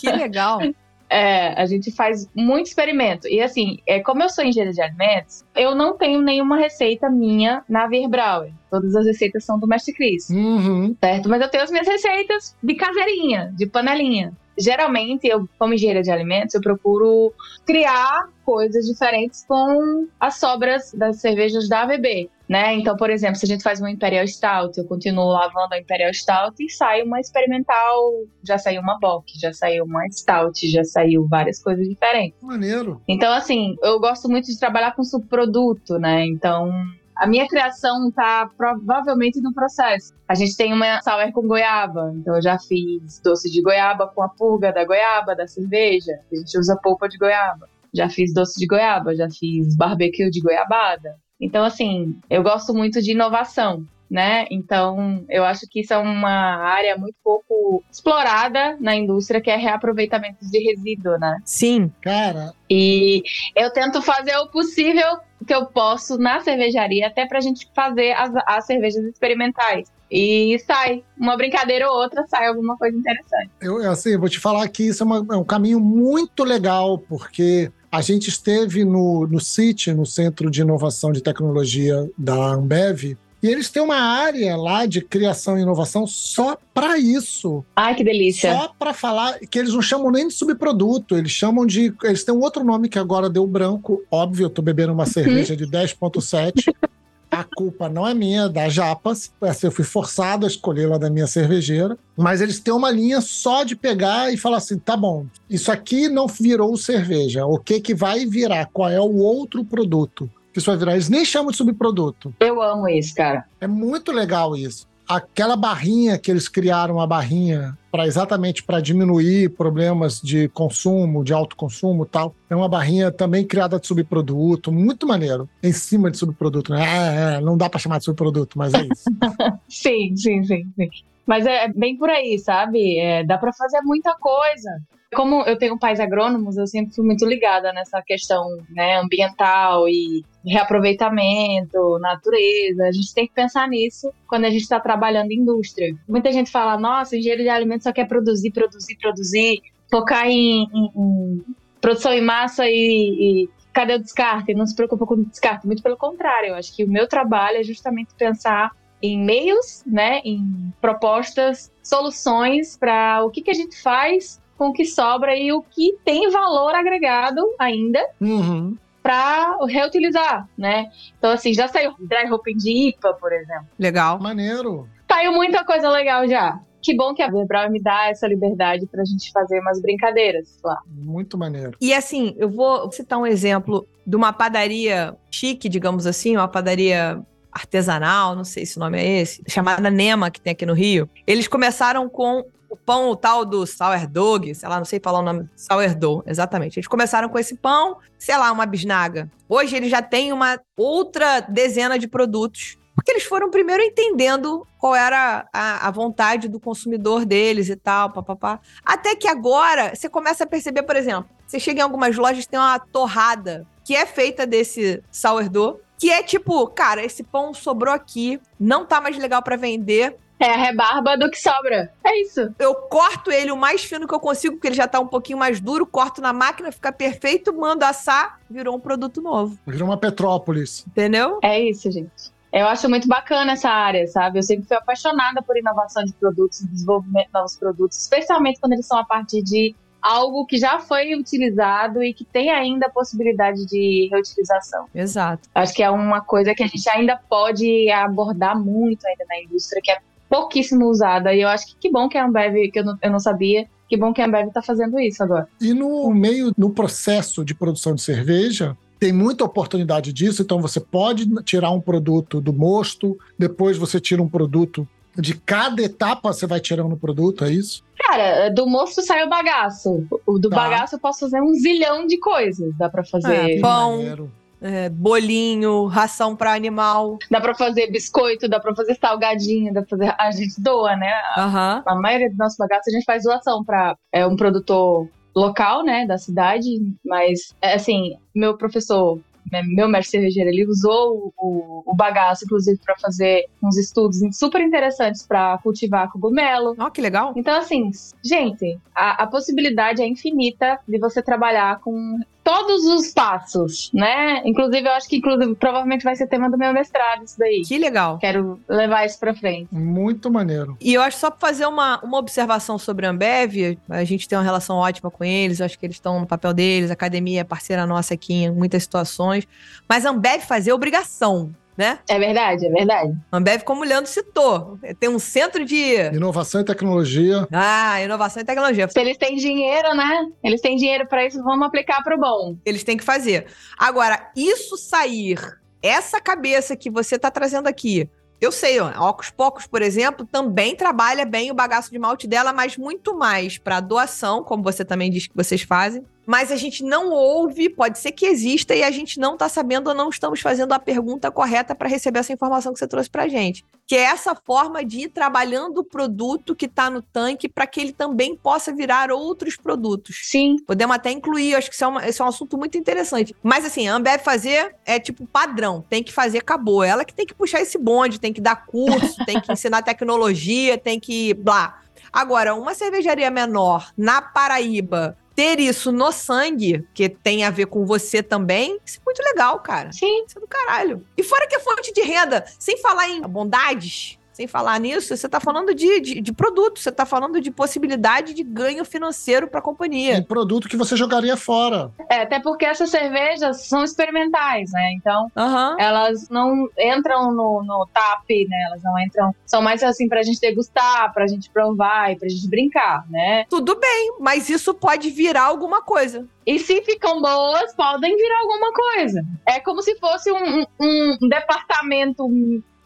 Que 0.00 0.10
legal. 0.10 0.58
É, 1.10 1.58
a 1.58 1.64
gente 1.64 1.90
faz 1.90 2.28
muito 2.36 2.66
experimento. 2.66 3.26
E 3.28 3.40
assim, 3.40 3.78
é, 3.86 3.98
como 3.98 4.22
eu 4.22 4.28
sou 4.28 4.44
engenheira 4.44 4.74
de 4.74 4.82
alimentos, 4.82 5.42
eu 5.56 5.74
não 5.74 5.96
tenho 5.96 6.20
nenhuma 6.20 6.58
receita 6.58 7.08
minha 7.08 7.64
na 7.66 7.86
Verbrauer. 7.86 8.52
Todas 8.70 8.94
as 8.94 9.06
receitas 9.06 9.42
são 9.42 9.58
do 9.58 9.66
Mestre 9.66 9.94
Cris, 9.94 10.28
Uhum. 10.28 10.94
certo? 11.02 11.30
Mas 11.30 11.40
eu 11.40 11.48
tenho 11.48 11.64
as 11.64 11.70
minhas 11.70 11.86
receitas 11.88 12.54
de 12.62 12.74
caseirinha, 12.74 13.50
de 13.56 13.66
panelinha. 13.66 14.34
Geralmente, 14.58 15.26
eu, 15.26 15.48
como 15.58 15.74
engenheira 15.74 16.02
de 16.02 16.10
alimentos, 16.10 16.54
eu 16.54 16.60
procuro 16.60 17.32
criar 17.64 18.28
coisas 18.44 18.86
diferentes 18.86 19.44
com 19.46 20.08
as 20.18 20.36
sobras 20.36 20.92
das 20.92 21.20
cervejas 21.20 21.68
da 21.68 21.82
AVB. 21.82 22.30
Né? 22.48 22.76
Então, 22.76 22.96
por 22.96 23.10
exemplo, 23.10 23.36
se 23.36 23.44
a 23.44 23.48
gente 23.48 23.62
faz 23.62 23.78
uma 23.78 23.90
Imperial 23.90 24.26
Stout, 24.26 24.78
eu 24.78 24.86
continuo 24.86 25.26
lavando 25.26 25.74
a 25.74 25.78
Imperial 25.78 26.12
Stout 26.14 26.56
e 26.64 26.70
sai 26.70 27.02
uma 27.02 27.20
experimental, 27.20 28.10
já 28.42 28.56
saiu 28.56 28.80
uma 28.80 28.98
Bock, 28.98 29.38
já 29.38 29.52
saiu 29.52 29.84
uma 29.84 30.00
Stout, 30.10 30.66
já 30.66 30.82
saiu 30.82 31.28
várias 31.28 31.62
coisas 31.62 31.86
diferentes. 31.86 32.42
Maneiro. 32.42 33.02
Então, 33.06 33.30
assim, 33.34 33.76
eu 33.82 34.00
gosto 34.00 34.30
muito 34.30 34.46
de 34.46 34.58
trabalhar 34.58 34.96
com 34.96 35.04
subproduto, 35.04 35.98
né? 35.98 36.24
Então, 36.24 36.72
a 37.18 37.26
minha 37.26 37.48
criação 37.48 38.10
tá 38.12 38.48
provavelmente 38.56 39.40
no 39.40 39.52
processo. 39.52 40.14
A 40.28 40.34
gente 40.34 40.56
tem 40.56 40.72
uma 40.72 41.02
sour 41.02 41.32
com 41.32 41.48
goiaba, 41.48 42.12
então 42.14 42.36
eu 42.36 42.42
já 42.42 42.56
fiz 42.58 43.20
doce 43.22 43.50
de 43.50 43.60
goiaba 43.60 44.06
com 44.06 44.22
a 44.22 44.28
pulga 44.28 44.72
da 44.72 44.84
goiaba, 44.84 45.34
da 45.34 45.46
cerveja. 45.46 46.12
A 46.32 46.36
gente 46.36 46.56
usa 46.56 46.78
polpa 46.80 47.08
de 47.08 47.18
goiaba. 47.18 47.68
Já 47.92 48.08
fiz 48.08 48.32
doce 48.32 48.58
de 48.58 48.66
goiaba, 48.66 49.16
já 49.16 49.28
fiz 49.28 49.76
barbecue 49.76 50.30
de 50.30 50.40
goiabada. 50.40 51.16
Então, 51.40 51.64
assim, 51.64 52.16
eu 52.30 52.42
gosto 52.42 52.72
muito 52.72 53.02
de 53.02 53.12
inovação, 53.12 53.84
né? 54.08 54.46
Então, 54.50 55.24
eu 55.28 55.44
acho 55.44 55.66
que 55.68 55.80
isso 55.80 55.92
é 55.92 55.98
uma 55.98 56.56
área 56.56 56.96
muito 56.96 57.16
pouco 57.22 57.82
explorada 57.90 58.76
na 58.80 58.94
indústria, 58.94 59.40
que 59.40 59.50
é 59.50 59.56
reaproveitamento 59.56 60.44
de 60.48 60.58
resíduo, 60.58 61.18
né? 61.18 61.38
Sim. 61.44 61.90
Cara, 62.00 62.52
E 62.70 63.22
eu 63.56 63.72
tento 63.72 64.02
fazer 64.02 64.36
o 64.36 64.48
possível 64.48 65.18
que 65.48 65.54
eu 65.54 65.66
posso 65.66 66.18
na 66.18 66.40
cervejaria, 66.40 67.06
até 67.08 67.26
pra 67.26 67.40
gente 67.40 67.66
fazer 67.74 68.12
as, 68.12 68.30
as 68.46 68.66
cervejas 68.66 69.02
experimentais. 69.06 69.88
E 70.10 70.58
sai 70.66 71.02
uma 71.18 71.36
brincadeira 71.36 71.90
ou 71.90 71.96
outra, 72.00 72.24
sai 72.28 72.46
alguma 72.46 72.76
coisa 72.76 72.96
interessante. 72.96 73.50
eu 73.60 73.90
assim, 73.90 74.16
vou 74.16 74.28
te 74.28 74.38
falar 74.38 74.68
que 74.68 74.84
isso 74.88 75.02
é, 75.02 75.06
uma- 75.06 75.26
é 75.32 75.36
um 75.36 75.44
caminho 75.44 75.80
muito 75.80 76.44
legal, 76.44 76.98
porque 76.98 77.70
a 77.90 78.00
gente 78.02 78.28
esteve 78.28 78.84
no, 78.84 79.26
no 79.26 79.40
CIT, 79.40 79.92
no 79.94 80.04
Centro 80.06 80.50
de 80.50 80.60
Inovação 80.60 81.10
de 81.12 81.22
Tecnologia 81.22 82.08
da 82.16 82.34
Ambev, 82.34 83.16
e 83.42 83.48
eles 83.48 83.70
têm 83.70 83.82
uma 83.82 83.96
área 83.96 84.56
lá 84.56 84.84
de 84.84 85.00
criação 85.00 85.58
e 85.58 85.62
inovação 85.62 86.06
só 86.06 86.56
para 86.74 86.98
isso. 86.98 87.64
Ai, 87.76 87.94
que 87.94 88.02
delícia. 88.02 88.52
Só 88.52 88.74
para 88.78 88.92
falar 88.92 89.38
que 89.38 89.58
eles 89.58 89.72
não 89.72 89.82
chamam 89.82 90.10
nem 90.10 90.28
de 90.28 90.34
subproduto, 90.34 91.16
eles 91.16 91.30
chamam 91.30 91.64
de. 91.64 91.94
Eles 92.02 92.24
têm 92.24 92.34
um 92.34 92.40
outro 92.40 92.64
nome 92.64 92.88
que 92.88 92.98
agora 92.98 93.30
deu 93.30 93.46
branco. 93.46 94.02
Óbvio, 94.10 94.46
eu 94.46 94.50
tô 94.50 94.60
bebendo 94.60 94.92
uma 94.92 95.06
cerveja 95.06 95.56
de 95.56 95.66
10,7. 95.66 96.74
A 97.30 97.44
culpa 97.44 97.90
não 97.90 98.06
é 98.08 98.14
minha, 98.14 98.44
é 98.44 98.48
da 98.48 98.68
Japas. 98.70 99.30
Assim, 99.42 99.66
eu 99.66 99.70
fui 99.70 99.84
forçado 99.84 100.46
a 100.46 100.48
escolher 100.48 100.86
lá 100.86 100.96
da 100.96 101.10
minha 101.10 101.26
cervejeira. 101.26 101.98
Mas 102.16 102.40
eles 102.40 102.58
têm 102.58 102.72
uma 102.72 102.90
linha 102.90 103.20
só 103.20 103.64
de 103.64 103.76
pegar 103.76 104.32
e 104.32 104.36
falar 104.36 104.56
assim: 104.56 104.78
tá 104.78 104.96
bom, 104.96 105.26
isso 105.48 105.70
aqui 105.70 106.08
não 106.08 106.26
virou 106.26 106.76
cerveja. 106.76 107.44
O 107.46 107.58
que, 107.58 107.80
que 107.80 107.94
vai 107.94 108.24
virar? 108.24 108.70
Qual 108.72 108.88
é 108.88 109.00
o 109.00 109.16
outro 109.16 109.62
produto 109.64 110.28
que 110.52 110.58
isso 110.58 110.70
vai 110.70 110.76
virar? 110.76 110.92
Eles 110.92 111.08
nem 111.08 111.24
chamam 111.24 111.50
de 111.50 111.56
subproduto. 111.56 112.34
Eu 112.40 112.62
amo 112.62 112.88
isso, 112.88 113.14
cara. 113.14 113.44
É 113.60 113.66
muito 113.66 114.12
legal 114.12 114.56
isso. 114.56 114.86
Aquela 115.08 115.56
barrinha 115.56 116.18
que 116.18 116.30
eles 116.30 116.48
criaram, 116.48 117.00
a 117.00 117.06
barrinha 117.06 117.76
para 117.90 118.06
exatamente 118.06 118.62
para 118.62 118.78
diminuir 118.78 119.48
problemas 119.50 120.20
de 120.20 120.48
consumo, 120.48 121.24
de 121.24 121.32
alto 121.32 121.56
consumo, 121.56 122.04
e 122.04 122.06
tal. 122.06 122.34
É 122.50 122.54
uma 122.54 122.68
barrinha 122.68 123.10
também 123.10 123.46
criada 123.46 123.80
de 123.80 123.86
subproduto, 123.86 124.70
muito 124.70 125.06
maneiro. 125.06 125.48
Em 125.62 125.72
cima 125.72 126.10
de 126.10 126.18
subproduto, 126.18 126.72
né? 126.72 126.84
É, 126.84 127.36
é, 127.36 127.40
não 127.40 127.56
dá 127.56 127.70
para 127.70 127.80
chamar 127.80 127.98
de 127.98 128.04
subproduto, 128.04 128.58
mas 128.58 128.74
é 128.74 128.82
isso. 128.82 129.04
Sim, 129.66 130.14
sim, 130.14 130.44
sim, 130.44 130.70
sim. 130.76 130.88
Mas 131.26 131.46
é 131.46 131.68
bem 131.68 131.96
por 131.96 132.10
aí, 132.10 132.38
sabe? 132.38 132.98
É, 132.98 133.24
dá 133.24 133.38
pra 133.38 133.52
fazer 133.52 133.80
muita 133.82 134.14
coisa. 134.16 134.70
Como 135.14 135.42
eu 135.44 135.56
tenho 135.56 135.78
pais 135.78 136.00
agrônomos, 136.00 136.58
eu 136.58 136.66
sempre 136.66 136.94
fui 136.94 137.04
muito 137.04 137.24
ligada 137.24 137.72
nessa 137.72 138.02
questão 138.02 138.44
né, 138.68 138.98
ambiental 138.98 139.88
e 139.88 140.22
reaproveitamento, 140.46 141.98
natureza. 141.98 142.84
A 142.84 142.92
gente 142.92 143.14
tem 143.14 143.26
que 143.26 143.32
pensar 143.32 143.66
nisso 143.68 144.12
quando 144.26 144.44
a 144.44 144.50
gente 144.50 144.62
está 144.62 144.78
trabalhando 144.78 145.30
em 145.30 145.38
indústria. 145.40 145.94
Muita 146.06 146.30
gente 146.30 146.50
fala, 146.50 146.78
nossa, 146.78 147.16
engenheiro 147.16 147.42
de 147.42 147.48
alimentos 147.48 147.84
só 147.84 147.92
quer 147.92 148.06
produzir, 148.06 148.50
produzir, 148.50 148.96
produzir, 148.98 149.62
focar 149.90 150.26
em, 150.28 150.64
em- 150.74 150.92
em 150.94 151.44
produção 151.80 152.12
em 152.12 152.20
massa 152.20 152.66
e, 152.68 152.74
e 152.74 153.48
cadê 153.72 153.94
o 153.94 153.98
descarte? 154.02 154.52
Não 154.52 154.66
se 154.66 154.76
preocupa 154.76 155.06
com 155.06 155.14
o 155.14 155.24
descarte. 155.24 155.66
Muito 155.66 155.82
pelo 155.82 155.96
contrário, 155.96 156.50
eu 156.50 156.54
acho 156.54 156.74
que 156.76 156.84
o 156.84 156.88
meu 156.88 157.08
trabalho 157.08 157.56
é 157.56 157.62
justamente 157.62 158.14
pensar 158.14 158.72
em 159.00 159.18
meios, 159.18 159.82
né, 159.86 160.20
em 160.24 160.72
propostas, 160.82 161.72
soluções 161.82 162.76
para 162.76 163.24
o 163.24 163.30
que, 163.30 163.40
que 163.42 163.50
a 163.50 163.54
gente 163.54 163.80
faz 163.80 164.40
com 164.58 164.68
o 164.68 164.72
que 164.72 164.84
sobra 164.84 165.34
e 165.36 165.52
o 165.52 165.62
que 165.62 165.96
tem 166.04 166.28
valor 166.30 166.74
agregado 166.74 167.40
ainda 167.58 168.04
Uhum. 168.20 168.76
para 169.02 169.56
reutilizar, 169.66 170.46
né? 170.58 170.90
Então, 171.18 171.30
assim, 171.30 171.54
já 171.54 171.68
saiu 171.68 171.94
dry 172.00 172.30
hopping 172.30 172.56
de 172.56 172.88
IPA, 172.88 173.14
por 173.14 173.32
exemplo. 173.32 173.66
Legal. 173.78 174.18
Maneiro. 174.18 174.88
Saiu 175.10 175.32
muita 175.32 175.64
coisa 175.64 175.88
legal 175.88 176.28
já. 176.28 176.58
Que 176.82 176.94
bom 176.94 177.12
que 177.14 177.22
a 177.22 177.28
Verbral 177.30 177.70
me 177.70 177.80
dá 177.82 178.08
essa 178.08 178.26
liberdade 178.26 178.86
pra 178.86 179.04
gente 179.04 179.32
fazer 179.32 179.58
umas 179.60 179.80
brincadeiras 179.80 180.58
lá. 180.62 180.78
Muito 180.86 181.36
maneiro. 181.38 181.76
E 181.80 181.92
assim, 181.94 182.34
eu 182.38 182.48
vou 182.48 182.90
citar 182.92 183.18
um 183.18 183.26
exemplo 183.26 183.86
de 184.06 184.14
uma 184.16 184.32
padaria 184.32 185.14
chique, 185.30 185.68
digamos 185.68 186.06
assim, 186.06 186.36
uma 186.36 186.46
padaria 186.48 187.20
artesanal, 187.50 188.36
não 188.36 188.44
sei 188.44 188.64
se 188.64 188.76
o 188.76 188.80
nome 188.80 188.98
é 188.98 189.20
esse, 189.20 189.42
chamada 189.48 189.90
Nema, 189.90 190.30
que 190.30 190.40
tem 190.40 190.52
aqui 190.52 190.64
no 190.64 190.72
Rio. 190.74 191.08
Eles 191.26 191.48
começaram 191.48 192.08
com 192.08 192.44
o 192.68 192.76
pão 192.76 193.10
o 193.10 193.16
tal 193.16 193.44
do 193.44 193.66
sourdough, 193.66 194.54
sei 194.54 194.68
lá, 194.68 194.78
não 194.78 194.84
sei 194.84 195.00
falar 195.02 195.20
o 195.20 195.22
nome, 195.22 195.48
sourdough, 195.56 196.22
exatamente. 196.26 196.78
Eles 196.78 196.88
começaram 196.88 197.28
com 197.28 197.38
esse 197.38 197.56
pão, 197.56 197.98
sei 198.18 198.36
lá, 198.36 198.52
uma 198.52 198.66
bisnaga. 198.66 199.30
Hoje 199.48 199.76
eles 199.76 199.90
já 199.90 200.02
têm 200.02 200.32
uma 200.32 200.60
outra 200.76 201.40
dezena 201.40 201.98
de 201.98 202.06
produtos, 202.06 202.76
porque 202.94 203.12
eles 203.12 203.24
foram 203.24 203.50
primeiro 203.50 203.82
entendendo 203.82 204.66
qual 204.76 204.94
era 204.94 205.48
a, 205.52 205.86
a 205.86 205.90
vontade 205.90 206.48
do 206.48 206.60
consumidor 206.60 207.24
deles 207.24 207.68
e 207.68 207.76
tal, 207.76 208.10
papapá. 208.12 208.60
Até 208.84 209.14
que 209.14 209.28
agora 209.28 209.94
você 209.94 210.08
começa 210.08 210.44
a 210.44 210.46
perceber, 210.46 210.82
por 210.82 210.96
exemplo, 210.96 211.30
você 211.46 211.58
chega 211.58 211.80
em 211.80 211.82
algumas 211.82 212.16
lojas 212.16 212.46
tem 212.46 212.58
uma 212.58 212.78
torrada 212.78 213.66
que 213.84 213.96
é 213.96 214.04
feita 214.04 214.46
desse 214.46 215.02
sourdough 215.10 215.80
Que 215.98 216.10
é 216.10 216.22
tipo, 216.22 216.66
cara, 216.68 217.02
esse 217.02 217.24
pão 217.24 217.54
sobrou 217.54 217.94
aqui, 217.94 218.38
não 218.60 218.84
tá 218.84 219.00
mais 219.00 219.16
legal 219.16 219.42
pra 219.42 219.56
vender. 219.56 220.16
É 220.40 220.50
a 220.50 220.56
rebarba 220.56 221.16
do 221.16 221.30
que 221.30 221.40
sobra. 221.40 221.92
É 222.04 222.20
isso. 222.20 222.54
Eu 222.58 222.74
corto 222.74 223.30
ele 223.30 223.50
o 223.50 223.56
mais 223.56 223.84
fino 223.84 224.06
que 224.06 224.14
eu 224.14 224.20
consigo, 224.20 224.54
porque 224.54 224.68
ele 224.68 224.76
já 224.76 224.86
tá 224.86 225.00
um 225.00 225.06
pouquinho 225.06 225.38
mais 225.38 225.60
duro, 225.60 225.84
corto 225.84 226.20
na 226.20 226.32
máquina, 226.32 226.70
fica 226.70 226.92
perfeito, 226.92 227.52
mando 227.52 227.84
assar, 227.84 228.38
virou 228.48 228.76
um 228.76 228.80
produto 228.80 229.20
novo. 229.20 229.58
Virou 229.66 229.88
uma 229.88 229.96
Petrópolis. 229.96 230.84
Entendeu? 230.86 231.38
É 231.42 231.60
isso, 231.60 231.90
gente. 231.90 232.32
Eu 232.52 232.66
acho 232.66 232.88
muito 232.88 233.06
bacana 233.06 233.52
essa 233.52 233.68
área, 233.68 234.06
sabe? 234.06 234.38
Eu 234.38 234.42
sempre 234.42 234.66
fui 234.66 234.76
apaixonada 234.76 235.42
por 235.42 235.56
inovação 235.56 236.02
de 236.04 236.12
produtos, 236.14 236.60
desenvolvimento 236.60 237.26
de 237.26 237.32
novos 237.34 237.56
produtos, 237.56 237.98
especialmente 237.98 238.58
quando 238.60 238.72
eles 238.72 238.86
são 238.86 238.98
a 238.98 239.04
partir 239.04 239.42
de 239.42 239.74
algo 240.00 240.46
que 240.46 240.56
já 240.56 240.78
foi 240.78 241.14
utilizado 241.14 242.02
e 242.02 242.14
que 242.14 242.24
tem 242.24 242.50
ainda 242.50 242.86
a 242.86 242.90
possibilidade 242.90 243.66
de 243.66 244.08
reutilização. 244.10 244.86
Exato. 244.94 245.48
Acho 245.54 245.74
que 245.74 245.82
é 245.82 245.90
uma 245.90 246.20
coisa 246.20 246.54
que 246.54 246.62
a 246.62 246.66
gente 246.66 246.88
ainda 246.88 247.20
pode 247.28 247.90
abordar 247.90 248.58
muito 248.58 249.06
ainda 249.06 249.24
na 249.28 249.42
indústria, 249.42 249.82
que 249.82 249.90
é 249.90 249.98
pouquíssimo 250.28 250.86
usada. 250.86 251.34
E 251.34 251.40
eu 251.40 251.48
acho 251.48 251.66
que 251.68 251.74
que 251.80 251.90
bom 251.90 252.08
que 252.08 252.18
a 252.18 252.26
Ambev, 252.26 252.70
que 252.70 252.78
eu 252.80 252.84
não, 252.84 252.98
eu 253.02 253.10
não 253.10 253.18
sabia, 253.18 253.66
que 253.88 253.96
bom 253.96 254.12
que 254.12 254.20
a 254.20 254.26
Ambev 254.26 254.48
está 254.48 254.62
fazendo 254.62 254.98
isso 254.98 255.22
agora. 255.22 255.48
E 255.60 255.72
no 255.72 256.10
meio, 256.10 256.52
no 256.56 256.70
processo 256.70 257.44
de 257.44 257.54
produção 257.54 257.94
de 257.94 258.02
cerveja, 258.02 258.76
tem 259.00 259.12
muita 259.12 259.44
oportunidade 259.44 260.12
disso, 260.12 260.42
então 260.42 260.60
você 260.60 260.80
pode 260.80 261.26
tirar 261.44 261.70
um 261.70 261.80
produto 261.80 262.40
do 262.40 262.52
mosto, 262.52 263.16
depois 263.38 263.76
você 263.78 264.00
tira 264.00 264.20
um 264.22 264.28
produto 264.28 264.86
de 265.16 265.34
cada 265.34 265.82
etapa, 265.82 266.32
você 266.32 266.46
vai 266.46 266.60
tirando 266.60 266.92
o 266.92 266.96
produto, 266.96 267.44
é 267.44 267.50
isso? 267.50 267.82
Cara, 267.98 268.48
do 268.50 268.66
mosto 268.66 269.02
sai 269.02 269.24
o 269.24 269.28
bagaço. 269.28 270.06
O 270.24 270.38
do 270.38 270.48
Tá. 270.48 270.56
bagaço 270.56 270.94
eu 270.94 270.98
posso 271.00 271.20
fazer 271.20 271.40
um 271.42 271.52
zilhão 271.54 272.06
de 272.06 272.18
coisas. 272.18 272.72
Dá 272.76 272.88
pra 272.88 273.04
fazer. 273.04 273.56
É, 273.56 273.60
Pão. 273.60 273.96
maneiro. 273.98 274.30
É, 274.60 274.88
bolinho, 274.88 275.86
ração 275.86 276.34
pra 276.34 276.52
animal. 276.52 277.18
Dá 277.30 277.40
pra 277.40 277.54
fazer 277.54 277.90
biscoito, 277.90 278.48
dá 278.48 278.58
pra 278.58 278.74
fazer 278.74 278.96
salgadinho, 278.96 279.72
dá 279.72 279.82
pra 279.82 279.90
fazer. 279.90 280.14
A 280.18 280.30
gente 280.30 280.60
doa, 280.60 280.96
né? 280.96 281.12
Aham. 281.36 281.82
A 281.86 281.94
maioria 281.94 282.30
do 282.30 282.36
nosso 282.36 282.56
bagaço 282.58 282.88
a 282.88 282.92
gente 282.92 283.04
faz 283.04 283.22
doação 283.22 283.64
pra 283.64 283.96
é, 284.12 284.26
um 284.26 284.36
produtor 284.36 285.08
local, 285.34 285.84
né, 285.84 286.06
da 286.06 286.18
cidade. 286.18 286.68
Mas, 287.04 287.54
é, 287.62 287.74
assim, 287.74 288.16
meu 288.34 288.56
professor, 288.56 289.20
né, 289.50 289.62
meu 289.62 289.88
mestre 289.88 290.18
cervejeiro, 290.18 290.50
ele 290.50 290.66
usou 290.66 291.32
o, 291.38 291.82
o 291.86 291.94
bagaço, 291.94 292.44
inclusive, 292.44 292.78
pra 292.84 292.96
fazer 292.98 293.44
uns 293.62 293.76
estudos 293.76 294.18
super 294.32 294.60
interessantes 294.60 295.26
pra 295.26 295.58
cultivar 295.58 296.10
cogumelo. 296.10 296.74
Ó, 296.78 296.90
que 296.90 297.00
legal. 297.00 297.32
Então, 297.36 297.56
assim, 297.56 297.90
gente, 298.24 298.78
a, 298.94 299.22
a 299.22 299.26
possibilidade 299.26 300.02
é 300.02 300.06
infinita 300.06 300.78
de 300.86 300.98
você 300.98 301.22
trabalhar 301.22 301.78
com 301.80 302.18
todos 302.48 302.86
os 302.86 303.12
passos, 303.12 303.90
né? 303.92 304.40
Inclusive, 304.46 304.88
eu 304.88 304.92
acho 304.92 305.06
que 305.06 305.16
inclusive, 305.16 305.54
provavelmente 305.54 306.02
vai 306.02 306.16
ser 306.16 306.26
tema 306.26 306.48
do 306.48 306.56
meu 306.56 306.72
mestrado 306.72 307.22
isso 307.22 307.38
daí. 307.38 307.60
Que 307.60 307.76
legal. 307.76 308.16
Quero 308.18 308.58
levar 308.66 309.04
isso 309.04 309.20
pra 309.20 309.34
frente. 309.34 309.68
Muito 309.70 310.30
maneiro. 310.30 310.74
E 310.80 310.94
eu 310.94 311.02
acho 311.02 311.18
só 311.18 311.30
pra 311.30 311.46
fazer 311.46 311.66
uma, 311.66 312.00
uma 312.02 312.16
observação 312.16 312.78
sobre 312.78 313.04
a 313.04 313.10
Ambev, 313.10 313.78
a 313.90 314.02
gente 314.02 314.26
tem 314.26 314.38
uma 314.38 314.44
relação 314.44 314.76
ótima 314.76 315.10
com 315.10 315.22
eles, 315.22 315.60
eu 315.60 315.66
acho 315.66 315.78
que 315.78 315.84
eles 315.84 315.96
estão 315.96 316.20
no 316.20 316.26
papel 316.26 316.54
deles, 316.54 316.88
a 316.88 316.94
academia 316.94 317.42
é 317.42 317.44
parceira 317.44 317.84
nossa 317.86 318.14
aqui 318.14 318.32
em 318.32 318.50
muitas 318.50 318.82
situações, 318.82 319.46
mas 319.86 320.06
a 320.06 320.10
Ambev 320.10 320.40
fazer 320.40 320.70
é 320.70 320.74
obrigação, 320.74 321.54
né? 321.78 322.00
É 322.08 322.18
verdade, 322.18 322.66
é 322.66 322.70
verdade. 322.70 323.16
A 323.30 323.36
Ambev, 323.36 323.62
como 323.62 323.82
o 323.82 323.84
Leandro 323.84 324.10
citou, 324.10 324.76
tem 324.98 325.08
um 325.08 325.20
centro 325.20 325.64
de 325.64 325.94
Inovação 326.12 326.60
e 326.60 326.64
tecnologia. 326.64 327.46
ah, 327.52 328.02
inovação 328.02 328.42
e 328.42 328.44
tecnologia. 328.44 328.88
Se 328.88 328.98
eles 328.98 329.16
têm 329.16 329.36
dinheiro, 329.36 329.94
né? 329.94 330.26
Eles 330.42 330.60
têm 330.60 330.76
dinheiro 330.76 331.06
pra 331.06 331.24
isso, 331.24 331.40
vamos 331.44 331.64
aplicar 331.64 332.02
pro 332.02 332.18
bom. 332.18 332.56
Eles 332.66 332.82
têm 332.82 332.96
que 332.96 333.04
fazer. 333.04 333.46
Agora, 333.78 334.30
isso 334.34 334.76
sair, 334.76 335.38
essa 335.80 336.20
cabeça 336.20 336.76
que 336.76 336.90
você 336.90 337.16
tá 337.16 337.30
trazendo 337.30 337.68
aqui, 337.68 338.10
eu 338.40 338.50
sei, 338.50 338.80
ó, 338.80 338.90
a 338.92 339.08
Ocus 339.10 339.30
Pocos, 339.30 339.66
por 339.66 339.80
exemplo, 339.82 340.26
também 340.26 340.74
trabalha 340.74 341.24
bem 341.24 341.50
o 341.50 341.54
bagaço 341.54 341.90
de 341.90 341.98
malte 341.98 342.26
dela, 342.26 342.52
mas 342.52 342.76
muito 342.76 343.16
mais 343.16 343.56
para 343.56 343.78
doação, 343.80 344.42
como 344.42 344.62
você 344.62 344.84
também 344.84 345.10
diz 345.10 345.26
que 345.28 345.36
vocês 345.36 345.62
fazem. 345.62 346.04
Mas 346.30 346.52
a 346.52 346.56
gente 346.56 346.84
não 346.84 347.08
ouve, 347.08 347.70
pode 347.70 347.98
ser 347.98 348.12
que 348.12 348.26
exista 348.26 348.74
e 348.74 348.82
a 348.82 348.90
gente 348.90 349.18
não 349.18 349.34
tá 349.34 349.48
sabendo 349.48 349.88
ou 349.88 349.94
não 349.94 350.10
estamos 350.10 350.40
fazendo 350.42 350.74
a 350.74 350.78
pergunta 350.78 351.30
correta 351.30 351.74
para 351.74 351.88
receber 351.88 352.18
essa 352.18 352.34
informação 352.34 352.70
que 352.74 352.78
você 352.78 352.86
trouxe 352.86 353.08
pra 353.08 353.26
gente. 353.28 353.64
Que 353.86 353.96
é 353.96 354.02
essa 354.02 354.34
forma 354.34 354.84
de 354.84 355.04
ir 355.04 355.08
trabalhando 355.08 355.78
o 355.78 355.84
produto 355.84 356.54
que 356.54 356.68
tá 356.68 356.90
no 356.90 357.00
tanque 357.00 357.48
para 357.48 357.66
que 357.66 357.80
ele 357.80 357.94
também 357.94 358.36
possa 358.36 358.70
virar 358.74 359.10
outros 359.10 359.56
produtos. 359.56 360.20
Sim. 360.24 360.56
Podemos 360.66 360.94
até 360.96 361.10
incluir, 361.10 361.54
acho 361.54 361.70
que 361.70 361.74
isso 361.74 361.84
é, 361.84 361.86
uma- 361.86 362.06
isso 362.06 362.22
é 362.22 362.26
um 362.26 362.28
assunto 362.28 362.58
muito 362.58 362.76
interessante. 362.76 363.34
Mas 363.42 363.64
assim, 363.64 363.88
a 363.88 363.94
Ambev 363.94 364.20
fazer 364.20 364.74
é 364.84 365.00
tipo 365.00 365.26
padrão, 365.26 365.82
tem 365.88 366.02
que 366.04 366.12
fazer, 366.12 366.40
acabou. 366.40 366.84
Ela 366.84 367.06
que 367.06 367.14
tem 367.14 367.24
que 367.24 367.34
puxar 367.34 367.62
esse 367.62 367.78
bonde, 367.78 368.20
tem 368.20 368.34
que 368.34 368.40
dar 368.42 368.66
curso, 368.66 369.16
tem 369.24 369.40
que 369.40 369.50
ensinar 369.50 369.80
tecnologia, 369.80 370.76
tem 370.76 371.00
que 371.00 371.32
blá. 371.32 371.80
Agora, 372.12 372.54
uma 372.54 372.74
cervejaria 372.74 373.30
menor 373.30 373.90
na 373.96 374.20
Paraíba 374.20 375.16
ter 375.38 375.60
isso 375.60 375.92
no 375.92 376.10
sangue, 376.10 376.84
que 376.92 377.08
tem 377.08 377.44
a 377.44 377.50
ver 377.50 377.66
com 377.66 377.86
você 377.86 378.24
também, 378.24 378.76
isso 378.84 378.98
é 378.98 379.02
muito 379.06 379.22
legal, 379.22 379.60
cara. 379.60 379.92
Sim. 379.92 380.24
Isso 380.26 380.36
é 380.36 380.40
do 380.40 380.48
caralho. 380.48 381.06
E 381.16 381.22
fora 381.22 381.46
que 381.46 381.54
é 381.54 381.60
fonte 381.60 381.92
de 381.92 382.00
renda, 382.00 382.44
sem 382.58 382.76
falar 382.78 383.08
em 383.08 383.20
bondades, 383.20 384.17
sem 384.38 384.46
falar 384.46 384.78
nisso, 384.78 385.16
você 385.16 385.28
tá 385.28 385.40
falando 385.40 385.74
de, 385.74 385.98
de, 386.00 386.20
de 386.20 386.32
produto, 386.32 386.78
você 386.78 386.92
tá 386.92 387.04
falando 387.04 387.40
de 387.40 387.50
possibilidade 387.50 388.32
de 388.32 388.44
ganho 388.44 388.84
financeiro 388.84 389.48
pra 389.48 389.60
companhia. 389.60 390.14
Tem 390.14 390.22
produto 390.22 390.68
que 390.68 390.76
você 390.76 390.94
jogaria 390.96 391.36
fora. 391.36 391.90
É, 392.08 392.20
até 392.22 392.38
porque 392.38 392.64
essas 392.64 392.88
cervejas 392.88 393.66
são 393.66 393.82
experimentais, 393.82 394.70
né? 394.70 394.92
Então, 394.92 395.26
Aham. 395.36 395.74
elas 395.80 396.28
não 396.28 396.68
entram 396.78 397.32
no, 397.32 397.64
no 397.64 397.88
TAP, 397.92 398.28
né? 398.48 398.56
Elas 398.68 398.82
não 398.84 398.96
entram. 399.00 399.34
São 399.44 399.60
mais 399.60 399.82
assim 399.82 400.08
pra 400.08 400.22
gente 400.22 400.38
degustar, 400.40 401.12
pra 401.12 401.26
gente 401.26 401.50
provar 401.50 402.12
e 402.12 402.16
pra 402.16 402.28
gente 402.28 402.48
brincar, 402.48 403.04
né? 403.10 403.44
Tudo 403.50 403.74
bem, 403.74 404.12
mas 404.20 404.48
isso 404.48 404.72
pode 404.72 405.10
virar 405.10 405.46
alguma 405.46 405.82
coisa. 405.82 406.28
E 406.46 406.60
se 406.60 406.80
ficam 406.82 407.20
boas, 407.20 407.74
podem 407.74 408.16
virar 408.16 408.38
alguma 408.38 408.72
coisa. 408.72 409.20
É 409.44 409.58
como 409.58 409.82
se 409.82 409.98
fosse 409.98 410.30
um, 410.30 410.60
um- 410.80 411.18
um 411.22 411.28
departamento 411.28 412.24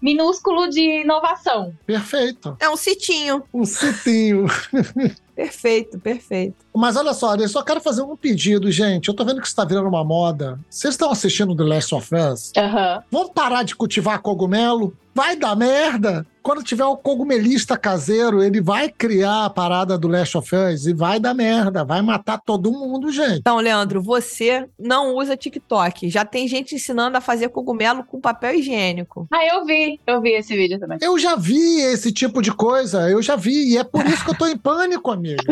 minúsculo 0.02 0.68
de 0.68 1.02
inovação. 1.02 1.72
Perfeito. 1.86 2.56
É 2.58 2.68
um 2.68 2.76
citinho. 2.76 3.44
Um 3.54 3.64
citinho. 3.64 4.46
Perfeito, 5.35 5.99
perfeito. 5.99 6.57
Mas 6.75 6.97
olha 6.97 7.12
só, 7.14 7.35
eu 7.35 7.49
só 7.49 7.62
quero 7.62 7.81
fazer 7.81 8.03
um 8.03 8.16
pedido, 8.16 8.71
gente. 8.71 9.09
Eu 9.09 9.14
tô 9.14 9.25
vendo 9.25 9.40
que 9.40 9.47
isso 9.47 9.57
tá 9.57 9.64
virando 9.64 9.88
uma 9.88 10.05
moda. 10.05 10.59
Vocês 10.68 10.95
estão 10.95 11.11
assistindo 11.11 11.57
The 11.57 11.64
Last 11.64 11.95
of 11.95 12.14
Us? 12.14 12.53
Aham. 12.57 13.03
Vamos 13.11 13.31
parar 13.35 13.62
de 13.62 13.75
cultivar 13.75 14.21
cogumelo? 14.21 14.97
Vai 15.14 15.37
dar 15.37 15.55
merda! 15.55 16.27
Quando 16.42 16.62
tiver 16.62 16.85
o 16.85 16.97
cogumelista 16.97 17.77
caseiro, 17.77 18.42
ele 18.42 18.61
vai 18.61 18.88
criar 18.88 19.45
a 19.45 19.51
parada 19.51 19.97
do 19.97 20.09
Last 20.09 20.37
of 20.37 20.57
Us 20.57 20.87
e 20.87 20.92
vai 20.92 21.21
dar 21.21 21.35
merda. 21.35 21.85
Vai 21.85 22.03
matar 22.03 22.40
todo 22.45 22.73
mundo, 22.73 23.12
gente. 23.12 23.38
Então, 23.38 23.59
Leandro, 23.59 24.03
você 24.03 24.66
não 24.77 25.14
usa 25.14 25.37
TikTok. 25.37 26.11
Já 26.11 26.25
tem 26.25 26.49
gente 26.49 26.75
ensinando 26.75 27.16
a 27.16 27.21
fazer 27.21 27.51
cogumelo 27.51 28.03
com 28.03 28.21
papel 28.21 28.57
higiênico. 28.57 29.29
Ah, 29.33 29.47
eu 29.47 29.64
vi. 29.64 30.01
Eu 30.05 30.21
vi 30.21 30.31
esse 30.31 30.57
vídeo 30.57 30.81
também. 30.81 30.99
Eu 31.01 31.16
já 31.16 31.37
vi 31.37 31.81
esse 31.81 32.11
tipo 32.11 32.42
de 32.42 32.51
coisa, 32.51 33.09
eu 33.09 33.23
já 33.23 33.37
vi. 33.37 33.75
E 33.75 33.79
é 33.79 33.85
por 33.85 34.05
isso 34.07 34.25
que 34.25 34.31
eu 34.33 34.38
tô 34.38 34.47
em 34.49 34.57
pânico, 34.57 35.12
amiga. 35.22 35.42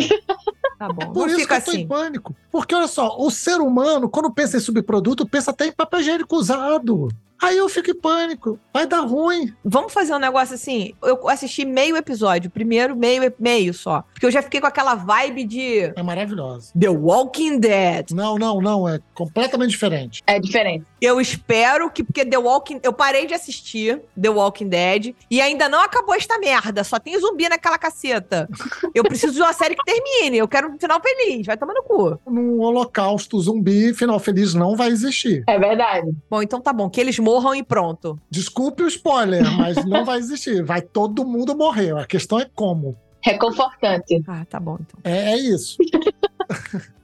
Tá 0.79 0.89
bom. 0.89 1.13
Por 1.13 1.29
não 1.29 1.37
isso 1.37 1.47
que 1.47 1.53
eu 1.53 1.63
tô 1.63 1.71
assim. 1.71 1.81
em 1.81 1.87
pânico. 1.87 2.35
Porque 2.51 2.75
olha 2.75 2.89
só, 2.89 3.19
o 3.19 3.31
ser 3.31 3.61
humano, 3.61 4.09
quando 4.09 4.33
pensa 4.33 4.57
em 4.57 4.61
subproduto, 4.61 5.29
pensa 5.29 5.51
até 5.51 5.67
em 5.67 5.73
papel 5.73 6.01
higiênico 6.01 6.35
usado. 6.35 7.09
Aí 7.43 7.57
eu 7.57 7.69
fico 7.69 7.91
em 7.91 7.95
pânico. 7.95 8.59
Vai 8.73 8.87
dar 8.87 9.01
ruim. 9.01 9.53
Vamos 9.65 9.93
fazer 9.93 10.15
um 10.15 10.19
negócio 10.19 10.55
assim. 10.55 10.93
Eu 11.03 11.29
assisti 11.29 11.65
meio 11.65 11.97
episódio. 11.97 12.51
Primeiro, 12.51 12.95
meio, 12.95 13.33
meio 13.39 13.73
só. 13.73 14.05
Porque 14.13 14.27
eu 14.27 14.31
já 14.31 14.43
fiquei 14.43 14.61
com 14.61 14.67
aquela 14.67 14.95
vibe 14.95 15.45
de 15.45 15.93
É 15.97 16.03
maravilhosa. 16.03 16.73
The 16.79 16.89
Walking 16.89 17.59
Dead. 17.59 18.11
Não, 18.13 18.37
não, 18.37 18.61
não. 18.61 18.89
É 18.89 19.01
completamente 19.15 19.71
diferente. 19.71 20.23
É 20.27 20.39
diferente. 20.39 20.85
Eu 21.01 21.21
espero 21.21 21.91
que, 21.91 22.05
porque 22.05 22.25
The 22.27 22.39
Walking. 22.39 22.81
Eu 22.83 22.93
parei 22.93 23.27
de 23.27 23.33
assistir 23.33 24.03
The 24.21 24.29
Walking 24.29 24.69
Dead 24.69 25.15
e 25.31 25.41
ainda 25.41 25.69
não 25.69 25.81
acabou 25.83 26.15
esta 26.15 26.39
merda. 26.39 26.85
Só 26.85 26.99
tem 26.99 27.19
zumbi 27.19 27.49
naquela 27.49 27.79
caceta. 27.79 28.49
Eu 28.95 29.03
preciso 29.05 29.33
de 29.33 29.41
uma 29.41 29.53
série 29.53 29.75
que 29.75 29.85
termine. 29.85 30.39
Eu 30.39 30.49
quero 30.49 30.69
um 30.69 30.79
final 30.79 31.01
feliz. 31.01 31.47
Vai 31.47 31.57
tomar 31.57 31.73
no 31.75 31.83
cu. 31.83 32.21
Num 32.27 32.61
holocausto 32.61 33.41
zumbi, 33.41 33.95
final 33.95 34.19
feliz 34.19 34.53
não 34.53 34.77
vai 34.77 34.89
existir. 34.89 35.43
É 35.49 35.59
verdade. 35.59 36.11
Bom, 36.29 36.43
então 36.43 36.61
tá 36.61 36.73
bom. 36.73 36.91
Que 36.91 37.01
eles 37.01 37.19
morram 37.31 37.55
e 37.55 37.63
pronto. 37.63 38.19
Desculpe 38.29 38.83
o 38.83 38.89
spoiler, 38.89 39.49
mas 39.57 39.85
não 39.85 40.05
vai 40.05 40.19
existir. 40.19 40.65
Vai 40.65 40.83
todo 40.83 41.25
mundo 41.25 41.57
morrer. 41.57 41.97
A 41.97 42.05
questão 42.05 42.41
é 42.41 42.47
como. 42.53 42.97
Reconfortante. 43.23 44.21
Ah, 44.27 44.45
tá 44.49 44.59
bom 44.59 44.79
então. 44.81 44.99
É, 45.05 45.33
é 45.33 45.39
isso. 45.39 45.77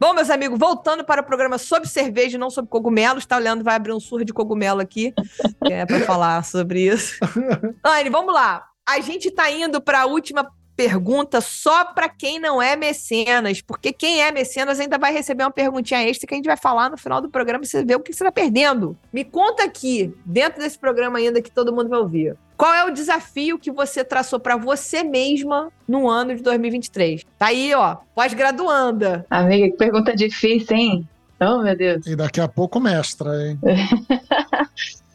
Bom, 0.00 0.12
meus 0.12 0.28
amigos, 0.28 0.58
voltando 0.58 1.02
para 1.02 1.22
o 1.22 1.24
programa 1.24 1.56
sobre 1.56 1.88
cerveja 1.88 2.36
e 2.36 2.38
não 2.38 2.50
sobre 2.50 2.70
cogumelos, 2.70 3.24
tá? 3.24 3.36
O 3.36 3.40
Leandro 3.40 3.64
vai 3.64 3.74
abrir 3.74 3.92
um 3.92 4.00
surra 4.00 4.24
de 4.24 4.34
cogumelo 4.34 4.80
aqui, 4.80 5.14
é 5.62 5.86
para 5.86 6.00
falar 6.00 6.44
sobre 6.44 6.82
isso. 6.82 7.16
Anne, 7.82 8.10
vamos 8.10 8.34
lá. 8.34 8.66
A 8.86 9.00
gente 9.00 9.30
tá 9.30 9.50
indo 9.50 9.80
para 9.80 10.02
a 10.02 10.06
última 10.06 10.50
pergunta 10.76 11.40
só 11.40 11.84
para 11.84 12.08
quem 12.08 12.38
não 12.38 12.60
é 12.60 12.76
mecenas, 12.76 13.60
porque 13.60 13.92
quem 13.92 14.22
é 14.22 14.30
mecenas 14.32 14.80
ainda 14.80 14.98
vai 14.98 15.12
receber 15.12 15.44
uma 15.44 15.50
perguntinha 15.50 16.02
extra 16.02 16.26
que 16.26 16.34
a 16.34 16.36
gente 16.36 16.46
vai 16.46 16.56
falar 16.56 16.90
no 16.90 16.96
final 16.96 17.20
do 17.20 17.28
programa 17.28 17.64
e 17.64 17.66
você 17.66 17.84
vê 17.84 17.94
o 17.94 18.00
que 18.00 18.12
você 18.12 18.24
está 18.24 18.32
perdendo. 18.32 18.96
Me 19.12 19.24
conta 19.24 19.64
aqui, 19.64 20.12
dentro 20.24 20.60
desse 20.60 20.78
programa 20.78 21.18
ainda 21.18 21.40
que 21.40 21.50
todo 21.50 21.72
mundo 21.72 21.88
vai 21.88 21.98
ouvir. 21.98 22.36
Qual 22.56 22.72
é 22.72 22.84
o 22.84 22.90
desafio 22.90 23.58
que 23.58 23.70
você 23.70 24.04
traçou 24.04 24.38
para 24.38 24.56
você 24.56 25.02
mesma 25.02 25.72
no 25.88 26.08
ano 26.08 26.36
de 26.36 26.42
2023? 26.42 27.24
Tá 27.38 27.46
aí, 27.46 27.74
ó, 27.74 27.96
pós-graduanda. 28.14 29.26
Amiga, 29.28 29.70
que 29.70 29.76
pergunta 29.76 30.14
difícil, 30.14 30.76
hein? 30.76 31.08
Oh, 31.40 31.58
meu 31.62 31.76
Deus. 31.76 32.06
E 32.06 32.14
daqui 32.14 32.40
a 32.40 32.48
pouco 32.48 32.78
mestra, 32.78 33.30
hein? 33.42 33.58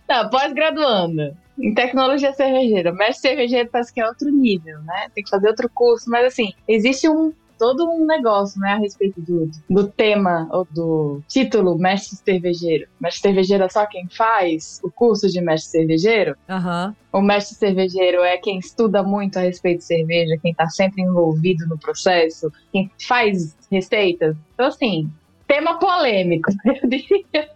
Não, 0.07 0.27
pós-graduanda. 0.29 1.35
Em 1.59 1.73
tecnologia 1.73 2.33
cervejeira. 2.33 2.93
Mestre 2.93 3.29
cervejeiro 3.29 3.69
parece 3.69 3.93
que 3.93 3.99
é 3.99 4.07
outro 4.07 4.29
nível, 4.31 4.79
né? 4.83 5.09
Tem 5.13 5.23
que 5.23 5.29
fazer 5.29 5.47
outro 5.47 5.69
curso. 5.69 6.09
Mas, 6.09 6.25
assim, 6.25 6.53
existe 6.67 7.09
um 7.09 7.33
todo 7.59 7.91
um 7.91 8.05
negócio, 8.05 8.59
né, 8.61 8.71
a 8.71 8.77
respeito 8.77 9.19
do, 9.19 9.51
do 9.69 9.87
tema 9.89 10.47
ou 10.49 10.65
do 10.71 11.21
título 11.27 11.77
mestre 11.77 12.15
cervejeiro. 12.15 12.87
Mestre 12.99 13.21
cervejeiro 13.21 13.65
é 13.65 13.69
só 13.69 13.85
quem 13.85 14.07
faz 14.07 14.79
o 14.81 14.89
curso 14.89 15.27
de 15.27 15.41
mestre 15.41 15.71
cervejeiro? 15.71 16.37
Aham. 16.47 16.95
O 17.11 17.21
mestre 17.21 17.57
cervejeiro 17.57 18.21
é 18.21 18.37
quem 18.37 18.59
estuda 18.59 19.03
muito 19.03 19.37
a 19.37 19.41
respeito 19.41 19.79
de 19.79 19.83
cerveja, 19.83 20.39
quem 20.41 20.53
tá 20.53 20.69
sempre 20.69 21.01
envolvido 21.01 21.67
no 21.67 21.77
processo, 21.77 22.49
quem 22.71 22.89
faz 23.05 23.57
receitas. 23.69 24.37
Então, 24.53 24.67
assim, 24.67 25.09
tema 25.49 25.79
polêmico, 25.79 26.51
eu 26.63 26.75
diria. 26.87 27.49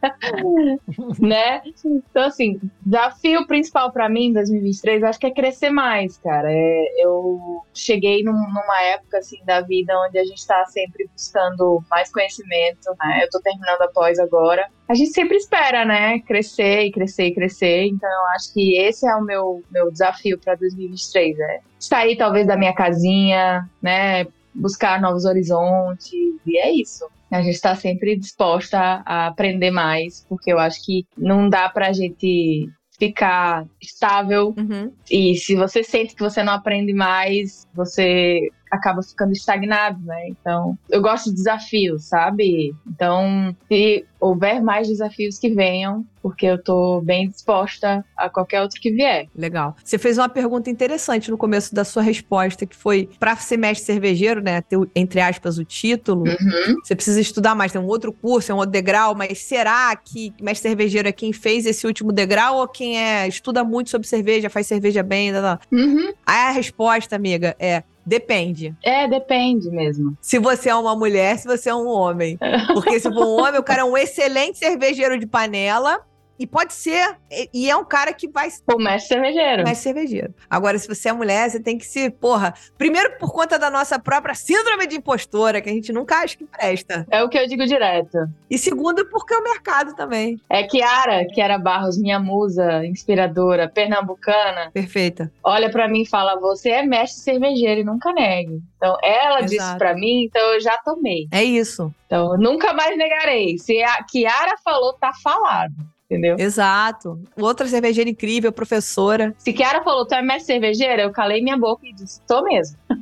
né? 1.19 1.61
Então, 1.85 2.23
assim, 2.23 2.59
desafio 2.83 3.45
principal 3.45 3.91
para 3.91 4.09
mim 4.09 4.25
em 4.25 4.33
2023, 4.33 5.03
acho 5.03 5.19
que 5.19 5.27
é 5.27 5.31
crescer 5.31 5.69
mais, 5.69 6.17
cara. 6.17 6.51
É, 6.51 6.85
eu 6.97 7.61
cheguei 7.71 8.23
num, 8.23 8.33
numa 8.33 8.81
época, 8.81 9.19
assim, 9.19 9.37
da 9.45 9.61
vida 9.61 9.93
onde 10.07 10.17
a 10.17 10.25
gente 10.25 10.45
tá 10.45 10.65
sempre 10.65 11.07
buscando 11.13 11.83
mais 11.89 12.11
conhecimento, 12.11 12.89
né? 12.99 13.21
Eu 13.23 13.29
tô 13.29 13.39
terminando 13.41 13.81
a 13.83 13.87
pós 13.87 14.17
agora. 14.17 14.67
A 14.89 14.95
gente 14.95 15.11
sempre 15.11 15.37
espera, 15.37 15.85
né? 15.85 16.19
Crescer 16.21 16.85
e 16.85 16.91
crescer 16.91 17.27
e 17.27 17.35
crescer. 17.35 17.85
Então, 17.85 18.09
eu 18.09 18.27
acho 18.35 18.51
que 18.53 18.75
esse 18.75 19.07
é 19.07 19.15
o 19.15 19.21
meu, 19.21 19.63
meu 19.69 19.91
desafio 19.91 20.39
para 20.39 20.55
2023, 20.55 21.39
é 21.39 21.59
sair 21.77 22.17
talvez 22.17 22.47
da 22.47 22.57
minha 22.57 22.73
casinha, 22.73 23.69
né? 23.79 24.25
Buscar 24.55 24.99
novos 24.99 25.25
horizontes, 25.25 26.11
e 26.45 26.57
é 26.57 26.71
isso. 26.71 27.05
A 27.33 27.41
gente 27.41 27.55
está 27.55 27.75
sempre 27.75 28.15
disposta 28.15 29.01
a 29.05 29.27
aprender 29.27 29.71
mais, 29.71 30.25
porque 30.29 30.53
eu 30.53 30.59
acho 30.59 30.85
que 30.85 31.05
não 31.17 31.49
dá 31.49 31.67
para 31.67 31.87
a 31.87 31.93
gente 31.93 32.69
ficar 32.99 33.65
estável. 33.81 34.53
Uhum. 34.57 34.91
E 35.09 35.35
se 35.35 35.55
você 35.55 35.83
sente 35.83 36.15
que 36.15 36.21
você 36.21 36.43
não 36.43 36.53
aprende 36.53 36.93
mais, 36.93 37.67
você 37.73 38.49
acaba 38.73 39.03
ficando 39.03 39.31
estagnado, 39.31 40.03
né? 40.03 40.29
Então, 40.29 40.75
eu 40.89 40.99
gosto 40.99 41.29
de 41.29 41.35
desafios, 41.35 42.05
sabe? 42.05 42.73
Então, 42.87 43.55
se 43.67 44.03
houver 44.19 44.63
mais 44.63 44.87
desafios 44.87 45.37
que 45.37 45.49
venham, 45.49 46.03
porque 46.21 46.45
eu 46.45 46.57
tô 46.57 47.01
bem 47.01 47.29
disposta 47.29 48.03
a 48.17 48.29
qualquer 48.29 48.61
outro 48.61 48.79
que 48.79 48.89
vier. 48.89 49.27
Legal. 49.35 49.75
Você 49.83 49.97
fez 49.97 50.17
uma 50.17 50.29
pergunta 50.29 50.69
interessante 50.69 51.29
no 51.29 51.37
começo 51.37 51.75
da 51.75 51.83
sua 51.83 52.01
resposta, 52.01 52.65
que 52.65 52.75
foi 52.75 53.09
para 53.19 53.35
ser 53.35 53.57
mestre 53.57 53.85
cervejeiro, 53.85 54.41
né? 54.41 54.61
Ter, 54.61 54.79
entre 54.95 55.19
aspas, 55.19 55.57
o 55.59 55.65
título. 55.65 56.23
Uhum. 56.23 56.79
Você 56.83 56.95
precisa 56.95 57.19
estudar 57.19 57.53
mais, 57.53 57.71
tem 57.71 57.81
um 57.81 57.85
outro 57.85 58.11
curso, 58.11 58.51
é 58.51 58.55
um 58.55 58.59
outro 58.59 58.71
degrau, 58.71 59.13
mas 59.13 59.39
será 59.39 59.95
que 59.95 60.33
mestre 60.41 60.69
cervejeiro 60.69 61.07
é 61.07 61.11
quem 61.11 61.31
fez 61.31 61.65
esse 61.65 61.85
último 61.85 62.11
degrau 62.11 62.57
ou 62.57 62.67
quem 62.67 62.97
é 62.97 63.27
estuda 63.27 63.63
muito 63.63 63.89
sobre 63.89 64.07
cerveja, 64.07 64.49
faz 64.49 64.65
cerveja 64.65 65.03
bem? 65.03 65.31
Blá? 65.31 65.59
Uhum. 65.71 66.13
Aí 66.25 66.47
a 66.47 66.51
resposta, 66.51 67.15
amiga, 67.15 67.55
é 67.59 67.83
depende. 68.05 68.73
É, 68.83 69.07
depende 69.07 69.69
mesmo. 69.69 70.17
Se 70.21 70.39
você 70.39 70.69
é 70.69 70.75
uma 70.75 70.95
mulher, 70.95 71.37
se 71.37 71.47
você 71.47 71.69
é 71.69 71.75
um 71.75 71.87
homem. 71.87 72.37
Porque 72.73 72.99
se 72.99 73.11
for 73.11 73.25
um 73.25 73.41
homem, 73.41 73.59
o 73.59 73.63
cara 73.63 73.81
é 73.81 73.85
um 73.85 73.97
excelente 73.97 74.57
cervejeiro 74.57 75.17
de 75.17 75.25
panela. 75.25 75.99
E 76.39 76.47
pode 76.47 76.73
ser, 76.73 77.15
e- 77.53 77.69
é 77.69 77.75
um 77.77 77.85
cara 77.85 78.11
que 78.11 78.27
vai 78.27 78.49
O 78.73 78.77
mestre 78.77 79.09
cervejeiro. 79.15 79.63
mais 79.63 79.77
cervejeiro. 79.77 80.33
Agora, 80.49 80.77
se 80.79 80.87
você 80.87 81.09
é 81.09 81.13
mulher, 81.13 81.49
você 81.49 81.59
tem 81.59 81.77
que 81.77 81.85
se, 81.85 82.09
porra, 82.09 82.53
primeiro 82.77 83.17
por 83.19 83.31
conta 83.31 83.57
da 83.59 83.69
nossa 83.69 83.99
própria 83.99 84.33
síndrome 84.33 84.87
de 84.87 84.95
impostora, 84.97 85.61
que 85.61 85.69
a 85.69 85.73
gente 85.73 85.93
nunca 85.93 86.17
acha 86.17 86.35
que 86.37 86.45
presta. 86.45 87.05
É 87.11 87.23
o 87.23 87.29
que 87.29 87.37
eu 87.37 87.47
digo 87.47 87.65
direto. 87.65 88.17
E 88.49 88.57
segundo, 88.57 89.05
porque 89.09 89.33
é 89.33 89.37
o 89.37 89.43
mercado 89.43 89.95
também. 89.95 90.39
É 90.49 90.63
Kiara, 90.63 91.25
Kiara 91.27 91.57
Barros, 91.59 91.97
minha 91.99 92.19
musa 92.19 92.83
inspiradora, 92.85 93.69
pernambucana, 93.69 94.71
Perfeita. 94.73 95.31
olha 95.43 95.69
pra 95.69 95.87
mim 95.87 96.01
e 96.01 96.09
fala: 96.09 96.39
Você 96.39 96.69
é 96.69 96.83
mestre 96.83 97.21
cervejeiro 97.21 97.81
e 97.81 97.83
nunca 97.83 98.11
negue. 98.11 98.59
Então, 98.77 98.97
ela 99.01 99.39
disse 99.41 99.55
Exato. 99.55 99.77
pra 99.77 99.93
mim, 99.93 100.23
então 100.25 100.41
eu 100.53 100.59
já 100.59 100.77
tomei. 100.77 101.27
É 101.31 101.43
isso. 101.43 101.93
Então, 102.05 102.33
eu 102.33 102.37
nunca 102.39 102.73
mais 102.73 102.97
negarei. 102.97 103.57
Se 103.57 103.81
a 103.81 104.03
Kiara 104.03 104.55
falou, 104.63 104.93
tá 104.93 105.11
falado. 105.23 105.73
Entendeu? 106.13 106.35
Exato. 106.39 107.19
Outra 107.39 107.67
cervejeira 107.67 108.09
incrível, 108.09 108.51
professora. 108.51 109.33
Se 109.37 109.51
Kiara 109.51 109.83
falou, 109.83 110.05
tu 110.05 110.13
é 110.15 110.21
mestre 110.21 110.53
cervejeira, 110.53 111.01
eu 111.03 111.11
calei 111.11 111.41
minha 111.41 111.57
boca 111.57 111.85
e 111.87 111.93
disse, 111.93 112.21
tô 112.27 112.43
mesmo. 112.43 112.77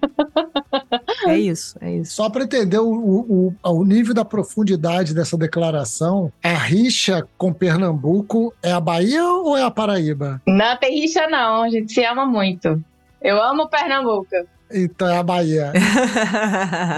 É 1.28 1.38
isso, 1.38 1.78
é 1.82 1.92
isso. 1.98 2.14
Só 2.14 2.30
para 2.30 2.44
entender 2.44 2.80
o, 2.80 2.88
o, 2.90 3.54
o- 3.64 3.72
o 3.72 3.84
nível 3.86 4.14
da 4.14 4.26
profundidade 4.26 5.14
dessa 5.14 5.38
declaração, 5.38 6.32
a 6.44 6.50
rixa 6.54 7.28
com 7.38 7.54
Pernambuco 7.54 8.54
é 8.64 8.72
a 8.72 8.80
Bahia 8.80 9.24
ou 9.24 9.56
é 9.58 9.62
a 9.64 9.70
Paraíba? 9.72 10.42
Não 10.48 10.78
tem 10.78 11.00
rixa, 11.02 11.28
não. 11.28 11.64
A 11.64 11.70
gente 11.70 11.92
se 11.94 12.04
ama 12.04 12.26
muito. 12.26 12.84
Eu 13.22 13.42
amo 13.42 13.68
Pernambuco. 13.70 14.28
Então 14.74 15.08
é 15.08 15.18
a 15.18 15.24
Bahia. 15.24 15.72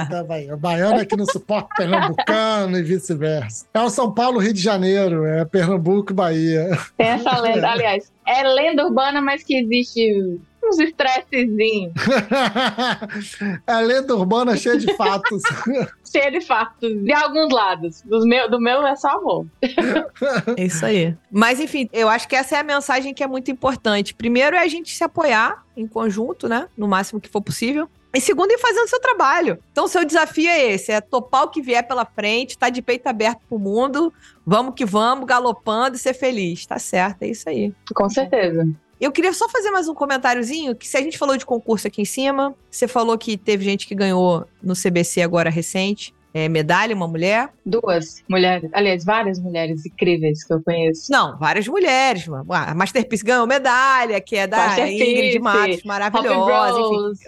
Então 0.05 0.17
é 0.17 0.21
a 0.21 0.23
Bahia. 0.23 0.53
O 0.53 0.57
baiano 0.57 0.99
é 0.99 1.05
que 1.05 1.15
não 1.15 1.25
suporta 1.25 1.69
pernambucano 1.75 2.77
e 2.77 2.83
vice-versa. 2.83 3.65
É 3.73 3.79
o 3.79 3.89
São 3.89 4.11
Paulo, 4.11 4.39
Rio 4.39 4.53
de 4.53 4.61
Janeiro, 4.61 5.25
é 5.25 5.45
Pernambuco 5.45 6.11
e 6.11 6.15
Bahia. 6.15 6.77
Tem 6.97 7.07
essa 7.07 7.39
lenda. 7.39 7.69
Aliás, 7.69 8.11
é 8.25 8.43
lenda 8.43 8.85
urbana, 8.85 9.21
mas 9.21 9.43
que 9.43 9.55
existe 9.55 10.39
uns 10.73 10.79
estressezinhos. 10.79 11.93
é 13.67 13.81
lenda 13.81 14.15
urbana 14.15 14.57
cheia 14.57 14.77
de 14.77 14.93
fatos. 14.95 15.41
cheio 16.11 16.31
de 16.31 16.41
fatos 16.41 16.93
de 17.03 17.13
alguns 17.13 17.51
lados. 17.51 18.01
Dos 18.01 18.25
meu, 18.25 18.49
do 18.49 18.59
meu 18.59 18.85
é 18.85 18.95
só 18.95 19.09
amor. 19.09 19.45
É 20.57 20.65
isso 20.65 20.85
aí. 20.85 21.15
Mas, 21.31 21.59
enfim, 21.59 21.89
eu 21.91 22.07
acho 22.09 22.27
que 22.27 22.35
essa 22.35 22.55
é 22.55 22.59
a 22.59 22.63
mensagem 22.63 23.13
que 23.13 23.23
é 23.23 23.27
muito 23.27 23.49
importante. 23.49 24.13
Primeiro 24.13 24.55
é 24.55 24.59
a 24.59 24.67
gente 24.67 24.95
se 24.95 25.03
apoiar 25.03 25.63
em 25.75 25.87
conjunto, 25.87 26.47
né? 26.47 26.67
No 26.77 26.87
máximo 26.87 27.19
que 27.19 27.29
for 27.29 27.41
possível. 27.41 27.89
E 28.13 28.21
segundo, 28.21 28.51
ir 28.51 28.59
fazendo 28.59 28.87
seu 28.87 28.99
trabalho. 28.99 29.57
Então, 29.71 29.87
seu 29.87 30.05
desafio 30.05 30.47
é 30.47 30.73
esse: 30.73 30.91
é 30.91 31.01
topar 31.01 31.43
o 31.43 31.49
que 31.49 31.61
vier 31.61 31.85
pela 31.87 32.05
frente, 32.05 32.57
tá 32.57 32.69
de 32.69 32.81
peito 32.81 33.07
aberto 33.07 33.41
pro 33.49 33.57
mundo, 33.57 34.13
vamos 34.45 34.75
que 34.75 34.85
vamos, 34.85 35.25
galopando 35.25 35.95
e 35.95 35.99
ser 35.99 36.13
feliz. 36.13 36.65
Tá 36.65 36.77
certo, 36.77 37.23
é 37.23 37.27
isso 37.27 37.49
aí. 37.49 37.73
Com 37.95 38.09
certeza. 38.09 38.67
Eu 39.03 39.11
queria 39.11 39.33
só 39.33 39.49
fazer 39.49 39.69
mais 39.69 39.89
um 39.89 39.93
comentáriozinho, 39.93 40.73
que 40.73 40.87
se 40.87 40.95
a 40.95 41.01
gente 41.01 41.17
falou 41.17 41.35
de 41.35 41.45
concurso 41.45 41.85
aqui 41.85 42.01
em 42.01 42.05
cima, 42.05 42.55
você 42.71 42.87
falou 42.87 43.17
que 43.17 43.35
teve 43.35 43.65
gente 43.65 43.85
que 43.85 43.93
ganhou 43.93 44.47
no 44.63 44.73
CBC 44.73 45.21
agora 45.21 45.49
recente, 45.49 46.15
é, 46.33 46.49
medalha, 46.49 46.95
uma 46.95 47.07
mulher. 47.07 47.49
Duas 47.65 48.23
mulheres, 48.27 48.69
aliás, 48.73 49.05
várias 49.05 49.39
mulheres 49.39 49.85
incríveis 49.85 50.43
que 50.43 50.53
eu 50.53 50.61
conheço. 50.63 51.11
Não, 51.11 51.37
várias 51.37 51.67
mulheres. 51.67 52.27
mano. 52.27 52.45
A 52.49 52.73
Masterpiece 52.73 53.23
ganhou 53.23 53.45
medalha, 53.45 54.19
que 54.19 54.35
é 54.35 54.47
da 54.47 54.89
Ingrid 54.89 55.39
Matos, 55.39 55.83
maravilhosa. 55.83 56.79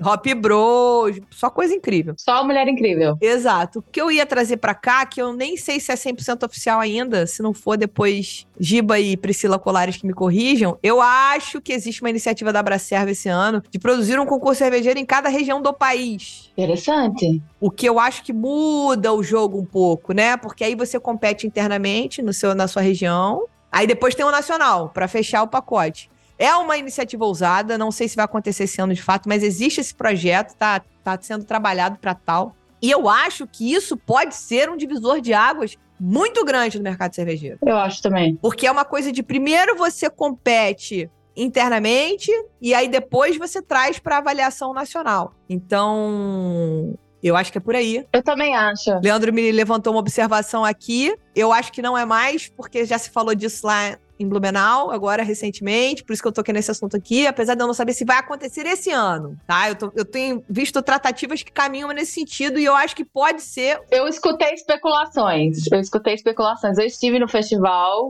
Hop 0.04 0.26
Enfim, 0.26 0.36
Hop 0.36 0.42
Bros, 0.42 1.20
só 1.30 1.50
coisa 1.50 1.74
incrível. 1.74 2.16
Só 2.18 2.44
mulher 2.44 2.68
incrível. 2.68 3.18
Exato. 3.22 3.80
O 3.80 3.82
que 3.82 4.02
eu 4.02 4.12
ia 4.12 4.26
trazer 4.26 4.58
pra 4.58 4.74
cá, 4.74 5.06
que 5.06 5.22
eu 5.22 5.34
nem 5.34 5.56
sei 5.56 5.80
se 5.80 5.92
é 5.92 5.96
100% 5.96 6.44
oficial 6.44 6.80
ainda, 6.80 7.28
se 7.28 7.44
não 7.44 7.54
for 7.54 7.78
depois 7.78 8.48
Giba 8.60 9.00
e 9.00 9.16
Priscila 9.16 9.60
Colares 9.60 9.98
que 9.98 10.08
me 10.08 10.14
corrijam, 10.14 10.78
eu 10.82 11.00
acho 11.02 11.62
que 11.62 11.74
existe 11.74 12.02
uma 12.02 12.10
iniciativa 12.10 12.52
da 12.52 12.60
Abracerva 12.60 13.12
esse 13.12 13.30
ano 13.30 13.62
de 13.70 13.78
produzir 13.78 14.20
um 14.20 14.26
concurso 14.26 14.60
cervejeiro 14.60 15.00
em 15.00 15.06
cada 15.06 15.30
região 15.30 15.62
do 15.62 15.74
país. 15.74 16.52
Interessante. 16.58 17.42
O 17.66 17.72
que 17.72 17.90
eu 17.90 18.00
acho 18.00 18.24
que 18.24 18.32
muda 18.32 19.12
o 19.12 19.24
jogo 19.24 19.60
um 19.60 19.66
pouco, 19.66 20.14
né? 20.14 20.38
Porque 20.38 20.64
aí 20.64 20.76
você 20.76 21.00
compete 21.00 21.48
internamente 21.48 22.22
no 22.22 22.32
seu, 22.32 22.54
na 22.54 22.68
sua 22.68 22.84
região. 22.84 23.48
Aí 23.72 23.88
depois 23.88 24.14
tem 24.14 24.24
o 24.24 24.30
nacional, 24.30 24.90
para 24.90 25.08
fechar 25.08 25.42
o 25.42 25.48
pacote. 25.48 26.08
É 26.38 26.54
uma 26.54 26.78
iniciativa 26.78 27.26
ousada, 27.26 27.76
não 27.76 27.92
sei 27.92 28.08
se 28.08 28.16
vai 28.16 28.26
acontecer 28.26 28.66
esse 28.66 28.80
ano 28.80 28.94
de 28.94 29.02
fato, 29.02 29.28
mas 29.28 29.42
existe 29.42 29.82
esse 29.82 29.96
projeto, 29.96 30.54
tá, 30.54 30.80
tá 31.04 31.18
sendo 31.20 31.44
trabalhado 31.44 31.98
para 31.98 32.14
tal. 32.14 32.56
E 32.80 32.92
eu 32.92 33.10
acho 33.10 33.48
que 33.48 33.74
isso 33.74 33.98
pode 33.98 34.36
ser 34.36 34.70
um 34.70 34.78
divisor 34.78 35.20
de 35.20 35.34
águas 35.34 35.76
muito 36.00 36.46
grande 36.46 36.78
no 36.78 36.84
mercado 36.84 37.16
cervejeiro. 37.16 37.58
Eu 37.66 37.78
acho 37.78 38.00
também. 38.00 38.36
Porque 38.36 38.68
é 38.68 38.72
uma 38.72 38.86
coisa 38.86 39.12
de 39.12 39.24
primeiro 39.24 39.76
você 39.76 40.08
compete 40.08 41.10
internamente 41.36 42.32
e 42.62 42.76
aí 42.76 42.88
depois 42.88 43.38
você 43.38 43.60
traz 43.60 43.98
para 43.98 44.18
avaliação 44.18 44.72
nacional. 44.72 45.34
Então, 45.50 46.96
eu 47.28 47.36
acho 47.36 47.52
que 47.52 47.58
é 47.58 47.62
por 47.62 47.76
aí. 47.76 48.06
Eu 48.14 48.24
também 48.24 48.56
acho. 48.56 49.00
Leandro 49.04 49.34
me 49.34 49.52
levantou 49.52 49.94
uma 49.94 50.00
observação 50.00 50.64
aqui. 50.64 51.16
Eu 51.36 51.52
acho 51.52 51.72
que 51.72 51.82
não 51.82 51.98
é 51.98 52.06
mais, 52.06 52.48
porque 52.48 52.86
já 52.86 52.98
se 52.98 53.10
falou 53.10 53.34
disso 53.34 53.66
lá 53.66 53.98
em 54.20 54.28
Blumenau, 54.28 54.92
agora 54.92 55.24
recentemente, 55.24 56.04
por 56.04 56.14
isso 56.14 56.22
que 56.22 56.28
eu 56.28 56.32
toquei 56.32 56.54
nesse 56.54 56.72
assunto 56.72 56.96
aqui, 56.96 57.28
apesar 57.28 57.56
de 57.56 57.62
eu 57.64 57.68
não 57.68 57.74
saber 57.74 57.94
se 57.94 58.06
vai 58.06 58.18
acontecer 58.18 58.66
esse 58.66 58.92
ano, 58.92 59.38
tá? 59.46 59.70
Eu, 59.70 59.76
tô- 59.76 59.92
eu 59.96 60.06
tenho 60.06 60.44
visto 60.50 60.82
tratativas 60.82 61.44
que 61.44 61.52
caminham 61.52 61.90
nesse 61.90 62.12
sentido 62.14 62.60
e 62.60 62.66
eu 62.66 62.76
acho 62.76 62.96
que 62.96 63.04
pode 63.04 63.42
ser. 63.42 63.80
Eu 63.92 64.08
escutei 64.08 64.54
especulações. 64.54 65.58
Eu 65.72 65.80
escutei 65.80 66.14
especulações. 66.14 66.78
Eu 66.78 66.86
estive 66.86 67.20
no 67.20 67.28
festival. 67.28 68.08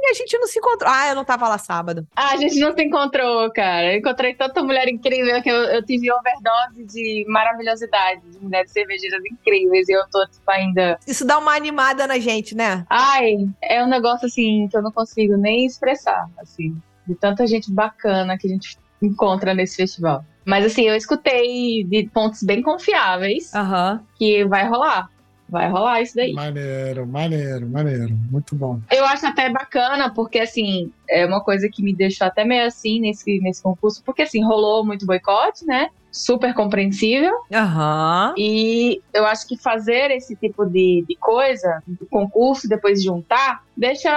E 0.00 0.10
a 0.10 0.14
gente 0.14 0.38
não 0.38 0.46
se 0.46 0.58
encontrou. 0.58 0.90
Ah, 0.90 1.08
eu 1.08 1.14
não 1.14 1.24
tava 1.24 1.48
lá 1.48 1.58
sábado. 1.58 2.06
Ah, 2.14 2.30
a 2.32 2.36
gente 2.36 2.58
não 2.60 2.72
se 2.74 2.82
encontrou, 2.82 3.50
cara. 3.52 3.92
Eu 3.92 3.98
encontrei 3.98 4.34
tanta 4.34 4.62
mulher 4.62 4.88
incrível 4.88 5.42
que 5.42 5.50
eu, 5.50 5.54
eu 5.64 5.84
tive 5.84 6.10
overdose 6.12 6.84
de 6.86 7.24
maravilhosidade, 7.28 8.20
de 8.30 8.38
mulheres 8.38 8.70
cervejeiras 8.70 9.20
incríveis. 9.30 9.88
E 9.88 9.92
eu 9.92 10.02
tô, 10.10 10.24
tipo, 10.26 10.48
ainda. 10.50 10.98
Isso 11.06 11.24
dá 11.26 11.38
uma 11.38 11.54
animada 11.54 12.06
na 12.06 12.18
gente, 12.18 12.54
né? 12.54 12.84
Ai, 12.88 13.34
é 13.62 13.82
um 13.82 13.88
negócio 13.88 14.26
assim 14.26 14.68
que 14.70 14.76
eu 14.76 14.82
não 14.82 14.92
consigo 14.92 15.07
nem 15.16 15.66
expressar, 15.66 16.28
assim, 16.38 16.76
de 17.06 17.14
tanta 17.14 17.46
gente 17.46 17.72
bacana 17.72 18.36
que 18.36 18.46
a 18.46 18.50
gente 18.50 18.76
encontra 19.00 19.54
nesse 19.54 19.76
festival. 19.76 20.24
Mas 20.44 20.64
assim, 20.64 20.82
eu 20.82 20.96
escutei 20.96 21.84
de 21.84 22.08
pontos 22.08 22.42
bem 22.42 22.62
confiáveis 22.62 23.54
Aham. 23.54 24.02
que 24.16 24.44
vai 24.44 24.66
rolar. 24.68 25.10
Vai 25.48 25.70
rolar 25.70 26.02
isso 26.02 26.14
daí. 26.14 26.32
Maneiro, 26.34 27.06
maneiro, 27.06 27.66
maneiro. 27.68 28.14
Muito 28.30 28.54
bom. 28.54 28.80
Eu 28.90 29.04
acho 29.06 29.26
até 29.26 29.50
bacana, 29.50 30.12
porque 30.12 30.38
assim, 30.38 30.92
é 31.08 31.24
uma 31.24 31.42
coisa 31.42 31.68
que 31.72 31.82
me 31.82 31.94
deixou 31.94 32.26
até 32.26 32.44
meio 32.44 32.66
assim 32.66 33.00
nesse, 33.00 33.38
nesse 33.40 33.62
concurso, 33.62 34.02
porque 34.04 34.22
assim, 34.22 34.44
rolou 34.44 34.84
muito 34.84 35.06
boicote, 35.06 35.64
né? 35.64 35.88
Super 36.10 36.54
compreensível. 36.54 37.32
Aham. 37.52 38.34
E 38.36 39.00
eu 39.12 39.26
acho 39.26 39.46
que 39.46 39.56
fazer 39.56 40.10
esse 40.10 40.34
tipo 40.34 40.64
de, 40.64 41.04
de 41.08 41.16
coisa, 41.16 41.82
do 41.86 42.06
concurso, 42.06 42.68
depois 42.68 43.02
juntar, 43.02 43.62
deixa 43.76 44.10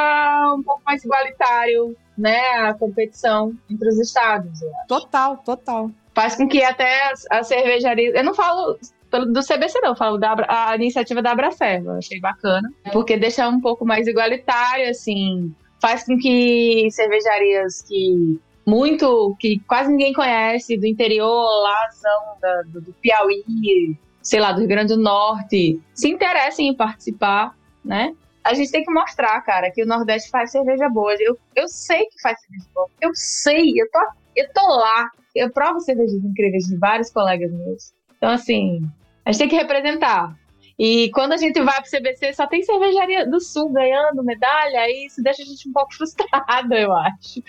um 0.58 0.64
pouco 0.64 0.82
mais 0.86 1.04
igualitário, 1.04 1.96
né? 2.18 2.39
A 2.62 2.74
competição 2.74 3.54
entre 3.70 3.89
os 3.89 4.00
estados. 4.00 4.60
Total, 4.88 5.38
total. 5.38 5.92
Faz 6.14 6.36
com 6.36 6.48
que 6.48 6.64
até 6.64 7.12
as, 7.12 7.26
as 7.30 7.48
cervejarias. 7.48 8.16
Eu 8.16 8.24
não 8.24 8.34
falo 8.34 8.78
do 9.12 9.42
CBC, 9.42 9.80
não, 9.82 9.89
eu 9.89 9.96
falo 9.96 10.18
da 10.18 10.36
a 10.48 10.76
iniciativa 10.76 11.22
da 11.22 11.32
Abracerva. 11.32 11.92
Eu 11.92 11.98
achei 11.98 12.20
bacana. 12.20 12.70
Porque 12.94 13.18
deixa 13.18 13.48
um 13.48 13.60
pouco 13.60 13.86
mais 13.86 14.08
igualitário, 14.08 14.89
assim. 14.89 15.54
Faz 15.82 16.06
com 16.06 16.18
que 16.18 16.88
cervejarias 16.92 17.82
que 17.82 18.39
muito, 18.66 19.36
que 19.39 19.59
quase 19.68 19.89
ninguém 19.91 20.14
conhece, 20.14 20.78
do 20.78 20.86
interior, 20.86 21.45
lazão 21.64 22.22
da- 22.41 22.62
do, 22.68 22.82
do 22.82 22.93
Piauí, 22.93 23.95
sei 24.22 24.39
lá, 24.39 24.51
do 24.51 24.59
Rio 24.59 24.68
Grande 24.68 24.95
do 24.95 25.01
Norte, 25.01 25.80
se 25.93 26.09
interessem 26.09 26.68
em 26.70 26.76
participar, 26.76 27.55
né? 27.84 28.14
A 28.43 28.53
gente 28.53 28.72
tem 28.72 28.84
que 28.84 28.91
mostrar, 28.91 29.39
cara, 29.41 29.70
que 29.72 29.84
o 29.84 29.86
Nordeste 29.88 30.30
faz 30.30 30.51
cerveja 30.51 30.89
boa. 30.89 31.14
Eu, 31.20 31.38
eu 31.55 31.68
sei 31.68 32.05
que 32.05 32.22
faz 32.22 32.39
cerveja 32.41 32.66
boa. 32.74 32.88
Eu 32.99 33.12
sei, 33.14 33.72
eu 33.80 33.88
tô, 33.91 33.99
eu 34.36 34.47
tô 34.53 34.68
lá. 34.68 35.09
Eu 35.36 35.51
provo 35.51 35.80
cervejas 35.80 36.24
incríveis 36.24 36.66
de 36.66 36.76
vários 36.78 37.12
colegas 37.12 37.51
meus. 37.51 37.93
Então, 38.18 38.30
assim, 38.32 38.82
a 39.26 39.32
gente 39.32 39.39
tem 39.41 39.49
que 39.49 39.55
representar. 39.55 40.36
E 40.84 41.12
quando 41.12 41.34
a 41.34 41.38
gente 41.38 41.62
vai 41.62 41.80
pro 41.80 41.92
CBC, 41.92 42.34
só 42.34 42.48
tem 42.48 42.64
cervejaria 42.64 43.30
do 43.30 43.40
Sul 43.40 43.70
ganhando 43.70 44.24
medalha, 44.24 44.90
e 44.90 45.06
isso 45.06 45.22
deixa 45.22 45.44
a 45.44 45.46
gente 45.46 45.70
um 45.70 45.72
pouco 45.72 45.94
frustrada, 45.94 46.76
eu 46.76 46.92
acho. 46.92 47.44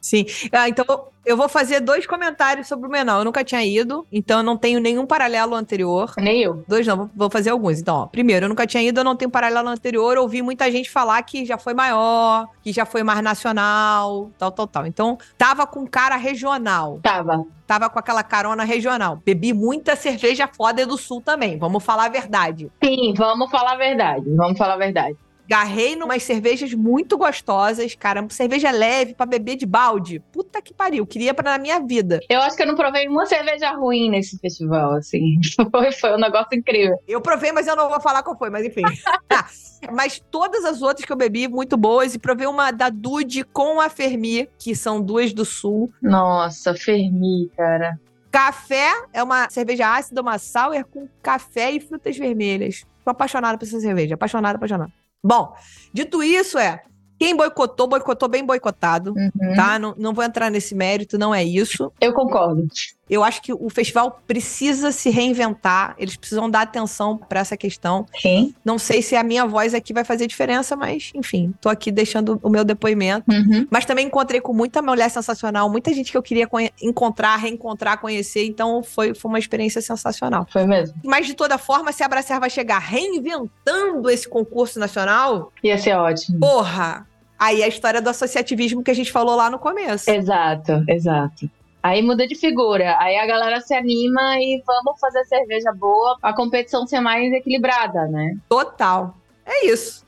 Sim. 0.00 0.24
Ah, 0.50 0.66
então 0.66 0.86
eu 1.24 1.36
vou 1.36 1.48
fazer 1.48 1.80
dois 1.80 2.06
comentários 2.06 2.66
sobre 2.66 2.88
o 2.88 2.90
Menal. 2.90 3.18
Eu 3.20 3.24
nunca 3.24 3.42
tinha 3.44 3.64
ido, 3.64 4.06
então 4.12 4.38
eu 4.38 4.42
não 4.44 4.56
tenho 4.56 4.80
nenhum 4.80 5.06
paralelo 5.06 5.54
anterior. 5.54 6.12
Nem 6.18 6.42
eu. 6.42 6.64
Dois 6.68 6.86
não, 6.86 7.10
vou- 7.14 7.30
fazer 7.30 7.50
alguns. 7.50 7.80
Então, 7.80 7.96
ó, 7.96 8.06
primeiro, 8.06 8.44
eu 8.44 8.48
nunca 8.48 8.66
tinha 8.66 8.82
ido, 8.82 9.00
eu 9.00 9.04
não 9.04 9.16
tenho 9.16 9.30
paralelo 9.30 9.68
anterior. 9.68 10.16
Ouvi 10.18 10.42
muita 10.42 10.70
gente 10.70 10.90
falar 10.90 11.20
que 11.22 11.44
já 11.44 11.58
foi 11.58 11.74
maior, 11.74 12.46
que 12.62 12.72
já 12.72 12.84
foi 12.84 13.02
mais 13.02 13.20
nacional, 13.22 14.30
tal, 14.38 14.50
tal, 14.52 14.66
tal. 14.66 14.86
Então, 14.86 15.18
tava 15.38 15.66
com 15.66 15.86
cara 15.86 16.16
regional. 16.16 17.00
Tava. 17.02 17.44
Tava 17.66 17.88
com 17.88 17.98
aquela 17.98 18.22
carona 18.22 18.62
regional. 18.62 19.18
Bebi 19.24 19.52
muita 19.54 19.96
cerveja 19.96 20.46
foda 20.46 20.84
do 20.86 20.98
sul 20.98 21.22
também, 21.22 21.58
vamos 21.58 21.82
falar 21.82 22.04
a 22.04 22.08
verdade. 22.10 22.70
Sim, 22.82 23.14
vamos 23.16 23.50
falar 23.50 23.72
a 23.72 23.76
verdade. 23.76 24.24
Vamos 24.36 24.58
falar 24.58 24.74
a 24.74 24.76
verdade. 24.78 25.16
Garrei 25.46 25.94
numas 25.94 26.22
cervejas 26.22 26.72
muito 26.72 27.18
gostosas, 27.18 27.94
cara. 27.94 28.26
Cerveja 28.30 28.70
leve 28.70 29.14
pra 29.14 29.26
beber 29.26 29.56
de 29.56 29.66
balde. 29.66 30.20
Puta 30.32 30.62
que 30.62 30.72
pariu, 30.72 31.06
queria 31.06 31.34
pra 31.34 31.52
na 31.52 31.58
minha 31.58 31.78
vida. 31.80 32.20
Eu 32.28 32.40
acho 32.40 32.56
que 32.56 32.62
eu 32.62 32.66
não 32.66 32.74
provei 32.74 33.06
uma 33.08 33.26
cerveja 33.26 33.70
ruim 33.72 34.10
nesse 34.10 34.38
festival, 34.38 34.92
assim. 34.94 35.34
Foi, 35.70 35.92
foi 35.92 36.14
um 36.14 36.18
negócio 36.18 36.48
incrível. 36.52 36.96
Eu 37.06 37.20
provei, 37.20 37.50
mas 37.52 37.66
eu 37.66 37.74
não 37.76 37.88
vou 37.88 38.00
falar 38.00 38.22
qual 38.22 38.38
foi, 38.38 38.50
mas 38.50 38.64
enfim. 38.64 38.82
Tá. 39.28 39.46
mas 39.92 40.22
todas 40.30 40.64
as 40.64 40.82
outras 40.82 41.04
que 41.04 41.12
eu 41.12 41.16
bebi, 41.16 41.48
muito 41.48 41.76
boas. 41.76 42.14
E 42.14 42.18
provei 42.18 42.46
uma 42.46 42.70
da 42.70 42.88
Dude 42.88 43.42
com 43.44 43.80
a 43.80 43.88
Fermi, 43.88 44.48
que 44.58 44.74
são 44.74 45.00
duas 45.00 45.32
do 45.32 45.44
sul. 45.44 45.92
Nossa, 46.02 46.74
Fermi, 46.74 47.50
cara. 47.56 47.98
Café 48.30 48.90
é 49.12 49.22
uma 49.22 49.48
cerveja 49.48 49.94
ácida, 49.94 50.20
uma 50.20 50.38
sour 50.38 50.84
com 50.84 51.08
café 51.22 51.70
e 51.70 51.80
frutas 51.80 52.16
vermelhas. 52.16 52.84
Tô 53.04 53.10
apaixonada 53.10 53.56
por 53.56 53.64
essa 53.64 53.80
cerveja. 53.80 54.14
Apaixonada, 54.14 54.56
apaixonada. 54.56 54.92
Bom, 55.24 55.54
dito 55.92 56.22
isso, 56.22 56.58
é. 56.58 56.82
Quem 57.18 57.34
boicotou, 57.34 57.86
boicotou 57.88 58.28
bem 58.28 58.44
boicotado, 58.44 59.14
Uhum. 59.16 59.54
tá? 59.56 59.78
Não, 59.78 59.94
não 59.96 60.12
vou 60.12 60.22
entrar 60.22 60.50
nesse 60.50 60.74
mérito, 60.74 61.16
não 61.16 61.34
é 61.34 61.42
isso. 61.42 61.90
Eu 62.00 62.12
concordo. 62.12 62.66
Eu 63.08 63.22
acho 63.22 63.42
que 63.42 63.52
o 63.52 63.68
festival 63.68 64.22
precisa 64.26 64.90
se 64.90 65.10
reinventar, 65.10 65.94
eles 65.98 66.16
precisam 66.16 66.48
dar 66.48 66.62
atenção 66.62 67.18
pra 67.18 67.40
essa 67.40 67.56
questão. 67.56 68.06
Sim. 68.18 68.54
Não 68.64 68.78
sei 68.78 69.02
se 69.02 69.14
a 69.14 69.22
minha 69.22 69.44
voz 69.44 69.74
aqui 69.74 69.92
vai 69.92 70.04
fazer 70.04 70.26
diferença, 70.26 70.74
mas 70.74 71.10
enfim, 71.14 71.52
tô 71.60 71.68
aqui 71.68 71.92
deixando 71.92 72.40
o 72.42 72.48
meu 72.48 72.64
depoimento. 72.64 73.30
Uhum. 73.30 73.66
Mas 73.70 73.84
também 73.84 74.06
encontrei 74.06 74.40
com 74.40 74.54
muita 74.54 74.80
mulher 74.80 75.10
sensacional, 75.10 75.70
muita 75.70 75.92
gente 75.92 76.10
que 76.10 76.16
eu 76.16 76.22
queria 76.22 76.48
encontrar, 76.80 77.36
reencontrar, 77.36 78.00
conhecer, 78.00 78.46
então 78.46 78.82
foi, 78.82 79.14
foi 79.14 79.28
uma 79.28 79.38
experiência 79.38 79.82
sensacional. 79.82 80.46
Foi 80.50 80.66
mesmo. 80.66 80.94
Mas 81.04 81.26
de 81.26 81.34
toda 81.34 81.58
forma, 81.58 81.92
se 81.92 82.02
a 82.02 82.06
Abracer 82.06 82.40
vai 82.40 82.48
chegar 82.48 82.78
reinventando 82.78 84.08
esse 84.10 84.28
concurso 84.28 84.78
nacional, 84.78 85.52
Ia 85.62 85.76
ser 85.78 85.94
ótimo. 85.94 86.40
porra! 86.40 87.06
Aí 87.38 87.62
é 87.62 87.64
a 87.64 87.68
história 87.68 88.00
do 88.00 88.08
associativismo 88.08 88.82
que 88.82 88.90
a 88.90 88.94
gente 88.94 89.10
falou 89.12 89.34
lá 89.34 89.50
no 89.50 89.58
começo. 89.58 90.08
Exato, 90.10 90.84
exato. 90.88 91.50
Aí 91.84 92.00
muda 92.00 92.26
de 92.26 92.34
figura. 92.34 92.96
Aí 92.98 93.18
a 93.18 93.26
galera 93.26 93.60
se 93.60 93.74
anima 93.74 94.38
e 94.38 94.62
vamos 94.66 94.98
fazer 94.98 95.22
cerveja 95.26 95.70
boa, 95.70 96.16
a 96.22 96.32
competição 96.32 96.86
ser 96.86 97.00
mais 97.00 97.30
equilibrada, 97.30 98.06
né? 98.06 98.38
Total. 98.48 99.14
É 99.44 99.66
isso. 99.66 100.03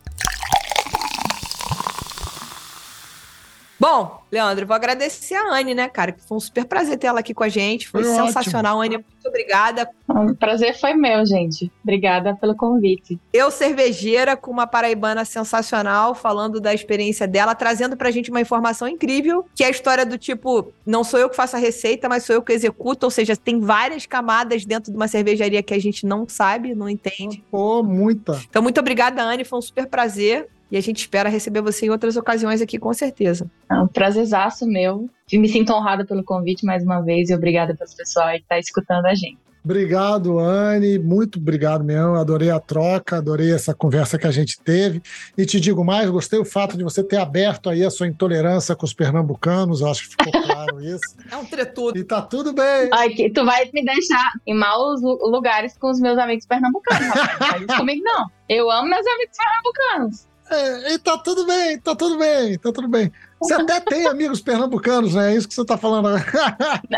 Bom, 3.79 4.23
Leandro, 4.33 4.67
vou 4.67 4.75
agradecer 4.75 5.35
a 5.35 5.55
Anne, 5.55 5.75
né, 5.75 5.89
cara? 5.89 6.13
Que 6.13 6.23
foi 6.23 6.37
um 6.37 6.41
super 6.41 6.65
prazer 6.65 6.99
ter 6.99 7.09
ela 7.09 7.21
aqui 7.21 7.35
com 7.35 7.45
a 7.45 7.49
gente. 7.49 7.89
Foi, 7.89 8.03
Foi 8.03 8.13
ótimo. 8.13 8.27
sensacional, 8.27 8.81
Anne. 8.81 8.97
Muito 8.97 9.29
obrigada. 9.29 9.89
O 10.09 10.35
prazer 10.35 10.79
foi 10.79 10.95
meu, 10.95 11.27
gente. 11.27 11.71
Obrigada 11.83 12.35
pelo 12.37 12.55
convite. 12.57 13.19
Eu, 13.33 13.51
cervejeira, 13.51 14.37
com 14.37 14.51
uma 14.51 14.67
paraibana 14.67 15.25
sensacional, 15.25 16.15
falando 16.15 16.61
da 16.61 16.73
experiência 16.73 17.27
dela, 17.27 17.55
trazendo 17.55 17.97
pra 17.97 18.11
gente 18.11 18.31
uma 18.31 18.41
informação 18.41 18.89
incrível, 18.89 19.45
que 19.55 19.63
é 19.63 19.67
a 19.67 19.71
história 19.71 20.07
do 20.07 20.17
tipo, 20.17 20.73
não 20.87 21.05
sou 21.05 21.21
eu 21.21 21.29
que 21.29 21.37
faço 21.37 21.57
a 21.57 21.59
receita, 21.59 22.09
mas 22.09 22.25
sou 22.25 22.35
eu 22.35 22.43
que 22.43 22.53
executo, 22.53 23.07
ou 23.07 23.11
seja, 23.11 23.37
tem 23.37 23.61
várias 23.61 24.07
camadas 24.07 24.65
dentro 24.65 24.91
de 24.91 24.97
uma 24.97 25.09
cervejaria 25.09 25.63
que 25.63 25.75
a 25.75 25.81
gente 25.81 26.07
não 26.07 26.27
sabe, 26.29 26.75
não 26.75 26.89
entende. 26.89 27.45
Pô, 27.51 27.83
muita. 27.83 28.41
Então, 28.49 28.63
muito 28.63 28.81
obrigada, 28.81 29.23
Anne, 29.23 29.45
foi 29.45 29.59
um 29.59 29.63
super 29.63 29.87
prazer. 29.87 30.49
E 30.71 30.77
a 30.77 30.81
gente 30.81 30.99
espera 30.99 31.29
receber 31.29 31.61
você 31.61 31.87
em 31.87 31.91
outras 31.91 32.17
ocasiões 32.17 32.61
aqui, 32.61 32.79
com 32.79 32.93
certeza. 32.93 33.49
É 33.71 33.75
um 33.75 33.87
prazerzaço 33.87 34.67
meu. 34.67 35.09
E 35.31 35.39
me 35.39 35.49
sinto 35.49 35.73
honrada 35.73 36.05
pelo 36.05 36.25
convite 36.25 36.65
mais 36.67 36.83
uma 36.83 37.01
vez 37.01 37.31
e 37.31 37.35
obrigada 37.35 37.75
pelo 37.75 37.91
pessoal 37.97 38.27
aí 38.27 38.41
que 38.41 38.47
tá 38.49 38.59
escutando 38.59 39.07
a 39.07 39.15
gente. 39.15 39.39
Obrigado, 39.65 40.39
Anne. 40.39 40.97
Muito 40.97 41.41
obrigado 41.41 41.83
mesmo. 41.83 42.15
Adorei 42.15 42.51
a 42.51 42.61
troca, 42.61 43.17
adorei 43.17 43.53
essa 43.53 43.75
conversa 43.75 44.17
que 44.17 44.25
a 44.27 44.31
gente 44.31 44.61
teve. 44.61 45.03
E 45.37 45.45
te 45.45 45.59
digo 45.59 45.85
mais, 45.85 46.09
gostei 46.09 46.39
o 46.39 46.45
fato 46.45 46.79
de 46.79 46.85
você 46.85 47.03
ter 47.03 47.17
aberto 47.17 47.69
aí 47.69 47.83
a 47.85 47.91
sua 47.91 48.07
intolerância 48.07 48.77
com 48.77 48.87
os 48.87 48.95
pernambucanos. 48.95 49.81
Eu 49.81 49.91
acho 49.91 50.03
que 50.05 50.11
ficou 50.11 50.41
claro 50.43 50.79
isso. 50.87 51.17
É 51.33 51.37
um 51.37 51.45
tretudo. 51.45 51.99
E 51.99 52.05
tá 52.05 52.23
tudo 52.23 52.53
bem. 52.53 52.89
Ai, 52.93 53.09
que 53.11 53.29
tu 53.31 53.45
vai 53.45 53.69
me 53.75 53.85
deixar 53.85 54.33
em 54.47 54.55
maus 54.55 55.03
lu- 55.03 55.19
lugares 55.29 55.77
com 55.77 55.91
os 55.91 55.99
meus 55.99 56.17
amigos 56.17 56.47
pernambucanos, 56.47 57.09
rapaz. 57.09 57.35
Não 57.41 57.47
faz 57.49 57.63
isso 57.63 57.77
comigo, 57.77 58.03
não. 58.05 58.27
Eu 58.49 58.71
amo 58.71 58.89
meus 58.89 59.05
amigos 59.05 59.37
pernambucanos. 59.37 60.27
É, 60.51 60.95
e 60.95 60.99
tá 60.99 61.19
tudo 61.19 61.45
bem, 61.45 61.79
tá 61.79 61.95
tudo 61.97 62.19
bem, 62.19 62.59
tá 62.59 62.73
tudo 62.73 62.89
bem. 62.89 63.11
Você 63.41 63.55
até 63.55 63.81
tem 63.81 64.07
amigos 64.07 64.41
pernambucanos, 64.41 65.15
né? 65.15 65.33
É 65.33 65.37
isso 65.37 65.49
que 65.49 65.55
você 65.55 65.65
tá 65.65 65.77
falando. 65.77 66.07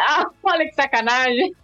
Ah, 0.01 0.27
olha 0.43 0.65
que 0.67 0.75
sacanagem. 0.75 1.55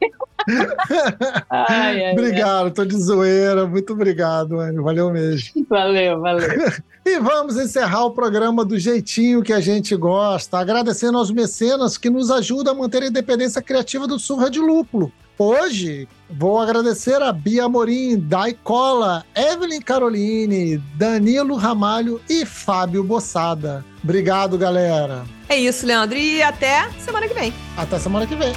Ai, 1.51 2.05
ai, 2.05 2.13
obrigado, 2.13 2.73
tô 2.73 2.85
de 2.85 2.97
zoeira. 2.97 3.67
Muito 3.67 3.93
obrigado, 3.93 4.61
Anne. 4.61 4.81
Valeu 4.81 5.11
mesmo. 5.11 5.51
ai. 5.57 5.65
Valeu, 5.69 6.21
valeu. 6.21 6.49
E 7.07 7.19
vamos 7.21 7.59
encerrar 7.59 8.07
o 8.07 8.13
programa 8.13 8.65
do 8.65 8.79
jeitinho 8.79 9.43
que 9.43 9.53
a 9.53 9.61
gente 9.61 9.95
gosta, 9.95 10.59
agradecendo 10.59 11.19
aos 11.19 11.31
mecenas 11.31 11.99
que 11.99 12.09
nos 12.09 12.31
ajudam 12.31 12.73
a 12.73 12.77
manter 12.79 13.03
a 13.03 13.09
independência 13.09 13.61
criativa 13.61 14.07
do 14.07 14.19
Surra 14.19 14.49
de 14.49 14.59
Lúpulo. 14.59 15.13
Hoje 15.37 16.09
vou 16.31 16.61
agradecer 16.61 17.21
a 17.21 17.33
Bia 17.33 17.65
Amorim, 17.65 18.19
Dai 18.21 18.53
Cola, 18.53 19.25
Evelyn 19.35 19.81
Caroline, 19.81 20.79
Danilo 20.97 21.57
Ramalho 21.57 22.21
e 22.31 22.47
Fábio 22.47 23.03
Bossada. 23.03 23.85
Obrigado, 24.03 24.57
galera. 24.57 25.25
É 25.49 25.57
isso, 25.57 25.87
Leandro. 25.87 26.17
E 26.17 26.41
até 26.41 26.89
semana 27.01 27.27
que 27.27 27.35
vem. 27.35 27.53
Até 27.77 27.99
semana 27.99 28.27
que 28.27 28.37
vem. 28.37 28.53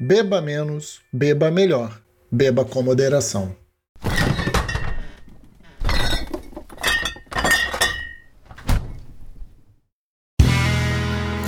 Beba 0.00 0.40
menos, 0.40 1.00
beba 1.12 1.50
melhor. 1.50 2.00
Beba 2.32 2.64
com 2.64 2.82
moderação. 2.82 3.54